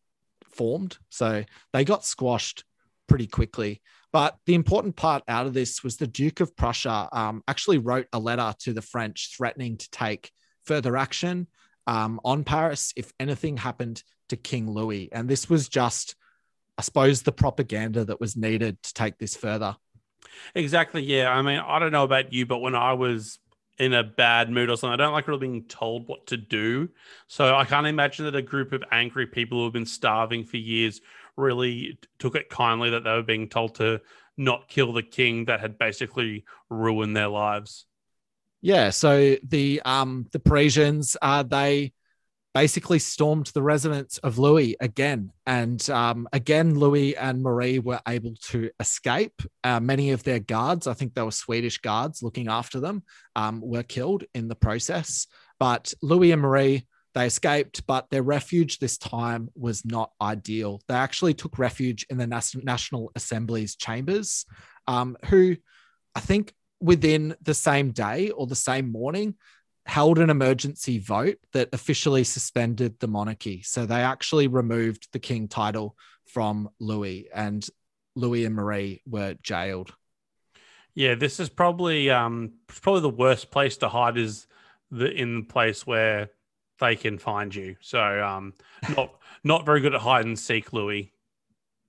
formed. 0.46 0.98
So 1.10 1.44
they 1.74 1.84
got 1.84 2.06
squashed 2.06 2.64
pretty 3.10 3.28
quickly. 3.28 3.82
But 4.14 4.38
the 4.46 4.56
important 4.56 4.96
part 4.96 5.24
out 5.28 5.46
of 5.46 5.54
this 5.54 5.84
was 5.84 5.98
the 5.98 6.08
Duke 6.08 6.40
of 6.40 6.56
Prussia 6.56 7.10
um, 7.12 7.44
actually 7.50 7.80
wrote 7.80 8.08
a 8.14 8.20
letter 8.20 8.54
to 8.60 8.72
the 8.72 8.82
French 8.82 9.36
threatening 9.36 9.76
to 9.76 9.92
take 9.92 10.32
further 10.66 10.96
action 10.96 11.48
um, 11.86 12.22
on 12.24 12.46
Paris 12.46 12.94
if 12.96 13.12
anything 13.20 13.58
happened 13.58 14.04
to 14.30 14.38
King 14.38 14.72
Louis. 14.72 15.12
And 15.12 15.28
this 15.28 15.50
was 15.50 15.68
just, 15.68 16.16
I 16.78 16.82
suppose, 16.82 17.24
the 17.24 17.34
propaganda 17.34 18.06
that 18.06 18.22
was 18.22 18.38
needed 18.38 18.82
to 18.84 18.94
take 18.94 19.18
this 19.18 19.36
further. 19.36 19.76
Exactly. 20.56 21.04
Yeah. 21.04 21.30
I 21.30 21.42
mean, 21.42 21.60
I 21.60 21.80
don't 21.80 21.92
know 21.92 22.06
about 22.06 22.32
you, 22.32 22.46
but 22.46 22.60
when 22.60 22.76
I 22.76 22.94
was 22.94 23.40
in 23.80 23.94
a 23.94 24.04
bad 24.04 24.50
mood 24.50 24.70
or 24.70 24.78
something, 24.78 24.94
I 24.94 25.04
don't 25.04 25.14
like 25.14 25.28
really 25.28 25.40
being 25.40 25.64
told 25.64 26.08
what 26.08 26.28
to 26.28 26.38
do. 26.38 26.90
So 27.28 27.56
I 27.56 27.66
can't 27.66 27.88
imagine 27.88 28.26
that 28.26 28.36
a 28.36 28.42
group 28.42 28.72
of 28.72 28.84
angry 28.92 29.28
people 29.28 29.58
who 29.60 29.64
have 29.66 29.74
been 29.74 29.86
starving 29.86 30.46
for 30.46 30.58
years 30.58 31.02
really 31.36 31.98
took 32.20 32.36
it 32.36 32.50
kindly 32.50 32.92
that 32.92 33.04
they 33.04 33.12
were 33.12 33.24
being 33.24 33.50
told 33.50 33.76
to 33.76 34.02
not 34.38 34.68
kill 34.68 34.94
the 34.94 35.04
king 35.04 35.46
that 35.46 35.60
had 35.60 35.78
basically 35.78 36.46
ruined 36.70 37.16
their 37.16 37.28
lives. 37.28 37.86
Yeah, 38.62 38.92
so 38.92 39.36
the 39.44 39.82
um 39.84 40.28
the 40.32 40.40
Parisians 40.40 41.18
uh 41.22 41.44
they 41.44 41.94
basically 42.54 43.00
stormed 43.00 43.48
the 43.48 43.64
residence 43.64 44.20
of 44.20 44.38
Louis 44.38 44.76
again. 44.80 45.32
And 45.46 45.88
um, 45.90 46.28
again, 46.32 46.78
Louis 46.78 47.16
and 47.16 47.42
Marie 47.42 47.80
were 47.80 48.02
able 48.08 48.36
to 48.50 48.70
escape. 48.80 49.42
Uh, 49.64 49.80
many 49.80 50.12
of 50.12 50.24
their 50.24 50.40
guards, 50.40 50.86
I 50.86 50.94
think 50.94 51.14
they 51.14 51.24
were 51.24 51.32
Swedish 51.32 51.80
guards 51.80 52.22
looking 52.22 52.48
after 52.48 52.80
them, 52.80 53.04
um, 53.36 53.62
were 53.62 53.84
killed 53.84 54.24
in 54.36 54.48
the 54.48 54.56
process. 54.56 55.28
But 55.60 55.94
Louis 56.02 56.32
and 56.32 56.42
Marie 56.42 56.88
they 57.14 57.28
escaped, 57.28 57.86
but 57.86 58.10
their 58.10 58.24
refuge 58.24 58.80
this 58.80 58.98
time 58.98 59.50
was 59.56 59.86
not 59.86 60.12
ideal. 60.22 60.82
They 60.88 60.96
actually 60.96 61.36
took 61.36 61.60
refuge 61.60 62.06
in 62.10 62.18
the 62.18 62.28
National 62.28 63.12
Assembly's 63.16 63.76
chambers, 63.76 64.46
um, 64.88 65.16
who 65.26 65.56
I 66.16 66.20
think 66.20 66.54
within 66.80 67.36
the 67.42 67.54
same 67.54 67.92
day 67.92 68.30
or 68.32 68.48
the 68.48 68.56
same 68.56 68.92
morning 68.92 69.36
held 69.86 70.20
an 70.20 70.30
emergency 70.30 70.98
vote 70.98 71.38
that 71.52 71.70
officially 71.74 72.24
suspended 72.24 73.00
the 73.00 73.08
monarchy. 73.08 73.62
So 73.62 73.86
they 73.86 74.02
actually 74.02 74.48
removed 74.48 75.10
the 75.12 75.20
king 75.20 75.48
title 75.48 75.96
from 76.26 76.70
Louis, 76.80 77.28
and 77.34 77.66
Louis 78.16 78.46
and 78.46 78.56
Marie 78.56 79.02
were 79.06 79.36
jailed. 79.44 79.94
Yeah, 80.96 81.16
this 81.16 81.40
is 81.40 81.50
probably 81.50 82.10
um, 82.10 82.54
probably 82.68 83.02
the 83.02 83.10
worst 83.10 83.52
place 83.52 83.78
to 83.78 83.90
hide 83.90 84.18
is 84.18 84.48
the 84.92 85.12
in 85.12 85.36
the 85.38 85.46
place 85.46 85.88
where 85.88 86.30
they 86.80 86.96
can 86.96 87.18
find 87.18 87.54
you. 87.54 87.76
So 87.82 88.00
um, 88.24 88.54
not 88.96 89.16
not 89.44 89.66
very 89.66 89.82
good 89.82 89.96
at 89.96 90.02
hide 90.02 90.26
and 90.26 90.38
seek, 90.38 90.74
Louis. 90.74 91.13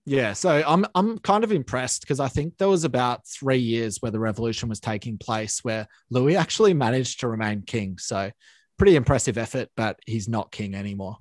Yeah, 0.07 0.35
so 0.35 0.63
I'm 0.67 0.85
I'm 0.95 1.19
kind 1.19 1.45
of 1.45 1.53
impressed 1.53 2.03
because 2.03 2.21
I 2.21 2.29
think 2.29 2.59
there 2.59 2.69
was 2.69 2.85
about 2.85 3.27
three 3.27 3.59
years 3.59 3.99
where 4.01 4.13
the 4.13 4.21
revolution 4.21 4.69
was 4.69 4.79
taking 4.79 5.17
place 5.17 5.65
where 5.65 5.89
Louis 6.11 6.37
actually 6.37 6.75
managed 6.75 7.21
to 7.21 7.29
remain 7.29 7.63
king. 7.63 7.97
So 7.99 8.31
pretty 8.77 8.97
impressive 8.97 9.39
effort, 9.39 9.71
but 9.77 9.99
he's 10.07 10.29
not 10.29 10.53
king 10.53 10.75
anymore. 10.75 11.19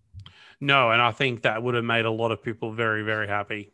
No, 0.60 0.92
and 0.92 1.02
I 1.02 1.12
think 1.12 1.44
that 1.44 1.64
would 1.64 1.76
have 1.76 1.86
made 1.86 2.06
a 2.06 2.12
lot 2.12 2.32
of 2.32 2.44
people 2.44 2.74
very, 2.74 3.04
very 3.04 3.28
happy. 3.28 3.74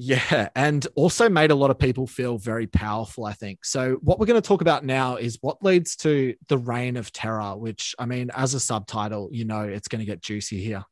Yeah, 0.00 0.48
and 0.54 0.86
also 0.94 1.28
made 1.28 1.50
a 1.50 1.56
lot 1.56 1.70
of 1.70 1.78
people 1.78 2.06
feel 2.06 2.38
very 2.38 2.68
powerful, 2.68 3.24
I 3.24 3.32
think. 3.32 3.64
So, 3.64 3.98
what 4.02 4.20
we're 4.20 4.26
going 4.26 4.40
to 4.40 4.46
talk 4.46 4.60
about 4.60 4.84
now 4.84 5.16
is 5.16 5.38
what 5.40 5.62
leads 5.62 5.96
to 5.96 6.34
the 6.48 6.58
reign 6.58 6.96
of 6.96 7.12
terror, 7.12 7.56
which, 7.56 7.96
I 7.98 8.06
mean, 8.06 8.30
as 8.34 8.54
a 8.54 8.60
subtitle, 8.60 9.28
you 9.32 9.44
know, 9.44 9.62
it's 9.62 9.88
going 9.88 9.98
to 9.98 10.04
get 10.04 10.22
juicy 10.22 10.62
here. 10.62 10.84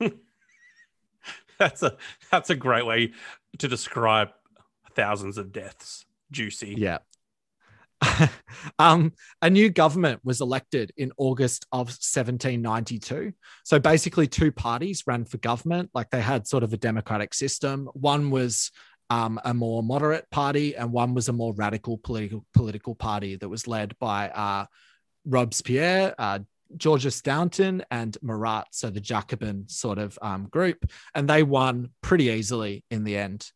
that's 1.62 1.82
a 1.82 1.96
that's 2.30 2.50
a 2.50 2.56
great 2.56 2.84
way 2.84 3.12
to 3.58 3.68
describe 3.68 4.30
thousands 4.94 5.38
of 5.38 5.52
deaths. 5.52 6.04
Juicy. 6.30 6.74
Yeah. 6.78 6.98
um, 8.78 9.12
a 9.42 9.48
new 9.48 9.68
government 9.70 10.20
was 10.24 10.40
elected 10.40 10.92
in 10.96 11.12
August 11.18 11.66
of 11.70 11.86
1792. 11.86 13.32
So 13.64 13.78
basically, 13.78 14.26
two 14.26 14.50
parties 14.50 15.04
ran 15.06 15.24
for 15.24 15.38
government. 15.38 15.90
Like 15.94 16.10
they 16.10 16.20
had 16.20 16.48
sort 16.48 16.64
of 16.64 16.72
a 16.72 16.76
democratic 16.76 17.32
system. 17.32 17.88
One 17.92 18.30
was 18.30 18.72
um, 19.10 19.38
a 19.44 19.54
more 19.54 19.82
moderate 19.82 20.28
party, 20.30 20.74
and 20.74 20.90
one 20.90 21.14
was 21.14 21.28
a 21.28 21.32
more 21.32 21.54
radical 21.54 21.98
political 21.98 22.44
political 22.54 22.94
party 22.94 23.36
that 23.36 23.48
was 23.48 23.68
led 23.68 23.96
by 24.00 24.30
uh, 24.30 24.66
Robespierre, 25.26 26.14
uh, 26.18 26.40
Georges 26.76 27.20
Danton, 27.22 27.84
and 27.90 28.16
Marat. 28.22 28.64
So 28.70 28.90
the 28.90 29.00
Jacobin 29.00 29.68
sort 29.68 29.98
of 29.98 30.18
um, 30.22 30.48
group, 30.50 30.90
and 31.14 31.28
they 31.28 31.42
won 31.42 31.90
pretty 32.02 32.24
easily 32.24 32.84
in 32.90 33.04
the 33.04 33.16
end 33.16 33.50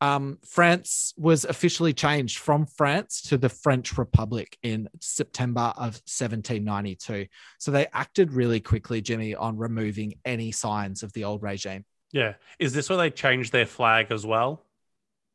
um, 0.00 0.38
France 0.44 1.12
was 1.16 1.44
officially 1.44 1.92
changed 1.92 2.38
from 2.38 2.66
France 2.66 3.22
to 3.22 3.38
the 3.38 3.48
French 3.48 3.98
Republic 3.98 4.56
in 4.62 4.88
September 5.00 5.72
of 5.76 6.00
1792. 6.06 7.26
So 7.58 7.70
they 7.70 7.86
acted 7.92 8.32
really 8.32 8.60
quickly, 8.60 9.00
Jimmy, 9.00 9.34
on 9.34 9.56
removing 9.56 10.14
any 10.24 10.52
signs 10.52 11.02
of 11.02 11.12
the 11.14 11.24
old 11.24 11.42
regime. 11.42 11.84
Yeah. 12.12 12.34
Is 12.58 12.72
this 12.72 12.88
where 12.88 12.98
they 12.98 13.10
changed 13.10 13.52
their 13.52 13.66
flag 13.66 14.12
as 14.12 14.24
well? 14.24 14.64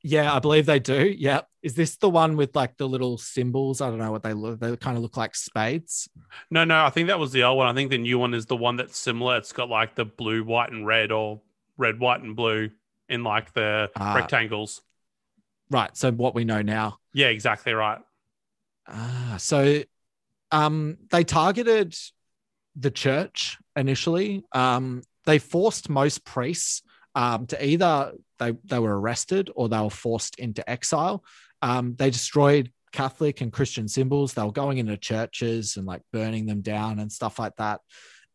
Yeah, 0.02 0.34
I 0.34 0.40
believe 0.40 0.66
they 0.66 0.80
do. 0.80 1.14
Yeah. 1.18 1.42
Is 1.64 1.76
this 1.76 1.96
the 1.96 2.10
one 2.10 2.36
with 2.36 2.56
like 2.56 2.76
the 2.78 2.88
little 2.88 3.18
symbols? 3.18 3.80
I 3.80 3.90
don't 3.90 3.98
know 3.98 4.12
what 4.12 4.22
they 4.22 4.34
look. 4.34 4.60
They 4.60 4.76
kind 4.76 4.98
of 4.98 5.02
look 5.02 5.16
like 5.16 5.34
spades. 5.34 6.10
No, 6.52 6.66
no. 6.66 6.84
I 6.84 6.90
think 6.90 7.08
that 7.08 7.18
was 7.18 7.32
the 7.32 7.44
old 7.44 7.58
one. 7.58 7.68
I 7.68 7.74
think 7.74 7.90
the 7.90 7.98
new 7.98 8.20
one 8.20 8.34
is 8.34 8.46
the 8.46 8.58
one 8.58 8.76
that's 8.76 8.98
similar. 8.98 9.38
It's 9.38 9.54
got 9.54 9.70
like 9.70 9.96
the 9.96 10.04
blue, 10.04 10.44
white, 10.44 10.72
and 10.72 10.86
red, 10.86 11.12
or 11.12 11.42
red, 11.78 12.00
white, 12.00 12.22
and 12.22 12.36
blue 12.36 12.70
in 13.08 13.24
like 13.24 13.54
the 13.54 13.90
uh, 13.96 14.14
rectangles. 14.14 14.82
Right. 15.72 15.96
So 15.96 16.12
what 16.12 16.36
we 16.36 16.44
know 16.44 16.62
now. 16.62 16.98
Yeah, 17.14 17.28
exactly 17.28 17.74
right. 17.74 18.00
Ah, 18.88 19.36
so 19.40 19.84
um, 20.52 20.98
they 21.12 21.24
targeted 21.24 21.96
the 22.76 22.92
church 22.92 23.58
initially. 23.76 24.44
Um, 24.52 25.02
they 25.26 25.40
forced 25.40 25.90
most 25.90 26.26
priests 26.26 26.84
um, 27.16 27.46
to 27.48 27.66
either 27.66 28.14
they, 28.40 28.54
they 28.66 28.80
were 28.80 29.00
arrested 29.00 29.50
or 29.56 29.70
they 29.70 29.80
were 29.80 29.90
forced 29.90 30.38
into 30.40 30.68
exile. 30.70 31.24
Um, 31.64 31.96
they 31.98 32.10
destroyed 32.10 32.72
Catholic 32.92 33.40
and 33.40 33.52
Christian 33.52 33.88
symbols. 33.88 34.34
They 34.34 34.44
were 34.44 34.52
going 34.52 34.78
into 34.78 34.98
churches 34.98 35.78
and 35.78 35.88
like 35.88 36.02
burning 36.12 36.46
them 36.46 36.62
down 36.62 37.00
and 37.00 37.12
stuff 37.12 37.40
like 37.40 37.56
that. 37.56 37.80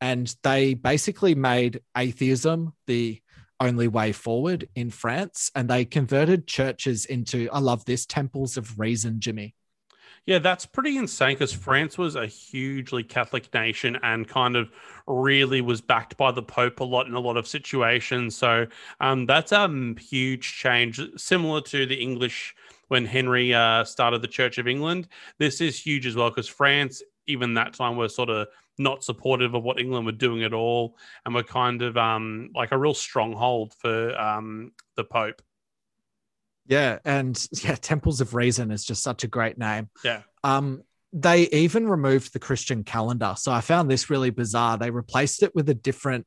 And 0.01 0.35
they 0.43 0.73
basically 0.73 1.35
made 1.35 1.83
atheism 1.97 2.73
the 2.87 3.21
only 3.61 3.87
way 3.87 4.13
forward 4.13 4.69
in 4.75 4.91
France. 4.91 5.51
And 5.55 5.69
they 5.69 5.85
converted 5.85 6.47
churches 6.47 7.05
into, 7.05 7.51
I 7.53 7.59
love 7.59 7.85
this, 7.85 8.07
temples 8.07 8.57
of 8.57 8.79
reason, 8.79 9.21
Jimmy. 9.21 9.55
Yeah, 10.25 10.39
that's 10.39 10.67
pretty 10.67 10.97
insane 10.97 11.35
because 11.35 11.53
France 11.53 11.97
was 11.97 12.15
a 12.15 12.27
hugely 12.27 13.03
Catholic 13.03 13.53
nation 13.55 13.99
and 14.03 14.29
kind 14.29 14.57
of 14.57 14.71
really 15.07 15.61
was 15.61 15.81
backed 15.81 16.17
by 16.17 16.33
the 16.33 16.43
Pope 16.43 16.81
a 16.81 16.85
lot 16.85 17.07
in 17.07 17.15
a 17.15 17.21
lot 17.21 17.37
of 17.37 17.47
situations. 17.47 18.37
So 18.37 18.67
um, 19.01 19.27
that's 19.27 19.53
a 19.53 19.95
huge 19.99 20.57
change, 20.59 21.01
similar 21.17 21.61
to 21.63 21.87
the 21.87 21.95
English 21.95 22.55
when 22.89 23.05
Henry 23.05 23.55
uh, 23.55 23.85
started 23.85 24.23
the 24.23 24.29
Church 24.29 24.59
of 24.59 24.67
England. 24.67 25.09
This 25.39 25.61
is 25.61 25.79
huge 25.79 26.07
as 26.07 26.17
well 26.17 26.31
because 26.31 26.49
France, 26.49 27.03
even 27.27 27.55
that 27.55 27.75
time, 27.75 27.97
was 27.97 28.15
sort 28.15 28.31
of 28.31 28.49
not 28.79 29.05
supportive 29.05 29.55
of 29.55 29.63
what 29.63 29.79
England 29.79 30.07
were 30.07 30.13
doing 30.13 30.45
at 30.45 30.53
all, 30.53 30.97
and 31.25 31.35
were 31.35 31.43
kind 31.43 31.83
of 31.83 31.97
um, 31.97 32.51
like 32.55 32.73
a 32.73 32.79
real 32.79 32.95
stronghold 32.95 33.75
for 33.79 34.19
um, 34.19 34.73
the 34.97 35.05
Pope. 35.05 35.43
Yeah, 36.67 36.99
and 37.05 37.47
yeah, 37.63 37.75
Temples 37.77 38.21
of 38.21 38.35
Reason 38.35 38.71
is 38.71 38.85
just 38.85 39.03
such 39.03 39.25
a 39.25 39.29
great 39.29 39.59
name. 39.59 39.89
Yeah. 40.05 40.23
Um, 40.45 40.83
they 41.13 41.49
even 41.49 41.89
removed 41.89 42.33
the 42.33 42.39
Christian 42.39 42.85
calendar, 42.85 43.35
so 43.37 43.51
I 43.51 43.63
found 43.63 43.91
this 43.91 44.11
really 44.11 44.31
bizarre. 44.31 44.77
They 44.77 44.91
replaced 44.91 45.43
it 45.43 45.55
with 45.55 45.69
a 45.71 45.75
different 45.75 46.27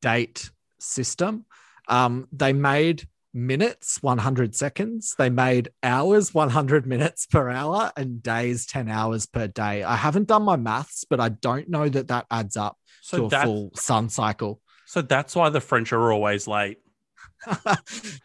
date 0.00 0.50
system. 0.80 1.44
Um, 1.88 2.26
they 2.32 2.52
made 2.52 3.06
minutes 3.36 4.02
100 4.02 4.56
seconds. 4.56 5.14
They 5.16 5.30
made 5.30 5.68
hours 5.82 6.32
100 6.32 6.86
minutes 6.86 7.26
per 7.26 7.50
hour 7.50 7.92
and 7.96 8.22
days 8.22 8.66
10 8.66 8.88
hours 8.88 9.26
per 9.26 9.46
day. 9.46 9.84
I 9.84 9.96
haven't 9.96 10.28
done 10.28 10.42
my 10.42 10.56
maths 10.56 11.04
but 11.08 11.20
i 11.20 11.28
don't 11.28 11.68
know 11.68 11.88
that 11.88 12.08
that 12.08 12.26
adds 12.30 12.56
up 12.56 12.78
so 13.02 13.28
to 13.28 13.36
a 13.36 13.42
full 13.42 13.70
sun 13.74 14.08
cycle. 14.08 14.60
So 14.86 15.02
that's 15.02 15.36
why 15.36 15.50
the 15.50 15.60
french 15.60 15.92
are 15.92 16.12
always 16.12 16.48
late. 16.48 16.78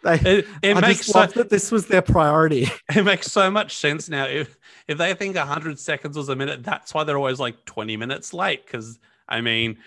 They, 0.04 0.16
it, 0.16 0.48
it 0.64 0.78
I 0.78 0.82
makes 0.82 1.06
so, 1.06 1.28
that 1.28 1.50
this 1.50 1.72
was 1.72 1.86
their 1.86 2.02
priority. 2.02 2.68
It 2.96 3.04
makes 3.04 3.32
so 3.32 3.52
much 3.52 3.76
sense 3.76 4.10
now. 4.10 4.26
If 4.26 4.58
if 4.88 4.98
they 4.98 5.14
think 5.14 5.36
100 5.36 5.80
seconds 5.80 6.18
was 6.18 6.30
a 6.30 6.36
minute 6.36 6.64
that's 6.64 6.94
why 6.94 7.04
they're 7.04 7.18
always 7.18 7.40
like 7.40 7.66
20 7.66 7.98
minutes 7.98 8.34
late 8.34 8.66
because 8.66 9.00
i 9.28 9.42
mean 9.42 9.78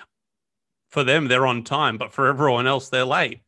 for 0.90 1.04
them 1.04 1.28
they're 1.28 1.46
on 1.46 1.64
time 1.64 1.98
but 1.98 2.12
for 2.12 2.28
everyone 2.28 2.66
else 2.66 2.88
they're 2.88 3.04
late 3.04 3.40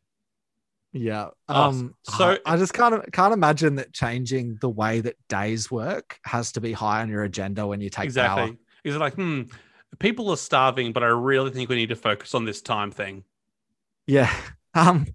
Yeah. 0.97 1.29
Oh, 1.49 1.63
Um. 1.63 1.95
so- 2.05 2.17
So 2.19 2.39
I 2.47 2.57
just 2.57 2.73
can't 2.75 3.13
can't 3.13 3.33
imagine 3.35 3.77
that 3.77 3.93
changing 3.93 4.59
the 4.61 4.69
way 4.71 5.01
that 5.01 5.17
days 5.29 5.71
work 5.71 6.19
has 6.25 6.53
to 6.53 6.61
be 6.61 6.73
high 6.73 7.03
on 7.03 7.09
your 7.09 7.23
agenda 7.25 7.67
when 7.67 7.81
you 7.81 7.91
take 7.91 8.05
exactly. 8.07 8.47
power. 8.49 8.57
He's 8.85 8.97
like, 8.97 9.15
hmm, 9.15 9.43
people 9.99 10.31
are 10.31 10.37
starving, 10.37 10.93
but 10.93 11.03
I 11.03 11.09
really 11.09 11.51
think 11.51 11.69
we 11.69 11.77
need 11.77 11.89
to 11.91 11.97
focus 11.97 12.35
on 12.35 12.45
this 12.45 12.63
time 12.63 12.91
thing. 12.91 13.25
Yeah. 14.07 14.33
Um. 14.75 15.07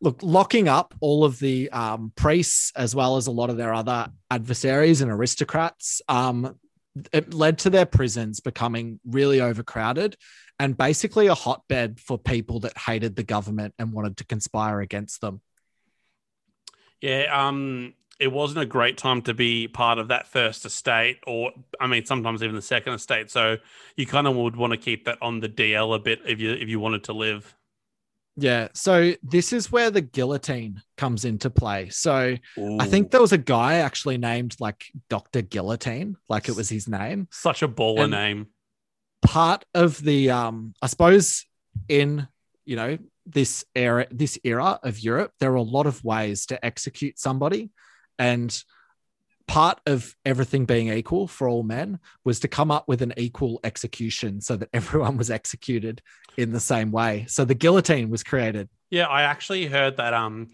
Look, 0.00 0.20
locking 0.22 0.68
up 0.68 0.94
all 1.00 1.24
of 1.24 1.38
the 1.38 1.70
um, 1.70 2.12
priests 2.16 2.72
as 2.76 2.94
well 2.94 3.16
as 3.16 3.26
a 3.26 3.30
lot 3.30 3.50
of 3.50 3.56
their 3.58 3.74
other 3.74 4.08
adversaries 4.30 5.00
and 5.02 5.10
aristocrats, 5.10 6.00
um, 6.08 6.58
it 7.12 7.34
led 7.34 7.58
to 7.60 7.70
their 7.70 7.86
prisons 7.86 8.40
becoming 8.40 9.00
really 9.04 9.40
overcrowded 9.40 10.16
and 10.58 10.76
basically 10.76 11.26
a 11.26 11.34
hotbed 11.34 12.00
for 12.00 12.18
people 12.18 12.60
that 12.60 12.76
hated 12.78 13.16
the 13.16 13.22
government 13.22 13.74
and 13.78 13.92
wanted 13.92 14.16
to 14.18 14.26
conspire 14.26 14.80
against 14.80 15.20
them. 15.20 15.40
Yeah, 17.00 17.24
um, 17.30 17.94
it 18.18 18.28
wasn't 18.28 18.60
a 18.60 18.66
great 18.66 18.96
time 18.96 19.22
to 19.22 19.34
be 19.34 19.68
part 19.68 19.98
of 19.98 20.08
that 20.08 20.26
first 20.26 20.64
estate, 20.64 21.18
or 21.26 21.52
I 21.80 21.86
mean, 21.86 22.04
sometimes 22.06 22.42
even 22.42 22.56
the 22.56 22.62
second 22.62 22.94
estate. 22.94 23.30
So 23.30 23.58
you 23.96 24.06
kind 24.06 24.26
of 24.26 24.34
would 24.36 24.56
want 24.56 24.72
to 24.72 24.78
keep 24.78 25.04
that 25.04 25.18
on 25.20 25.40
the 25.40 25.48
DL 25.48 25.94
a 25.94 25.98
bit 25.98 26.20
if 26.26 26.40
you 26.40 26.52
if 26.52 26.68
you 26.68 26.80
wanted 26.80 27.04
to 27.04 27.12
live. 27.12 27.54
Yeah. 28.36 28.68
So 28.74 29.14
this 29.22 29.52
is 29.52 29.72
where 29.72 29.90
the 29.90 30.02
guillotine 30.02 30.82
comes 30.96 31.24
into 31.24 31.48
play. 31.48 31.88
So 31.88 32.36
I 32.80 32.86
think 32.86 33.10
there 33.10 33.20
was 33.20 33.32
a 33.32 33.38
guy 33.38 33.76
actually 33.76 34.18
named 34.18 34.56
like 34.60 34.84
Dr. 35.08 35.42
Guillotine, 35.42 36.16
like 36.28 36.48
it 36.48 36.56
was 36.56 36.68
his 36.68 36.86
name. 36.86 37.28
such 37.30 37.62
a 37.62 37.68
baller 37.68 38.04
and- 38.04 38.10
name. 38.10 38.46
Part 39.22 39.64
of 39.74 40.00
the 40.02 40.30
um, 40.30 40.74
I 40.80 40.86
suppose 40.86 41.46
in 41.88 42.28
you 42.64 42.76
know 42.76 42.98
this 43.24 43.64
era 43.74 44.06
this 44.10 44.38
era 44.44 44.78
of 44.82 45.00
Europe, 45.00 45.32
there 45.40 45.50
are 45.52 45.56
a 45.56 45.62
lot 45.62 45.86
of 45.86 46.04
ways 46.04 46.46
to 46.46 46.64
execute 46.64 47.18
somebody. 47.18 47.70
And 48.18 48.56
part 49.46 49.80
of 49.86 50.16
everything 50.24 50.64
being 50.64 50.88
equal 50.88 51.28
for 51.28 51.48
all 51.48 51.62
men 51.62 51.98
was 52.24 52.40
to 52.40 52.48
come 52.48 52.70
up 52.70 52.88
with 52.88 53.02
an 53.02 53.14
equal 53.16 53.60
execution 53.64 54.40
so 54.40 54.56
that 54.56 54.68
everyone 54.74 55.16
was 55.16 55.30
executed 55.30 56.02
in 56.36 56.52
the 56.52 56.60
same 56.60 56.90
way. 56.90 57.24
So 57.28 57.44
the 57.44 57.54
guillotine 57.54 58.10
was 58.10 58.22
created. 58.22 58.68
Yeah, 58.90 59.06
I 59.06 59.22
actually 59.22 59.66
heard 59.66 59.96
that 59.96 60.14
um 60.14 60.50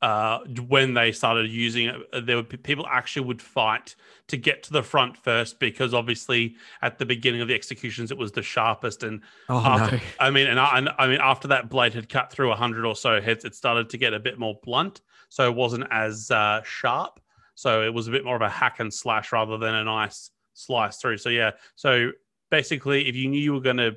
uh 0.00 0.38
when 0.68 0.94
they 0.94 1.10
started 1.10 1.50
using 1.50 1.86
it 1.86 1.96
uh, 2.12 2.20
there 2.20 2.36
were 2.36 2.44
people 2.44 2.86
actually 2.88 3.26
would 3.26 3.42
fight 3.42 3.96
to 4.28 4.36
get 4.36 4.62
to 4.62 4.72
the 4.72 4.82
front 4.82 5.16
first 5.16 5.58
because 5.58 5.92
obviously 5.92 6.54
at 6.82 6.98
the 6.98 7.04
beginning 7.04 7.40
of 7.40 7.48
the 7.48 7.54
executions 7.54 8.12
it 8.12 8.16
was 8.16 8.30
the 8.30 8.42
sharpest 8.42 9.02
and 9.02 9.22
Oh 9.48 9.58
after, 9.58 9.96
no. 9.96 10.02
I 10.20 10.30
mean 10.30 10.46
and 10.46 10.60
I, 10.60 10.78
and 10.78 10.88
I 10.98 11.08
mean 11.08 11.18
after 11.20 11.48
that 11.48 11.68
blade 11.68 11.94
had 11.94 12.08
cut 12.08 12.30
through 12.30 12.48
100 12.50 12.84
or 12.84 12.94
so 12.94 13.20
heads 13.20 13.44
it 13.44 13.56
started 13.56 13.90
to 13.90 13.98
get 13.98 14.14
a 14.14 14.20
bit 14.20 14.38
more 14.38 14.60
blunt 14.62 15.00
so 15.30 15.50
it 15.50 15.56
wasn't 15.56 15.88
as 15.90 16.30
uh 16.30 16.62
sharp 16.62 17.18
so 17.58 17.82
it 17.82 17.92
was 17.92 18.06
a 18.06 18.10
bit 18.10 18.24
more 18.24 18.36
of 18.36 18.42
a 18.42 18.48
hack 18.48 18.78
and 18.80 18.92
slash 18.92 19.32
rather 19.32 19.58
than 19.58 19.74
a 19.74 19.84
nice 19.84 20.30
slice 20.54 20.98
through 20.98 21.16
so 21.16 21.28
yeah 21.28 21.50
so 21.76 22.10
basically 22.50 23.08
if 23.08 23.16
you 23.16 23.28
knew 23.28 23.40
you 23.40 23.52
were 23.52 23.60
going 23.60 23.76
to 23.76 23.96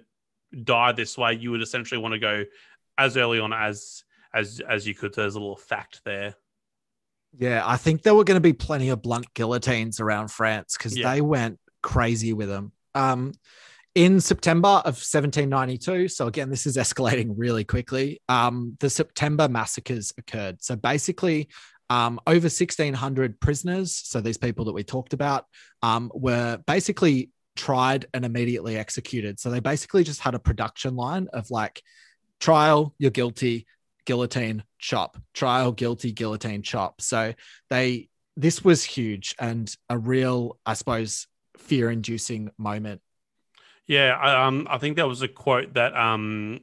die 0.63 0.91
this 0.91 1.17
way 1.17 1.33
you 1.33 1.51
would 1.51 1.61
essentially 1.61 1.99
want 1.99 2.13
to 2.13 2.19
go 2.19 2.43
as 2.97 3.17
early 3.17 3.39
on 3.39 3.53
as 3.53 4.03
as 4.33 4.61
as 4.67 4.87
you 4.87 4.95
could. 4.95 5.13
There's 5.13 5.35
a 5.35 5.39
little 5.39 5.55
fact 5.55 6.01
there. 6.05 6.35
Yeah, 7.37 7.63
I 7.65 7.77
think 7.77 8.01
there 8.03 8.15
were 8.15 8.23
going 8.23 8.35
to 8.35 8.41
be 8.41 8.53
plenty 8.53 8.89
of 8.89 9.01
blunt 9.01 9.33
guillotines 9.33 9.99
around 9.99 10.29
France 10.29 10.75
because 10.77 10.97
Yeah. 10.97 11.13
they 11.13 11.21
went 11.21 11.59
crazy 11.81 12.33
with 12.33 12.49
them. 12.49 12.73
Um, 12.93 13.33
in 13.95 14.21
September 14.21 14.67
of 14.67 14.95
1792, 14.95 16.07
so 16.09 16.27
again, 16.27 16.49
this 16.49 16.65
is 16.65 16.77
escalating 16.77 17.33
really 17.35 17.63
quickly. 17.63 18.21
Um, 18.29 18.77
the 18.79 18.89
September 18.89 19.49
massacres 19.49 20.13
occurred. 20.17 20.61
So 20.63 20.75
basically, 20.75 21.49
um, 21.91 22.21
over 22.25 22.45
1,600 22.45 23.41
prisoners, 23.41 23.93
so 23.93 24.21
these 24.21 24.37
people 24.37 24.63
that 24.63 24.71
we 24.71 24.81
talked 24.81 25.11
about, 25.11 25.45
um, 25.83 26.09
were 26.13 26.57
basically 26.65 27.31
tried 27.57 28.05
and 28.13 28.23
immediately 28.23 28.77
executed. 28.77 29.41
So 29.41 29.49
they 29.49 29.59
basically 29.59 30.05
just 30.05 30.21
had 30.21 30.33
a 30.33 30.39
production 30.39 30.95
line 30.95 31.27
of 31.33 31.51
like 31.51 31.81
trial, 32.39 32.95
you're 32.97 33.11
guilty, 33.11 33.67
guillotine, 34.05 34.63
chop, 34.79 35.17
trial, 35.33 35.73
guilty, 35.73 36.13
guillotine, 36.13 36.61
chop. 36.61 37.01
So 37.01 37.33
they 37.69 38.07
this 38.37 38.63
was 38.63 38.85
huge 38.85 39.35
and 39.37 39.75
a 39.89 39.97
real, 39.97 40.57
I 40.65 40.75
suppose, 40.75 41.27
fear-inducing 41.57 42.51
moment. 42.57 43.01
Yeah, 43.85 44.15
I, 44.15 44.47
um, 44.47 44.65
I 44.69 44.77
think 44.77 44.95
there 44.95 45.09
was 45.09 45.23
a 45.23 45.27
quote 45.27 45.73
that 45.73 45.93
um, 45.93 46.61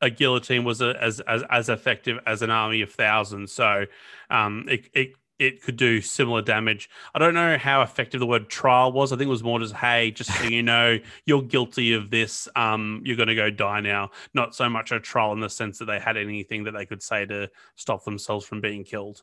a 0.00 0.10
guillotine 0.10 0.64
was 0.64 0.80
a, 0.80 0.94
as 1.00 1.20
as 1.20 1.42
as 1.50 1.68
effective 1.68 2.18
as 2.26 2.42
an 2.42 2.50
army 2.50 2.82
of 2.82 2.92
thousands. 2.92 3.52
So 3.52 3.86
um, 4.30 4.66
it 4.68 4.88
it 4.94 5.12
it 5.38 5.62
could 5.62 5.76
do 5.76 6.00
similar 6.00 6.42
damage. 6.42 6.90
I 7.14 7.18
don't 7.18 7.34
know 7.34 7.56
how 7.58 7.82
effective 7.82 8.18
the 8.18 8.26
word 8.26 8.48
trial 8.48 8.90
was. 8.92 9.12
I 9.12 9.16
think 9.16 9.28
it 9.28 9.30
was 9.30 9.44
more 9.44 9.60
just, 9.60 9.74
hey, 9.74 10.10
just 10.10 10.36
so 10.36 10.44
you 10.44 10.64
know, 10.64 10.98
you're 11.26 11.42
guilty 11.42 11.92
of 11.92 12.10
this. 12.10 12.48
Um, 12.56 13.02
you're 13.04 13.16
going 13.16 13.28
to 13.28 13.36
go 13.36 13.48
die 13.48 13.80
now. 13.80 14.10
Not 14.34 14.54
so 14.54 14.68
much 14.68 14.90
a 14.90 14.98
trial 14.98 15.32
in 15.32 15.40
the 15.40 15.48
sense 15.48 15.78
that 15.78 15.84
they 15.84 16.00
had 16.00 16.16
anything 16.16 16.64
that 16.64 16.72
they 16.72 16.86
could 16.86 17.02
say 17.02 17.24
to 17.26 17.50
stop 17.76 18.04
themselves 18.04 18.46
from 18.46 18.60
being 18.60 18.82
killed. 18.82 19.22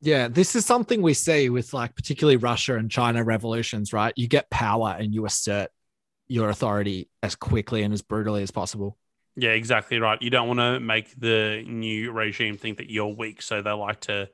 Yeah, 0.00 0.28
this 0.28 0.54
is 0.54 0.64
something 0.66 1.02
we 1.02 1.14
see 1.14 1.50
with 1.50 1.72
like 1.72 1.96
particularly 1.96 2.36
Russia 2.36 2.76
and 2.76 2.90
China 2.90 3.24
revolutions, 3.24 3.92
right? 3.92 4.12
You 4.14 4.28
get 4.28 4.50
power 4.50 4.94
and 4.96 5.12
you 5.12 5.24
assert 5.24 5.70
your 6.28 6.50
authority 6.50 7.08
as 7.22 7.34
quickly 7.34 7.82
and 7.82 7.92
as 7.92 8.02
brutally 8.02 8.42
as 8.42 8.50
possible. 8.50 8.96
Yeah, 9.36 9.50
exactly 9.50 9.98
right. 9.98 10.20
You 10.22 10.30
don't 10.30 10.48
want 10.48 10.60
to 10.60 10.80
make 10.80 11.18
the 11.18 11.62
new 11.66 12.10
regime 12.10 12.56
think 12.56 12.78
that 12.78 12.90
you're 12.90 13.14
weak, 13.14 13.42
so 13.42 13.60
they 13.60 13.70
like 13.70 14.00
to 14.02 14.30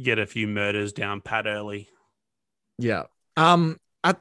get 0.00 0.18
a 0.18 0.26
few 0.26 0.46
murders 0.46 0.92
down 0.92 1.20
pat 1.20 1.46
early. 1.46 1.88
Yeah. 2.78 3.04
Um 3.36 3.78
at 4.04 4.18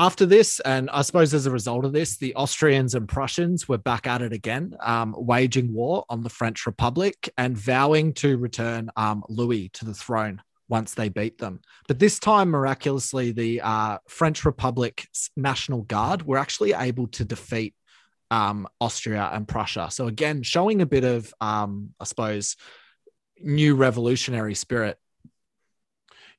after 0.00 0.24
this, 0.24 0.60
and 0.60 0.88
I 0.88 1.02
suppose 1.02 1.34
as 1.34 1.44
a 1.44 1.50
result 1.50 1.84
of 1.84 1.92
this, 1.92 2.16
the 2.16 2.34
Austrians 2.34 2.94
and 2.94 3.06
Prussians 3.06 3.68
were 3.68 3.76
back 3.76 4.06
at 4.06 4.22
it 4.22 4.32
again, 4.32 4.74
um, 4.80 5.14
waging 5.18 5.74
war 5.74 6.06
on 6.08 6.22
the 6.22 6.30
French 6.30 6.64
Republic 6.64 7.28
and 7.36 7.54
vowing 7.54 8.14
to 8.14 8.38
return 8.38 8.90
um, 8.96 9.22
Louis 9.28 9.68
to 9.74 9.84
the 9.84 9.92
throne 9.92 10.40
once 10.70 10.94
they 10.94 11.10
beat 11.10 11.36
them. 11.36 11.60
But 11.86 11.98
this 11.98 12.18
time, 12.18 12.48
miraculously, 12.48 13.32
the 13.32 13.60
uh, 13.60 13.98
French 14.08 14.46
Republic's 14.46 15.30
National 15.36 15.82
Guard 15.82 16.22
were 16.22 16.38
actually 16.38 16.72
able 16.72 17.08
to 17.08 17.24
defeat 17.24 17.74
um, 18.30 18.68
Austria 18.80 19.30
and 19.32 19.46
Prussia. 19.46 19.88
So, 19.90 20.06
again, 20.06 20.42
showing 20.42 20.82
a 20.82 20.86
bit 20.86 21.04
of, 21.04 21.32
um, 21.40 21.94
I 21.98 22.04
suppose, 22.04 22.56
new 23.40 23.74
revolutionary 23.74 24.54
spirit. 24.54 24.98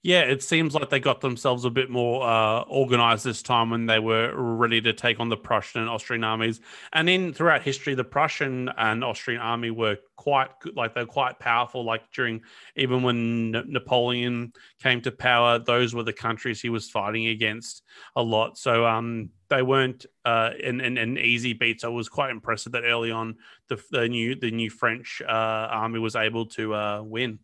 Yeah, 0.04 0.22
it 0.22 0.42
seems 0.42 0.74
like 0.74 0.90
they 0.90 1.00
got 1.00 1.22
themselves 1.22 1.64
a 1.64 1.70
bit 1.70 1.92
more 1.92 2.28
uh, 2.28 2.62
organized 2.62 3.24
this 3.24 3.44
time 3.44 3.70
when 3.70 3.86
they 3.86 4.00
were 4.00 4.34
ready 4.36 4.82
to 4.82 4.94
take 4.94 5.20
on 5.20 5.30
the 5.30 5.38
Prussian 5.38 5.82
and 5.82 5.90
Austrian 5.92 6.24
armies. 6.24 6.60
And 6.92 7.08
in 7.08 7.34
throughout 7.34 7.62
history, 7.62 7.94
the 7.94 8.04
Prussian 8.04 8.70
and 8.78 9.04
Austrian 9.04 9.40
army 9.40 9.70
were 9.70 9.98
quite 10.16 10.60
good, 10.60 10.76
like 10.76 10.96
they're 10.96 11.06
quite 11.06 11.38
powerful. 11.38 11.86
Like 11.86 12.12
during 12.12 12.42
even 12.76 13.04
when 13.04 13.52
Napoleon 13.52 14.54
came 14.82 15.02
to 15.02 15.12
power, 15.12 15.60
those 15.60 15.94
were 15.94 16.04
the 16.04 16.14
countries 16.14 16.60
he 16.60 16.70
was 16.70 16.90
fighting 16.90 17.28
against 17.28 17.84
a 18.16 18.24
lot. 18.24 18.58
So 18.58 18.88
um, 18.88 19.30
they 19.50 19.62
weren't 19.62 20.08
uh, 20.26 20.50
an, 20.64 20.82
an, 20.82 20.98
an 20.98 21.20
easy 21.20 21.54
beat. 21.54 21.82
So 21.82 21.92
it 21.92 21.96
was 21.96 22.10
quite 22.10 22.32
impressive 22.32 22.72
that 22.72 22.86
early 22.86 23.12
on 23.12 23.36
the, 23.68 23.80
the 23.92 24.10
new 24.10 24.34
the 24.34 24.50
new 24.50 24.72
French 24.72 25.22
uh, 25.24 25.32
army 25.32 26.00
was 26.00 26.16
able 26.16 26.48
to 26.48 26.74
uh, 26.74 27.02
win. 27.04 27.38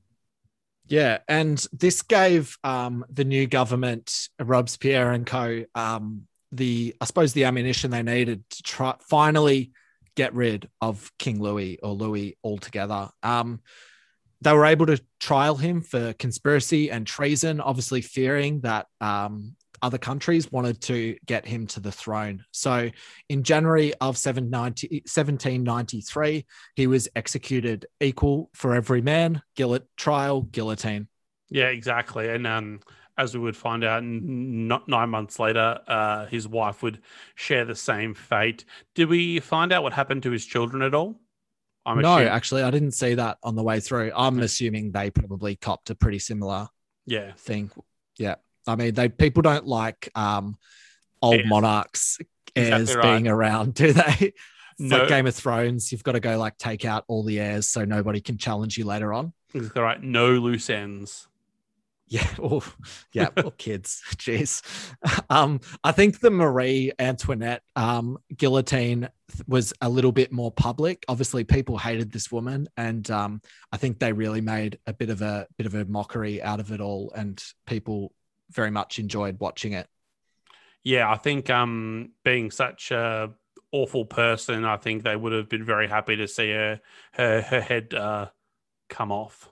Yeah, 0.90 1.20
and 1.28 1.64
this 1.74 2.02
gave 2.02 2.58
um, 2.64 3.06
the 3.10 3.26
new 3.26 3.46
government, 3.46 4.30
Robespierre 4.40 5.12
and 5.12 5.26
co, 5.26 5.66
um, 5.76 6.28
the 6.52 6.96
I 7.02 7.06
suppose 7.06 7.34
the 7.34 7.44
ammunition 7.44 7.92
they 7.92 8.04
needed 8.04 8.50
to 8.50 8.64
try 8.64 8.96
finally 9.10 9.72
get 10.16 10.34
rid 10.34 10.70
of 10.82 11.12
King 11.20 11.42
Louis 11.42 11.78
or 11.84 11.94
Louis 11.94 12.38
altogether. 12.44 13.10
Um, 13.22 13.60
they 14.42 14.54
were 14.54 14.66
able 14.66 14.86
to 14.86 15.02
trial 15.20 15.56
him 15.56 15.82
for 15.82 16.14
conspiracy 16.14 16.90
and 16.90 17.06
treason, 17.06 17.60
obviously 17.60 18.02
fearing 18.02 18.62
that 18.62 18.88
um, 19.02 19.56
other 19.82 19.98
countries 19.98 20.52
wanted 20.52 20.82
to 20.82 21.18
get 21.26 21.46
him 21.46 21.68
to 21.68 21.80
the 21.80 21.92
throne. 21.92 22.44
So 22.52 22.90
in 23.30 23.44
January 23.44 23.94
of 23.96 24.18
1793, 24.18 26.46
he 26.76 26.88
was 26.88 27.10
executed 27.16 27.86
equal 28.00 28.50
for 28.54 28.74
every 28.74 29.02
man, 29.02 29.42
gillet, 29.56 29.86
trial, 29.98 30.42
guillotine. 30.42 31.08
Yeah, 31.50 31.68
exactly. 31.68 32.30
And 32.30 32.46
um, 32.46 32.80
as 33.18 33.34
we 33.34 33.40
would 33.40 33.58
find 33.58 33.84
out 33.84 34.04
n- 34.04 34.68
not 34.68 34.88
nine 34.88 35.10
months 35.10 35.40
later, 35.40 35.80
uh, 35.88 36.26
his 36.28 36.48
wife 36.48 36.84
would 36.84 37.02
share 37.36 37.66
the 37.66 37.76
same 37.76 38.14
fate. 38.14 38.66
Did 38.96 39.10
we 39.10 39.40
find 39.40 39.72
out 39.72 39.84
what 39.84 39.94
happened 39.94 40.24
to 40.24 40.32
his 40.32 40.46
children 40.46 40.82
at 40.82 40.94
all? 40.94 41.20
I'm 41.86 42.02
no, 42.02 42.16
assuming- 42.16 42.34
actually, 42.34 42.64
I 42.64 42.72
didn't 42.72 42.92
see 42.92 43.16
that 43.16 43.38
on 43.44 43.56
the 43.56 43.64
way 43.64 43.80
through. 43.80 44.12
I'm 44.16 44.40
assuming 44.40 44.92
they 44.92 45.10
probably 45.10 45.56
copped 45.56 45.90
a 45.90 45.96
pretty 45.96 46.20
similar 46.20 46.68
yeah, 47.06 47.32
thing. 47.38 47.72
Yeah. 48.18 48.36
I 48.68 48.76
mean, 48.76 48.94
they 48.94 49.10
people 49.10 49.42
don't 49.42 49.66
like 49.66 50.10
um, 50.16 50.58
old 51.22 51.36
Heirs. 51.36 51.48
monarchs 51.48 52.20
heirs 52.56 52.82
Exactly 52.82 52.96
right. 52.96 53.14
being 53.16 53.28
around, 53.28 53.74
do 53.76 53.94
they? 53.94 54.34
No- 54.80 55.00
like 55.00 55.08
Game 55.10 55.28
of 55.28 55.36
Thrones. 55.36 55.92
You've 55.92 56.04
got 56.04 56.14
to 56.14 56.20
go 56.20 56.38
like 56.38 56.58
take 56.58 56.86
out 56.86 57.04
all 57.08 57.24
the 57.24 57.40
heirs 57.40 57.68
so 57.68 57.86
nobody 57.86 58.22
can 58.22 58.38
challenge 58.38 58.78
you 58.78 58.86
later 58.86 59.14
on. 59.14 59.34
All 59.56 59.82
right. 59.84 60.02
No 60.02 60.32
loose 60.32 60.70
ends. 60.70 61.28
Yeah, 62.10 62.28
or 62.40 62.62
yeah, 63.12 63.30
or 63.44 63.52
kids. 63.52 64.02
Jeez. 64.16 64.62
Um, 65.30 65.60
I 65.84 65.92
think 65.92 66.20
the 66.20 66.32
Marie 66.32 66.92
Antoinette 67.00 67.64
um, 67.76 68.18
guillotine 68.36 69.10
was 69.48 69.74
a 69.82 69.90
little 69.90 70.14
bit 70.14 70.32
more 70.32 70.52
public. 70.52 71.04
Obviously, 71.10 71.44
people 71.44 71.78
hated 71.78 72.12
this 72.12 72.32
woman, 72.32 72.70
and 72.78 73.10
um, 73.12 73.42
I 73.72 73.78
think 73.78 74.00
they 74.00 74.14
really 74.14 74.42
made 74.42 74.80
a 74.88 74.94
bit 74.94 75.10
of 75.10 75.22
a 75.22 75.48
bit 75.58 75.68
of 75.68 75.76
a 75.76 75.86
mockery 75.86 76.42
out 76.42 76.60
of 76.60 76.72
it 76.72 76.80
all, 76.80 77.12
and 77.16 77.44
people 77.66 78.14
very 78.52 78.72
much 78.72 79.00
enjoyed 79.00 79.40
watching 79.40 79.74
it. 79.74 79.88
Yeah, 80.84 81.10
I 81.12 81.18
think 81.18 81.50
um, 81.50 82.12
being 82.24 82.52
such 82.52 82.92
a 82.92 83.32
awful 83.72 84.06
person, 84.06 84.64
I 84.64 84.78
think 84.78 85.04
they 85.04 85.16
would 85.16 85.34
have 85.34 85.50
been 85.50 85.66
very 85.66 85.88
happy 85.88 86.16
to 86.18 86.28
see 86.28 86.52
her 86.52 86.80
her 87.14 87.42
her 87.42 87.62
head 87.62 87.94
uh, 87.94 88.28
come 88.90 89.12
off. 89.12 89.52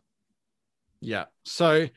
Yeah. 1.02 1.26
So 1.44 1.88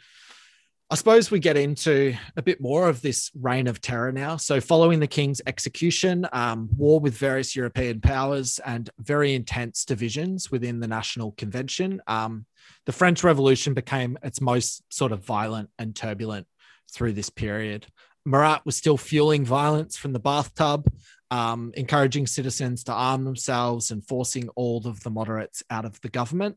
I 0.91 0.95
suppose 0.95 1.31
we 1.31 1.39
get 1.39 1.59
into 1.59 2.15
a 2.35 2.41
bit 2.41 2.63
more 2.63 2.89
of 2.89 3.03
this 3.03 3.31
reign 3.39 3.67
of 3.67 3.79
terror 3.79 4.11
now. 4.11 4.39
So, 4.39 4.59
following 4.59 5.01
the 5.01 5.07
king's 5.07 5.43
execution, 5.47 6.27
um, 6.33 6.71
war 6.75 6.99
with 6.99 7.15
various 7.15 7.55
European 7.55 8.01
powers, 8.01 8.59
and 8.65 8.89
very 8.99 9.35
intense 9.35 9.85
divisions 9.85 10.51
within 10.51 10.81
the 10.81 10.89
National 10.89 11.33
Convention, 11.33 12.01
um, 12.07 12.47
the 12.87 12.93
French 12.93 13.23
Revolution 13.23 13.75
became 13.75 14.17
its 14.23 14.41
most 14.41 14.83
sort 14.89 15.13
of 15.13 15.23
violent 15.23 15.69
and 15.79 15.95
turbulent 15.95 16.47
through 16.93 17.13
this 17.13 17.31
period. 17.31 17.87
Marat 18.25 18.61
was 18.65 18.77
still 18.77 18.97
fueling 18.97 19.45
violence 19.45 19.97
from 19.97 20.13
the 20.13 20.19
bathtub, 20.19 20.87
um, 21.31 21.73
encouraging 21.77 22.27
citizens 22.27 22.85
to 22.85 22.93
arm 22.93 23.25
themselves 23.25 23.91
and 23.91 24.07
forcing 24.07 24.49
all 24.51 24.87
of 24.87 25.03
the 25.03 25.11
moderates 25.11 25.63
out 25.71 25.85
of 25.85 26.01
the 26.01 26.09
government. 26.09 26.57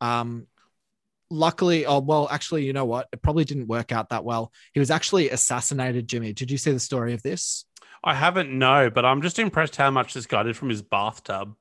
Um, 0.00 0.46
luckily, 1.30 1.86
oh 1.86 2.00
well, 2.00 2.28
actually, 2.30 2.64
you 2.64 2.72
know 2.72 2.84
what? 2.84 3.08
It 3.12 3.22
probably 3.22 3.44
didn't 3.44 3.68
work 3.68 3.92
out 3.92 4.08
that 4.10 4.24
well. 4.24 4.52
He 4.72 4.80
was 4.80 4.90
actually 4.90 5.30
assassinated. 5.30 6.08
Jimmy, 6.08 6.32
did 6.32 6.50
you 6.50 6.58
see 6.58 6.72
the 6.72 6.80
story 6.80 7.14
of 7.14 7.22
this? 7.22 7.64
I 8.02 8.14
haven't 8.14 8.50
no, 8.50 8.90
but 8.90 9.04
I'm 9.04 9.22
just 9.22 9.38
impressed 9.38 9.76
how 9.76 9.90
much 9.90 10.14
this 10.14 10.26
guy 10.26 10.42
did 10.42 10.56
from 10.56 10.68
his 10.68 10.82
bathtub. 10.82 11.54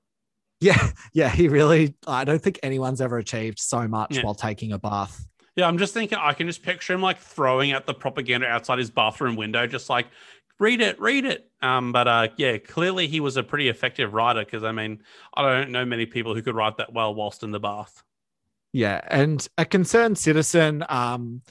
Yeah, 0.60 0.90
yeah, 1.14 1.30
he 1.30 1.48
really. 1.48 1.96
I 2.08 2.24
don't 2.24 2.42
think 2.42 2.60
anyone's 2.64 3.02
ever 3.02 3.18
achieved 3.18 3.60
so 3.60 3.88
much 3.88 4.18
Yeah. 4.18 4.24
while 4.24 4.36
taking 4.36 4.72
a 4.72 4.80
bath. 4.80 5.26
Yeah, 5.56 5.68
I'm 5.68 5.78
just 5.78 5.94
thinking 5.94 6.18
I 6.20 6.34
can 6.34 6.48
just 6.48 6.64
picture 6.64 6.94
him 6.94 7.02
like 7.02 7.20
throwing 7.20 7.72
out 7.74 7.86
the 7.86 7.94
propaganda 7.94 8.48
outside 8.48 8.80
his 8.80 8.90
bathroom 8.90 9.36
window, 9.36 9.68
just 9.68 9.90
like 9.90 10.08
read 10.60 10.82
it, 10.82 11.00
read 11.00 11.26
it. 11.26 11.50
Um, 11.62 11.92
but 11.92 12.08
uh, 12.08 12.28
yeah, 12.38 12.58
clearly 12.58 13.08
he 13.08 13.20
was 13.20 13.38
a 13.38 13.44
pretty 13.44 13.70
effective 13.70 14.14
writer 14.14 14.44
because 14.44 14.64
I 14.64 14.72
mean, 14.72 15.04
I 15.36 15.42
don't 15.44 15.72
know 15.72 15.86
many 15.86 16.06
people 16.06 16.34
who 16.34 16.42
could 16.42 16.56
write 16.56 16.78
that 16.78 16.92
well 16.94 17.14
whilst 17.14 17.44
in 17.44 17.52
the 17.52 17.60
bath. 17.60 18.04
Yeah, 18.72 19.00
and 19.08 19.48
a 19.58 19.66
concerned 19.66 20.18
citizen, 20.18 20.84
um, 20.90 21.44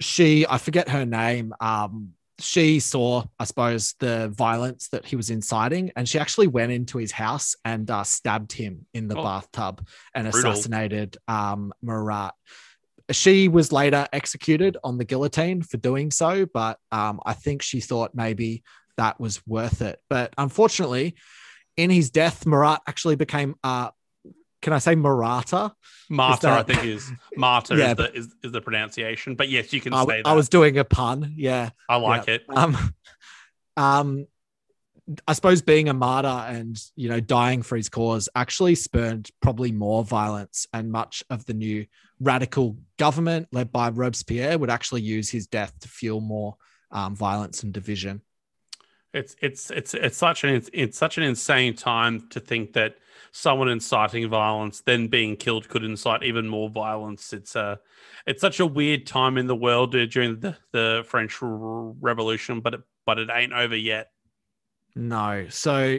she, 0.00 0.44
I 0.48 0.58
forget 0.58 0.88
her 0.88 1.06
name, 1.06 1.54
um, 1.60 2.14
she 2.40 2.80
saw, 2.80 3.24
I 3.38 3.44
suppose, 3.44 3.94
the 4.00 4.28
violence 4.28 4.88
that 4.88 5.04
he 5.04 5.14
was 5.16 5.30
inciting, 5.30 5.92
and 5.94 6.08
she 6.08 6.18
actually 6.18 6.46
went 6.48 6.72
into 6.72 6.98
his 6.98 7.12
house 7.12 7.54
and 7.64 7.88
uh, 7.90 8.02
stabbed 8.04 8.52
him 8.52 8.86
in 8.94 9.06
the 9.06 9.16
Oh. 9.16 9.22
bathtub 9.22 9.86
and 10.14 10.28
Brutal. 10.28 10.52
assassinated 10.52 11.16
um, 11.28 11.72
Marat. 11.82 12.32
She 13.10 13.48
was 13.48 13.72
later 13.72 14.06
executed 14.12 14.76
on 14.84 14.98
the 14.98 15.04
guillotine 15.04 15.62
for 15.62 15.78
doing 15.78 16.10
so, 16.10 16.46
but 16.46 16.78
um, 16.92 17.20
I 17.24 17.32
think 17.32 17.62
she 17.62 17.80
thought 17.80 18.14
maybe 18.14 18.62
that 18.96 19.18
was 19.18 19.46
worth 19.46 19.80
it. 19.80 20.00
But 20.10 20.34
unfortunately, 20.36 21.14
in 21.76 21.90
his 21.90 22.10
death, 22.10 22.44
Marat 22.44 22.80
actually 22.86 23.16
became, 23.16 23.54
uh, 23.64 23.90
can 24.60 24.72
I 24.72 24.78
say 24.78 24.94
Marata? 24.94 25.72
Martyr, 26.10 26.48
that- 26.48 26.58
I 26.58 26.62
think 26.64 26.84
is 26.84 27.10
martyr 27.36 27.76
Yeah, 27.76 27.92
is, 27.92 27.96
the, 27.96 28.14
is, 28.14 28.34
is 28.44 28.52
the 28.52 28.60
pronunciation. 28.60 29.36
But 29.36 29.48
yes, 29.48 29.72
you 29.72 29.80
can 29.80 29.94
I, 29.94 30.04
say 30.04 30.22
that. 30.22 30.26
I 30.26 30.34
was 30.34 30.48
doing 30.48 30.76
a 30.78 30.84
pun. 30.84 31.32
Yeah. 31.36 31.70
I 31.88 31.96
like 31.96 32.28
it. 32.28 32.44
Um, 32.48 32.76
um, 33.76 34.26
I 35.26 35.32
suppose 35.32 35.62
being 35.62 35.88
a 35.88 35.94
martyr 35.94 36.28
and 36.28 36.78
you 36.94 37.08
know 37.08 37.20
dying 37.20 37.62
for 37.62 37.76
his 37.76 37.88
cause 37.88 38.28
actually 38.34 38.74
spurred 38.74 39.30
probably 39.40 39.72
more 39.72 40.04
violence, 40.04 40.66
and 40.74 40.92
much 40.92 41.24
of 41.30 41.46
the 41.46 41.54
new 41.54 41.86
radical 42.20 42.76
government 42.98 43.48
led 43.52 43.72
by 43.72 43.90
Robespierre 43.90 44.58
would 44.58 44.70
actually 44.70 45.02
use 45.02 45.30
his 45.30 45.46
death 45.46 45.72
to 45.80 45.88
fuel 45.88 46.20
more 46.20 46.56
um, 46.90 47.14
violence 47.14 47.62
and 47.62 47.72
division. 47.72 48.22
It's 49.14 49.34
it's 49.40 49.70
it's 49.70 49.94
it's 49.94 50.18
such 50.18 50.44
an 50.44 50.50
it's, 50.50 50.68
it's 50.72 50.98
such 50.98 51.16
an 51.16 51.24
insane 51.24 51.74
time 51.74 52.28
to 52.28 52.40
think 52.40 52.74
that 52.74 52.96
someone 53.32 53.68
inciting 53.68 54.28
violence 54.28 54.82
then 54.82 55.08
being 55.08 55.36
killed 55.36 55.68
could 55.68 55.82
incite 55.82 56.22
even 56.22 56.46
more 56.46 56.68
violence. 56.68 57.32
It's 57.32 57.56
uh 57.56 57.76
it's 58.26 58.40
such 58.40 58.60
a 58.60 58.66
weird 58.66 59.06
time 59.06 59.38
in 59.38 59.46
the 59.46 59.56
world 59.56 59.94
uh, 59.96 60.04
during 60.06 60.40
the, 60.40 60.56
the 60.72 61.04
French 61.06 61.38
Revolution, 61.40 62.60
but 62.60 62.74
it, 62.74 62.80
but 63.06 63.18
it 63.18 63.30
ain't 63.32 63.54
over 63.54 63.76
yet. 63.76 64.10
No. 64.94 65.46
So 65.48 65.98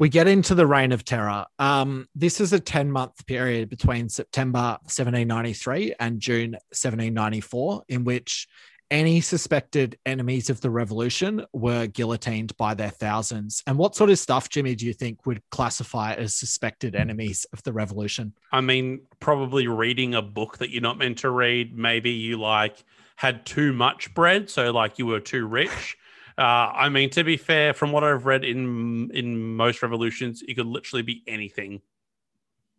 we 0.00 0.08
get 0.08 0.26
into 0.26 0.54
the 0.54 0.66
reign 0.66 0.92
of 0.92 1.04
terror. 1.04 1.44
Um, 1.58 2.08
this 2.14 2.40
is 2.40 2.54
a 2.54 2.58
10 2.58 2.90
month 2.90 3.26
period 3.26 3.68
between 3.68 4.08
September 4.08 4.78
1793 4.84 5.94
and 6.00 6.18
June 6.18 6.52
1794, 6.70 7.82
in 7.86 8.04
which 8.04 8.48
any 8.90 9.20
suspected 9.20 9.98
enemies 10.06 10.48
of 10.48 10.62
the 10.62 10.70
revolution 10.70 11.44
were 11.52 11.86
guillotined 11.86 12.56
by 12.56 12.72
their 12.72 12.88
thousands. 12.88 13.62
And 13.66 13.76
what 13.76 13.94
sort 13.94 14.08
of 14.08 14.18
stuff, 14.18 14.48
Jimmy, 14.48 14.74
do 14.74 14.86
you 14.86 14.94
think 14.94 15.26
would 15.26 15.42
classify 15.50 16.14
as 16.14 16.34
suspected 16.34 16.96
enemies 16.96 17.46
of 17.52 17.62
the 17.62 17.72
revolution? 17.72 18.32
I 18.50 18.62
mean, 18.62 19.02
probably 19.20 19.68
reading 19.68 20.14
a 20.14 20.22
book 20.22 20.58
that 20.58 20.70
you're 20.70 20.82
not 20.82 20.98
meant 20.98 21.18
to 21.18 21.30
read. 21.30 21.76
Maybe 21.76 22.10
you 22.10 22.40
like 22.40 22.82
had 23.16 23.44
too 23.44 23.74
much 23.74 24.14
bread, 24.14 24.48
so 24.48 24.72
like 24.72 24.98
you 24.98 25.04
were 25.04 25.20
too 25.20 25.46
rich. 25.46 25.98
Uh, 26.40 26.72
I 26.74 26.88
mean, 26.88 27.10
to 27.10 27.22
be 27.22 27.36
fair, 27.36 27.74
from 27.74 27.92
what 27.92 28.02
I've 28.02 28.24
read 28.24 28.44
in 28.44 29.10
in 29.12 29.54
most 29.56 29.82
revolutions, 29.82 30.42
it 30.48 30.54
could 30.54 30.66
literally 30.66 31.02
be 31.02 31.22
anything. 31.26 31.82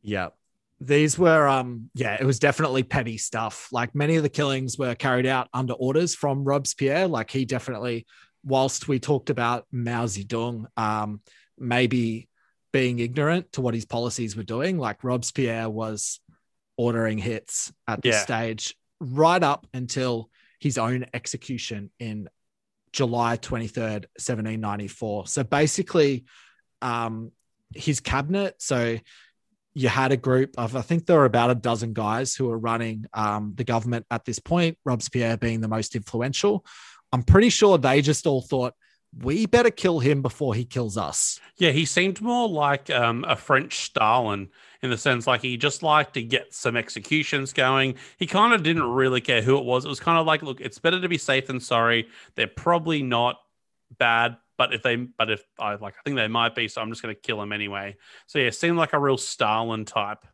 Yeah. 0.02 0.30
These 0.80 1.20
were 1.20 1.48
um 1.48 1.92
yeah, 1.94 2.18
it 2.20 2.26
was 2.26 2.40
definitely 2.40 2.82
petty 2.82 3.20
stuff. 3.20 3.68
Like 3.72 3.94
many 3.94 4.16
of 4.16 4.24
the 4.24 4.30
killings 4.30 4.80
were 4.80 4.96
carried 4.96 5.28
out 5.28 5.48
under 5.54 5.74
orders 5.74 6.16
from 6.16 6.44
Robespierre. 6.44 7.08
Like 7.08 7.30
he 7.30 7.46
definitely, 7.46 8.08
whilst 8.44 8.88
we 8.88 9.00
talked 9.00 9.30
about 9.30 9.68
Mao 9.72 10.06
Zedong, 10.06 10.66
um, 10.76 11.22
maybe 11.60 12.28
being 12.74 12.98
ignorant 12.98 13.52
to 13.52 13.62
what 13.62 13.76
his 13.76 13.86
policies 13.86 14.36
were 14.36 14.42
doing, 14.44 14.80
like 14.80 15.04
Robespierre 15.04 15.70
was 15.70 16.20
ordering 16.78 17.20
hits 17.20 17.72
at 17.88 18.02
this 18.02 18.16
Yeah. 18.16 18.24
stage 18.24 18.76
right 19.00 19.44
up 19.44 19.68
until 19.76 20.32
his 20.60 20.80
own 20.80 21.06
execution 21.14 21.92
in 22.00 22.28
July 22.94 23.38
23rd, 23.38 24.06
1794. 24.18 25.28
So 25.28 25.44
basically, 25.44 26.26
um, 26.82 27.32
his 27.74 28.00
cabinet, 28.00 28.56
so 28.60 28.98
you 29.74 29.88
had 29.88 30.12
a 30.12 30.18
group 30.18 30.56
of, 30.58 30.76
I 30.76 30.82
think 30.82 31.06
there 31.06 31.18
were 31.18 31.26
about 31.26 31.52
a 31.52 31.56
dozen 31.56 31.94
guys 31.94 32.36
who 32.36 32.48
were 32.48 32.58
running 32.58 33.06
um, 33.14 33.54
the 33.56 33.64
government 33.64 34.06
at 34.12 34.26
this 34.26 34.40
point, 34.40 34.78
Robespierre 34.84 35.38
being 35.38 35.62
the 35.62 35.68
most 35.68 35.96
influential. 35.96 36.66
I'm 37.14 37.24
pretty 37.24 37.50
sure 37.50 37.78
they 37.78 38.02
just 38.02 38.28
all 38.28 38.42
thought, 38.42 38.74
we 39.18 39.46
better 39.46 39.72
kill 39.72 40.00
him 40.00 40.22
before 40.22 40.56
he 40.56 40.64
kills 40.64 40.98
us. 40.98 41.40
Yeah, 41.58 41.72
he 41.72 41.86
seemed 41.86 42.22
more 42.22 42.48
like 42.48 42.90
um, 42.90 43.26
a 43.28 43.36
French 43.36 43.80
Stalin 43.86 44.50
in 44.84 44.90
the 44.90 44.98
sense 44.98 45.28
like 45.28 45.42
he 45.42 45.58
just 45.58 45.84
liked 45.84 46.16
to 46.16 46.24
get 46.24 46.54
some 46.54 46.76
executions 46.76 47.54
going. 47.54 47.96
He 48.18 48.28
kind 48.28 48.54
of 48.54 48.64
didn't 48.64 48.84
really 48.84 49.22
care 49.22 49.42
who 49.42 49.58
it 49.58 49.66
was. 49.66 49.86
It 49.86 49.90
was 49.90 50.00
kind 50.00 50.18
of 50.18 50.26
like, 50.26 50.42
look, 50.42 50.60
it's 50.62 50.80
better 50.80 51.00
to 51.00 51.10
be 51.10 51.18
safe 51.18 51.48
than 51.48 51.60
sorry. 51.60 52.08
They're 52.36 52.48
probably 52.48 53.04
not 53.04 53.38
bad, 53.98 54.38
but 54.58 54.74
if 54.74 54.82
they, 54.82 54.96
but 54.96 55.30
if 55.30 55.44
I 55.60 55.76
like, 55.76 55.94
I 55.94 56.02
think 56.04 56.16
they 56.16 56.28
might 56.28 56.56
be. 56.56 56.68
So 56.68 56.82
I'm 56.82 56.90
just 56.90 57.02
going 57.02 57.14
to 57.14 57.22
kill 57.22 57.42
him 57.42 57.52
anyway. 57.52 57.98
So 58.28 58.40
yeah, 58.40 58.50
seemed 58.50 58.78
like 58.78 58.94
a 58.94 59.00
real 59.00 59.18
Stalin 59.18 59.86
type. 59.86 60.26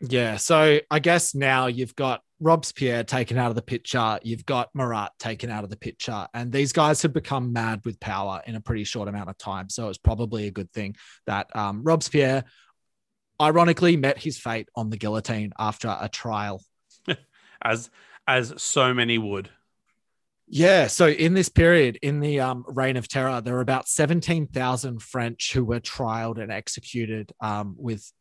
Yeah. 0.00 0.36
So 0.36 0.80
I 0.90 0.98
guess 0.98 1.34
now 1.34 1.66
you've 1.66 1.96
got 1.96 2.20
Robespierre 2.38 3.02
taken 3.02 3.38
out 3.38 3.48
of 3.48 3.56
the 3.56 3.62
picture. 3.62 4.18
You've 4.22 4.44
got 4.44 4.68
Marat 4.74 5.08
taken 5.18 5.50
out 5.50 5.64
of 5.64 5.70
the 5.70 5.76
picture. 5.76 6.26
And 6.34 6.52
these 6.52 6.72
guys 6.72 7.00
have 7.02 7.14
become 7.14 7.52
mad 7.52 7.80
with 7.84 7.98
power 7.98 8.42
in 8.46 8.56
a 8.56 8.60
pretty 8.60 8.84
short 8.84 9.08
amount 9.08 9.30
of 9.30 9.38
time. 9.38 9.70
So 9.70 9.88
it's 9.88 9.98
probably 9.98 10.46
a 10.46 10.50
good 10.50 10.70
thing 10.72 10.96
that 11.26 11.54
um, 11.56 11.82
Robespierre, 11.82 12.44
ironically, 13.40 13.96
met 13.96 14.18
his 14.18 14.38
fate 14.38 14.68
on 14.74 14.90
the 14.90 14.96
guillotine 14.96 15.52
after 15.58 15.94
a 16.00 16.08
trial. 16.08 16.62
as 17.62 17.90
as 18.26 18.54
so 18.56 18.92
many 18.92 19.18
would. 19.18 19.50
Yeah. 20.48 20.86
So 20.86 21.08
in 21.08 21.34
this 21.34 21.48
period, 21.48 21.98
in 22.02 22.20
the 22.20 22.40
um, 22.40 22.64
reign 22.68 22.96
of 22.96 23.08
terror, 23.08 23.40
there 23.40 23.54
were 23.54 23.60
about 23.60 23.88
17,000 23.88 25.02
French 25.02 25.52
who 25.52 25.64
were 25.64 25.80
trialed 25.80 26.40
and 26.40 26.52
executed, 26.52 27.32
um, 27.40 27.74
with 27.76 28.12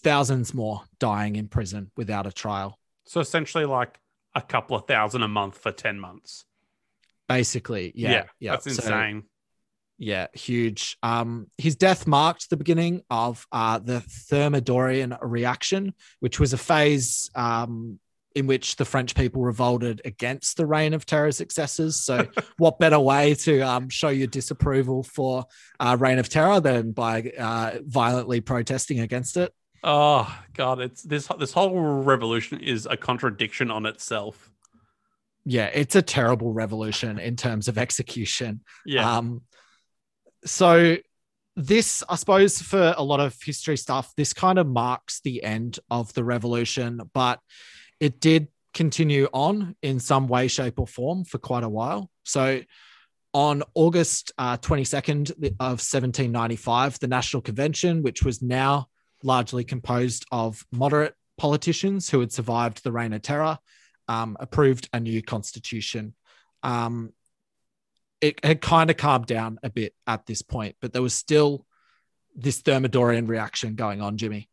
thousands 0.00 0.52
more 0.52 0.82
dying 0.98 1.36
in 1.36 1.46
prison 1.46 1.90
without 1.96 2.26
a 2.26 2.32
trial. 2.32 2.78
So 3.04 3.20
essentially, 3.20 3.66
like 3.66 3.98
a 4.34 4.40
couple 4.40 4.76
of 4.76 4.86
thousand 4.86 5.22
a 5.22 5.28
month 5.28 5.58
for 5.58 5.72
ten 5.72 5.98
months. 5.98 6.44
Basically, 7.28 7.92
yeah, 7.94 8.10
yeah. 8.10 8.24
yeah. 8.38 8.50
that's 8.52 8.64
So, 8.64 8.82
insane. 8.82 9.24
Yeah, 10.00 10.28
huge. 10.32 10.96
Um, 11.02 11.48
his 11.58 11.76
death 11.76 12.06
marked 12.06 12.48
the 12.48 12.56
beginning 12.56 13.02
of 13.10 13.46
uh, 13.52 13.78
the 13.78 14.00
Thermidorian 14.00 15.18
reaction, 15.20 15.92
which 16.20 16.40
was 16.40 16.54
a 16.54 16.56
phase 16.56 17.30
um, 17.34 18.00
in 18.34 18.46
which 18.46 18.76
the 18.76 18.86
French 18.86 19.14
people 19.14 19.42
revolted 19.42 20.00
against 20.06 20.56
the 20.56 20.64
reign 20.64 20.94
of 20.94 21.04
terror 21.04 21.32
successors. 21.32 21.96
So, 21.96 22.26
what 22.56 22.78
better 22.78 22.98
way 22.98 23.34
to 23.34 23.60
um, 23.60 23.90
show 23.90 24.08
your 24.08 24.26
disapproval 24.26 25.02
for 25.02 25.44
uh, 25.78 25.98
reign 26.00 26.18
of 26.18 26.30
terror 26.30 26.60
than 26.60 26.92
by 26.92 27.32
uh, 27.38 27.80
violently 27.84 28.40
protesting 28.40 29.00
against 29.00 29.36
it? 29.36 29.52
Oh 29.84 30.34
God, 30.54 30.80
it's 30.80 31.02
this 31.02 31.28
this 31.38 31.52
whole 31.52 31.78
revolution 31.78 32.60
is 32.60 32.86
a 32.86 32.96
contradiction 32.96 33.70
on 33.70 33.84
itself. 33.84 34.50
Yeah, 35.44 35.70
it's 35.72 35.96
a 35.96 36.02
terrible 36.02 36.52
revolution 36.54 37.18
in 37.18 37.36
terms 37.36 37.68
of 37.68 37.76
execution. 37.76 38.60
Yeah. 38.86 39.16
Um, 39.16 39.42
so 40.44 40.96
this, 41.56 42.02
I 42.08 42.16
suppose, 42.16 42.60
for 42.60 42.94
a 42.96 43.02
lot 43.02 43.20
of 43.20 43.36
history 43.42 43.76
stuff, 43.76 44.12
this 44.16 44.32
kind 44.32 44.58
of 44.58 44.66
marks 44.66 45.20
the 45.20 45.42
end 45.42 45.78
of 45.90 46.12
the 46.14 46.24
revolution, 46.24 47.02
but 47.12 47.40
it 47.98 48.20
did 48.20 48.48
continue 48.72 49.28
on 49.32 49.76
in 49.82 49.98
some 49.98 50.28
way, 50.28 50.48
shape, 50.48 50.78
or 50.78 50.86
form 50.86 51.24
for 51.24 51.38
quite 51.38 51.64
a 51.64 51.68
while. 51.68 52.10
So 52.24 52.62
on 53.34 53.62
August 53.74 54.32
uh, 54.38 54.56
22nd 54.56 55.30
of 55.30 55.78
1795, 55.78 56.98
the 56.98 57.08
National 57.08 57.42
Convention, 57.42 58.02
which 58.02 58.24
was 58.24 58.42
now 58.42 58.88
largely 59.22 59.64
composed 59.64 60.24
of 60.32 60.64
moderate 60.72 61.14
politicians 61.36 62.08
who 62.10 62.20
had 62.20 62.32
survived 62.32 62.82
the 62.82 62.92
Reign 62.92 63.12
of 63.12 63.22
Terror, 63.22 63.58
um, 64.08 64.36
approved 64.40 64.88
a 64.92 65.00
new 65.00 65.22
constitution. 65.22 66.14
Um, 66.62 67.12
it 68.20 68.44
had 68.44 68.60
kind 68.60 68.90
of 68.90 68.96
calmed 68.96 69.26
down 69.26 69.58
a 69.62 69.70
bit 69.70 69.94
at 70.06 70.26
this 70.26 70.42
point, 70.42 70.76
but 70.80 70.92
there 70.92 71.02
was 71.02 71.14
still 71.14 71.66
this 72.34 72.62
Thermidorian 72.62 73.28
reaction 73.28 73.74
going 73.74 74.00
on, 74.00 74.16
Jimmy. 74.16 74.48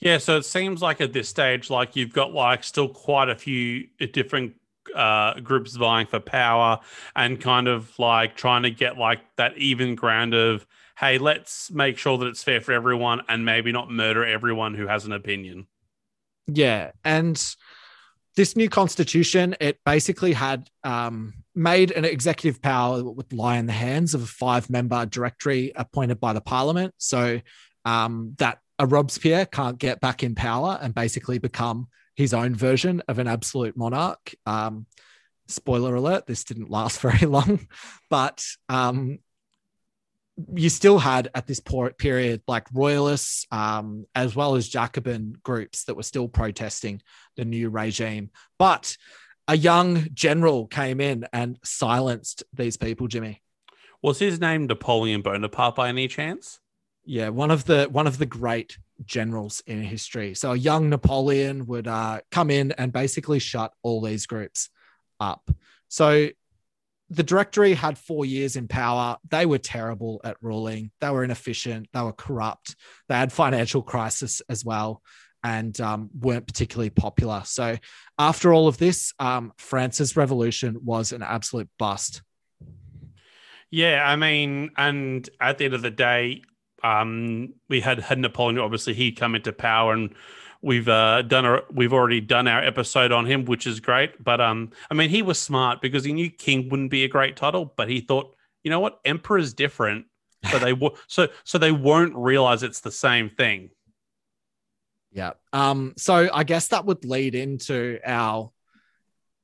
Yeah, 0.00 0.18
so 0.18 0.36
it 0.36 0.44
seems 0.44 0.82
like 0.82 1.00
at 1.00 1.12
this 1.12 1.28
stage, 1.28 1.70
like 1.70 1.96
you've 1.96 2.12
got 2.12 2.32
like 2.32 2.64
still 2.64 2.88
quite 2.88 3.28
a 3.28 3.34
few 3.34 3.86
different 4.12 4.54
uh, 4.94 5.38
groups 5.40 5.76
vying 5.76 6.06
for 6.06 6.20
power 6.20 6.80
and 7.14 7.40
kind 7.40 7.68
of 7.68 7.96
like 7.98 8.36
trying 8.36 8.62
to 8.62 8.70
get 8.70 8.96
like 8.96 9.20
that 9.36 9.56
even 9.56 9.94
ground 9.94 10.34
of, 10.34 10.66
hey, 10.98 11.18
let's 11.18 11.70
make 11.70 11.98
sure 11.98 12.18
that 12.18 12.26
it's 12.26 12.42
fair 12.42 12.60
for 12.60 12.72
everyone 12.72 13.22
and 13.28 13.44
maybe 13.44 13.70
not 13.72 13.90
murder 13.90 14.24
everyone 14.24 14.74
who 14.74 14.86
has 14.86 15.04
an 15.04 15.12
opinion. 15.12 15.66
Yeah, 16.46 16.92
and 17.04 17.40
this 18.36 18.56
new 18.56 18.68
constitution 18.68 19.56
it 19.60 19.78
basically 19.84 20.32
had 20.32 20.70
um, 20.84 21.34
made 21.58 21.90
an 21.90 22.04
executive 22.04 22.62
power 22.62 23.02
would 23.02 23.32
lie 23.32 23.56
in 23.56 23.66
the 23.66 23.72
hands 23.72 24.14
of 24.14 24.22
a 24.22 24.26
five 24.26 24.70
member 24.70 25.04
directory 25.04 25.72
appointed 25.74 26.20
by 26.20 26.32
the 26.32 26.40
parliament. 26.40 26.94
So 26.98 27.40
um, 27.84 28.34
that 28.38 28.60
a 28.78 28.86
Robespierre 28.86 29.44
can't 29.44 29.76
get 29.78 30.00
back 30.00 30.22
in 30.22 30.34
power 30.34 30.78
and 30.80 30.94
basically 30.94 31.38
become 31.38 31.88
his 32.14 32.32
own 32.32 32.54
version 32.54 33.02
of 33.08 33.18
an 33.18 33.26
absolute 33.26 33.76
monarch. 33.76 34.34
Um, 34.46 34.86
spoiler 35.48 35.94
alert, 35.96 36.26
this 36.26 36.44
didn't 36.44 36.70
last 36.70 37.00
very 37.02 37.26
long, 37.26 37.66
but 38.08 38.44
um, 38.68 39.18
you 40.54 40.68
still 40.68 41.00
had 41.00 41.28
at 41.34 41.48
this 41.48 41.60
period 41.98 42.42
like 42.46 42.68
royalists 42.72 43.46
um, 43.50 44.06
as 44.14 44.36
well 44.36 44.54
as 44.54 44.68
Jacobin 44.68 45.36
groups 45.42 45.84
that 45.84 45.96
were 45.96 46.04
still 46.04 46.28
protesting 46.28 47.02
the 47.36 47.44
new 47.44 47.68
regime. 47.68 48.30
But 48.58 48.96
a 49.48 49.56
young 49.56 50.08
general 50.12 50.66
came 50.66 51.00
in 51.00 51.26
and 51.32 51.58
silenced 51.64 52.44
these 52.52 52.76
people, 52.76 53.08
Jimmy. 53.08 53.42
Was 54.02 54.18
his 54.18 54.38
name 54.38 54.66
Napoleon 54.66 55.22
Bonaparte 55.22 55.74
by 55.74 55.88
any 55.88 56.06
chance? 56.06 56.60
Yeah, 57.04 57.30
one 57.30 57.50
of 57.50 57.64
the 57.64 57.88
one 57.90 58.06
of 58.06 58.18
the 58.18 58.26
great 58.26 58.78
generals 59.06 59.62
in 59.66 59.82
history. 59.82 60.34
So 60.34 60.52
a 60.52 60.56
young 60.56 60.90
Napoleon 60.90 61.66
would 61.66 61.88
uh, 61.88 62.20
come 62.30 62.50
in 62.50 62.72
and 62.72 62.92
basically 62.92 63.38
shut 63.38 63.72
all 63.82 64.02
these 64.02 64.26
groups 64.26 64.68
up. 65.18 65.50
So 65.88 66.28
the 67.08 67.22
directory 67.22 67.72
had 67.72 67.96
four 67.96 68.26
years 68.26 68.56
in 68.56 68.68
power. 68.68 69.16
They 69.30 69.46
were 69.46 69.58
terrible 69.58 70.20
at 70.22 70.36
ruling. 70.42 70.90
They 71.00 71.08
were 71.08 71.24
inefficient. 71.24 71.88
They 71.94 72.02
were 72.02 72.12
corrupt. 72.12 72.76
They 73.08 73.14
had 73.14 73.32
financial 73.32 73.82
crisis 73.82 74.42
as 74.50 74.64
well, 74.64 75.02
and 75.44 75.80
um, 75.80 76.10
weren't 76.18 76.46
particularly 76.46 76.90
popular. 76.90 77.42
So 77.44 77.76
after 78.18 78.52
all 78.52 78.68
of 78.68 78.78
this, 78.78 79.12
um, 79.18 79.52
France's 79.58 80.16
revolution 80.16 80.78
was 80.84 81.12
an 81.12 81.22
absolute 81.22 81.68
bust. 81.78 82.22
Yeah, 83.70 84.02
I 84.06 84.16
mean, 84.16 84.70
and 84.76 85.28
at 85.40 85.58
the 85.58 85.66
end 85.66 85.74
of 85.74 85.82
the 85.82 85.90
day, 85.90 86.42
um, 86.82 87.54
we 87.68 87.80
had 87.80 88.00
had 88.00 88.18
Napoleon. 88.18 88.58
Obviously, 88.58 88.94
he 88.94 89.12
come 89.12 89.34
into 89.34 89.52
power, 89.52 89.92
and 89.92 90.14
we've 90.62 90.88
uh, 90.88 91.22
done 91.22 91.44
a 91.44 91.60
we've 91.70 91.92
already 91.92 92.20
done 92.20 92.48
our 92.48 92.62
episode 92.62 93.12
on 93.12 93.26
him, 93.26 93.44
which 93.44 93.66
is 93.66 93.80
great. 93.80 94.22
But 94.22 94.40
um, 94.40 94.70
I 94.90 94.94
mean, 94.94 95.10
he 95.10 95.22
was 95.22 95.38
smart 95.38 95.80
because 95.82 96.04
he 96.04 96.12
knew 96.12 96.30
king 96.30 96.68
wouldn't 96.68 96.90
be 96.90 97.04
a 97.04 97.08
great 97.08 97.36
title, 97.36 97.72
but 97.76 97.88
he 97.88 98.00
thought, 98.00 98.34
you 98.62 98.70
know 98.70 98.80
what, 98.80 99.00
emperor's 99.04 99.52
different, 99.52 100.06
so 100.50 100.58
they 100.58 100.70
w- 100.72 100.94
so 101.06 101.28
so 101.44 101.58
they 101.58 101.72
won't 101.72 102.14
realize 102.16 102.62
it's 102.62 102.80
the 102.80 102.92
same 102.92 103.28
thing. 103.28 103.70
Yeah. 105.18 105.32
Um. 105.52 105.94
So 105.96 106.30
I 106.32 106.44
guess 106.44 106.68
that 106.68 106.86
would 106.86 107.04
lead 107.04 107.34
into 107.34 107.98
our. 108.04 108.50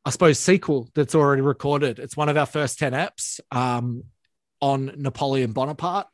I 0.07 0.11
suppose 0.11 0.39
sequel 0.39 0.91
that's 0.95 1.15
already 1.15 1.41
recorded. 1.41 1.99
It's 1.99 2.17
one 2.17 2.29
of 2.29 2.37
our 2.37 2.45
first 2.45 2.79
10 2.79 2.93
apps 2.93 3.41
um, 3.51 4.05
on 4.61 4.93
Napoleon 4.99 5.53
Bonaparte 5.53 6.09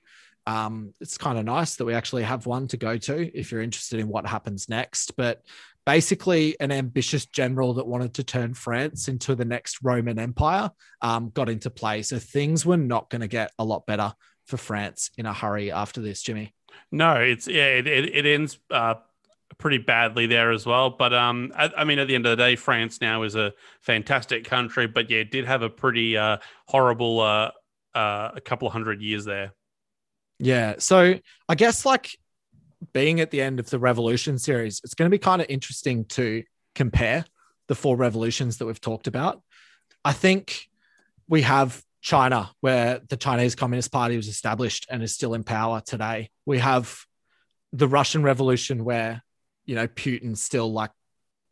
um, 0.47 0.95
it's 1.01 1.19
kind 1.19 1.39
of 1.39 1.45
nice 1.45 1.77
that 1.77 1.85
we 1.85 1.95
actually 1.95 2.23
have 2.23 2.47
one 2.47 2.67
to 2.69 2.77
go 2.77 2.97
to 2.97 3.39
if 3.39 3.53
you're 3.53 3.63
interested 3.63 4.01
in 4.01 4.09
what 4.09 4.27
happens 4.27 4.69
next. 4.69 5.17
But 5.17 5.43
basically, 5.87 6.59
an 6.61 6.73
ambitious 6.73 7.27
general 7.27 7.75
that 7.75 7.87
wanted 7.87 8.15
to 8.15 8.25
turn 8.25 8.55
France 8.55 9.09
into 9.09 9.35
the 9.35 9.45
next 9.45 9.79
Roman 9.83 10.19
Empire 10.19 10.71
um, 11.03 11.31
got 11.31 11.49
into 11.49 11.71
play. 11.71 12.03
So 12.03 12.19
things 12.19 12.65
were 12.65 12.77
not 12.77 13.11
going 13.11 13.21
to 13.21 13.29
get 13.29 13.53
a 13.59 13.65
lot 13.65 13.87
better 13.87 14.13
for 14.47 14.57
France 14.57 15.11
in 15.17 15.27
a 15.27 15.33
hurry 15.33 15.71
after 15.71 16.01
this, 16.01 16.23
Jimmy. 16.23 16.55
No, 16.91 17.15
it's 17.15 17.47
yeah, 17.47 17.67
it, 17.67 17.87
it, 17.87 18.17
it 18.17 18.27
ends 18.27 18.59
uh, 18.71 18.95
pretty 19.59 19.79
badly 19.79 20.27
there 20.27 20.53
as 20.53 20.67
well. 20.67 20.91
But 20.91 21.13
um, 21.13 21.53
I, 21.55 21.71
I, 21.79 21.85
mean, 21.85 21.99
at 21.99 22.09
the 22.09 22.15
end 22.15 22.27
of 22.27 22.37
the 22.37 22.43
day, 22.43 22.57
France 22.57 23.01
now 23.01 23.23
is 23.23 23.35
a 23.35 23.53
fantastic 23.83 24.45
country, 24.45 24.87
but 24.87 25.11
yeah, 25.11 25.19
it 25.19 25.31
did 25.31 25.45
have 25.45 25.63
a 25.63 25.71
pretty 25.71 26.17
uh, 26.17 26.39
horrible 26.67 27.21
uh, 27.21 27.51
uh, 27.95 28.31
a 28.35 28.41
couple 28.41 28.67
of 28.67 28.73
hundred 28.73 29.03
years 29.03 29.25
there. 29.25 29.53
Yeah. 30.39 30.77
So 30.79 31.17
I 31.49 31.55
guess 31.55 31.85
like 31.85 32.17
being 32.93 33.21
at 33.21 33.31
the 33.31 33.43
end 33.43 33.61
of 33.61 33.69
the 33.69 33.79
Revolution 33.79 34.39
series, 34.39 34.81
it's 34.85 34.95
going 34.95 35.11
to 35.11 35.15
be 35.15 35.19
kind 35.19 35.43
of 35.43 35.49
interesting 35.51 36.07
to 36.07 36.43
compare 36.75 37.25
the 37.69 37.75
four 37.75 37.97
revolutions 37.97 38.59
that 38.59 38.67
we've 38.67 38.81
talked 38.81 39.07
about. 39.07 39.43
I 40.05 40.13
think 40.13 40.69
we 41.29 41.43
have 41.43 41.83
China, 42.01 42.51
where 42.61 43.01
the 43.09 43.17
Chinese 43.17 43.55
Communist 43.55 43.93
Party 43.93 44.17
was 44.17 44.29
established 44.29 44.87
and 44.91 45.03
is 45.03 45.15
still 45.15 45.35
in 45.35 45.45
power 45.45 45.81
today. 45.81 46.31
We 46.47 46.59
have 46.59 47.05
the 47.73 47.87
Russian 47.87 48.23
Revolution, 48.23 48.85
where, 48.85 49.23
you 49.65 49.75
know, 49.75 49.87
Putin's 49.87 50.43
still 50.43 50.73
like 50.73 50.91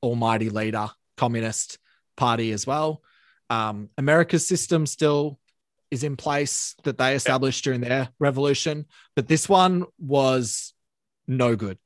almighty 0.02 0.50
leader, 0.50 0.88
communist 1.16 1.78
party 2.16 2.52
as 2.52 2.66
well. 2.66 3.02
Um, 3.50 3.90
America's 3.96 4.46
system 4.46 4.86
still 4.86 5.38
is 5.90 6.04
in 6.04 6.16
place 6.16 6.74
that 6.84 6.98
they 6.98 7.14
established 7.14 7.64
during 7.64 7.80
their 7.80 8.08
revolution, 8.18 8.86
but 9.16 9.26
this 9.26 9.48
one 9.48 9.84
was 9.98 10.74
no 11.26 11.56
good. 11.56 11.78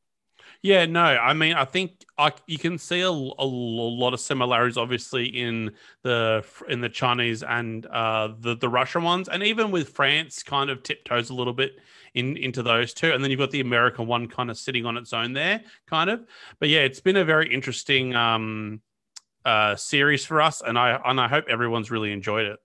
Yeah, 0.63 0.87
no, 0.87 1.03
I 1.03 1.33
mean, 1.33 1.55
I 1.55 1.65
think 1.65 2.05
I, 2.17 2.31
you 2.47 2.57
can 2.57 2.79
see 2.79 3.01
a, 3.01 3.09
a, 3.09 3.45
lot 3.45 4.15
of 4.15 4.21
similarities, 4.21 4.77
obviously, 4.77 5.27
in 5.27 5.73
the 6.03 6.45
in 6.69 6.81
the 6.81 6.89
Chinese 6.89 7.43
and 7.43 7.85
uh, 7.87 8.29
the 8.39 8.55
the 8.55 8.69
Russian 8.69 9.03
ones, 9.03 9.29
and 9.29 9.43
even 9.43 9.73
with 9.73 9.89
France, 9.89 10.45
kind 10.45 10.71
of 10.71 10.85
tiptoes 10.85 11.31
a 11.31 11.35
little 11.35 11.53
bit 11.53 11.81
in 12.15 12.37
into 12.37 12.63
those 12.63 12.95
two, 12.95 13.11
and 13.13 13.25
then 13.25 13.33
you've 13.33 13.41
got 13.41 13.51
the 13.51 13.59
American 13.59 14.07
one 14.07 14.29
kind 14.29 14.51
of 14.51 14.57
sitting 14.57 14.87
on 14.87 14.97
its 14.97 15.13
own 15.13 15.33
there, 15.33 15.63
kind 15.89 16.09
of. 16.09 16.25
But 16.61 16.69
yeah, 16.69 16.83
it's 16.83 17.01
been 17.01 17.17
a 17.17 17.25
very 17.25 17.53
interesting 17.53 18.15
um, 18.15 18.83
uh, 19.45 19.75
series 19.75 20.25
for 20.25 20.41
us, 20.41 20.63
and 20.65 20.79
I 20.79 21.01
and 21.05 21.21
I 21.21 21.27
hope 21.27 21.47
everyone's 21.49 21.91
really 21.91 22.13
enjoyed 22.13 22.47
it. 22.47 22.61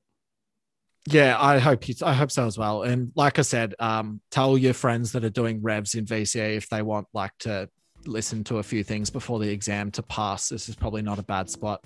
Yeah, 1.09 1.35
I 1.39 1.57
hope 1.57 1.87
you, 1.87 1.95
I 2.03 2.13
hope 2.13 2.29
so 2.29 2.45
as 2.45 2.59
well. 2.59 2.83
And 2.83 3.11
like 3.15 3.39
I 3.39 3.41
said, 3.41 3.73
um, 3.79 4.21
tell 4.29 4.55
your 4.55 4.73
friends 4.73 5.13
that 5.13 5.23
are 5.23 5.31
doing 5.31 5.63
revs 5.63 5.95
in 5.95 6.05
VCE 6.05 6.57
if 6.57 6.69
they 6.69 6.83
want 6.83 7.07
like 7.11 7.31
to 7.39 7.69
listen 8.07 8.43
to 8.45 8.57
a 8.57 8.63
few 8.63 8.83
things 8.83 9.09
before 9.09 9.39
the 9.39 9.49
exam 9.49 9.91
to 9.91 10.03
pass. 10.03 10.49
This 10.49 10.69
is 10.69 10.75
probably 10.75 11.01
not 11.01 11.19
a 11.19 11.23
bad 11.23 11.49
spot. 11.49 11.83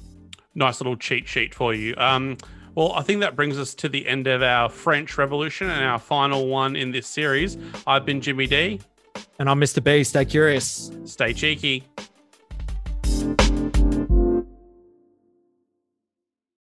Nice 0.56 0.80
little 0.80 0.98
cheat 0.98 1.28
sheet 1.28 1.54
for 1.54 1.74
you. 1.74 1.96
Um, 1.98 2.38
well, 2.76 2.94
I 2.94 3.02
think 3.02 3.20
that 3.22 3.36
brings 3.36 3.60
us 3.60 3.74
to 3.76 3.90
the 3.90 4.08
end 4.08 4.28
of 4.28 4.42
our 4.42 4.70
French 4.70 5.18
Revolution 5.18 5.70
and 5.70 5.84
our 5.84 6.00
final 6.00 6.48
one 6.48 6.76
in 6.76 6.92
this 6.92 7.08
series. 7.08 7.58
I've 7.86 8.06
been 8.06 8.22
Jimmy 8.22 8.48
D. 8.48 8.80
And 9.40 9.50
I'm 9.50 9.60
Mr. 9.60 9.84
B. 9.84 10.04
Stay 10.04 10.26
curious. 10.26 10.92
Stay 11.06 11.34
cheeky. 11.34 11.84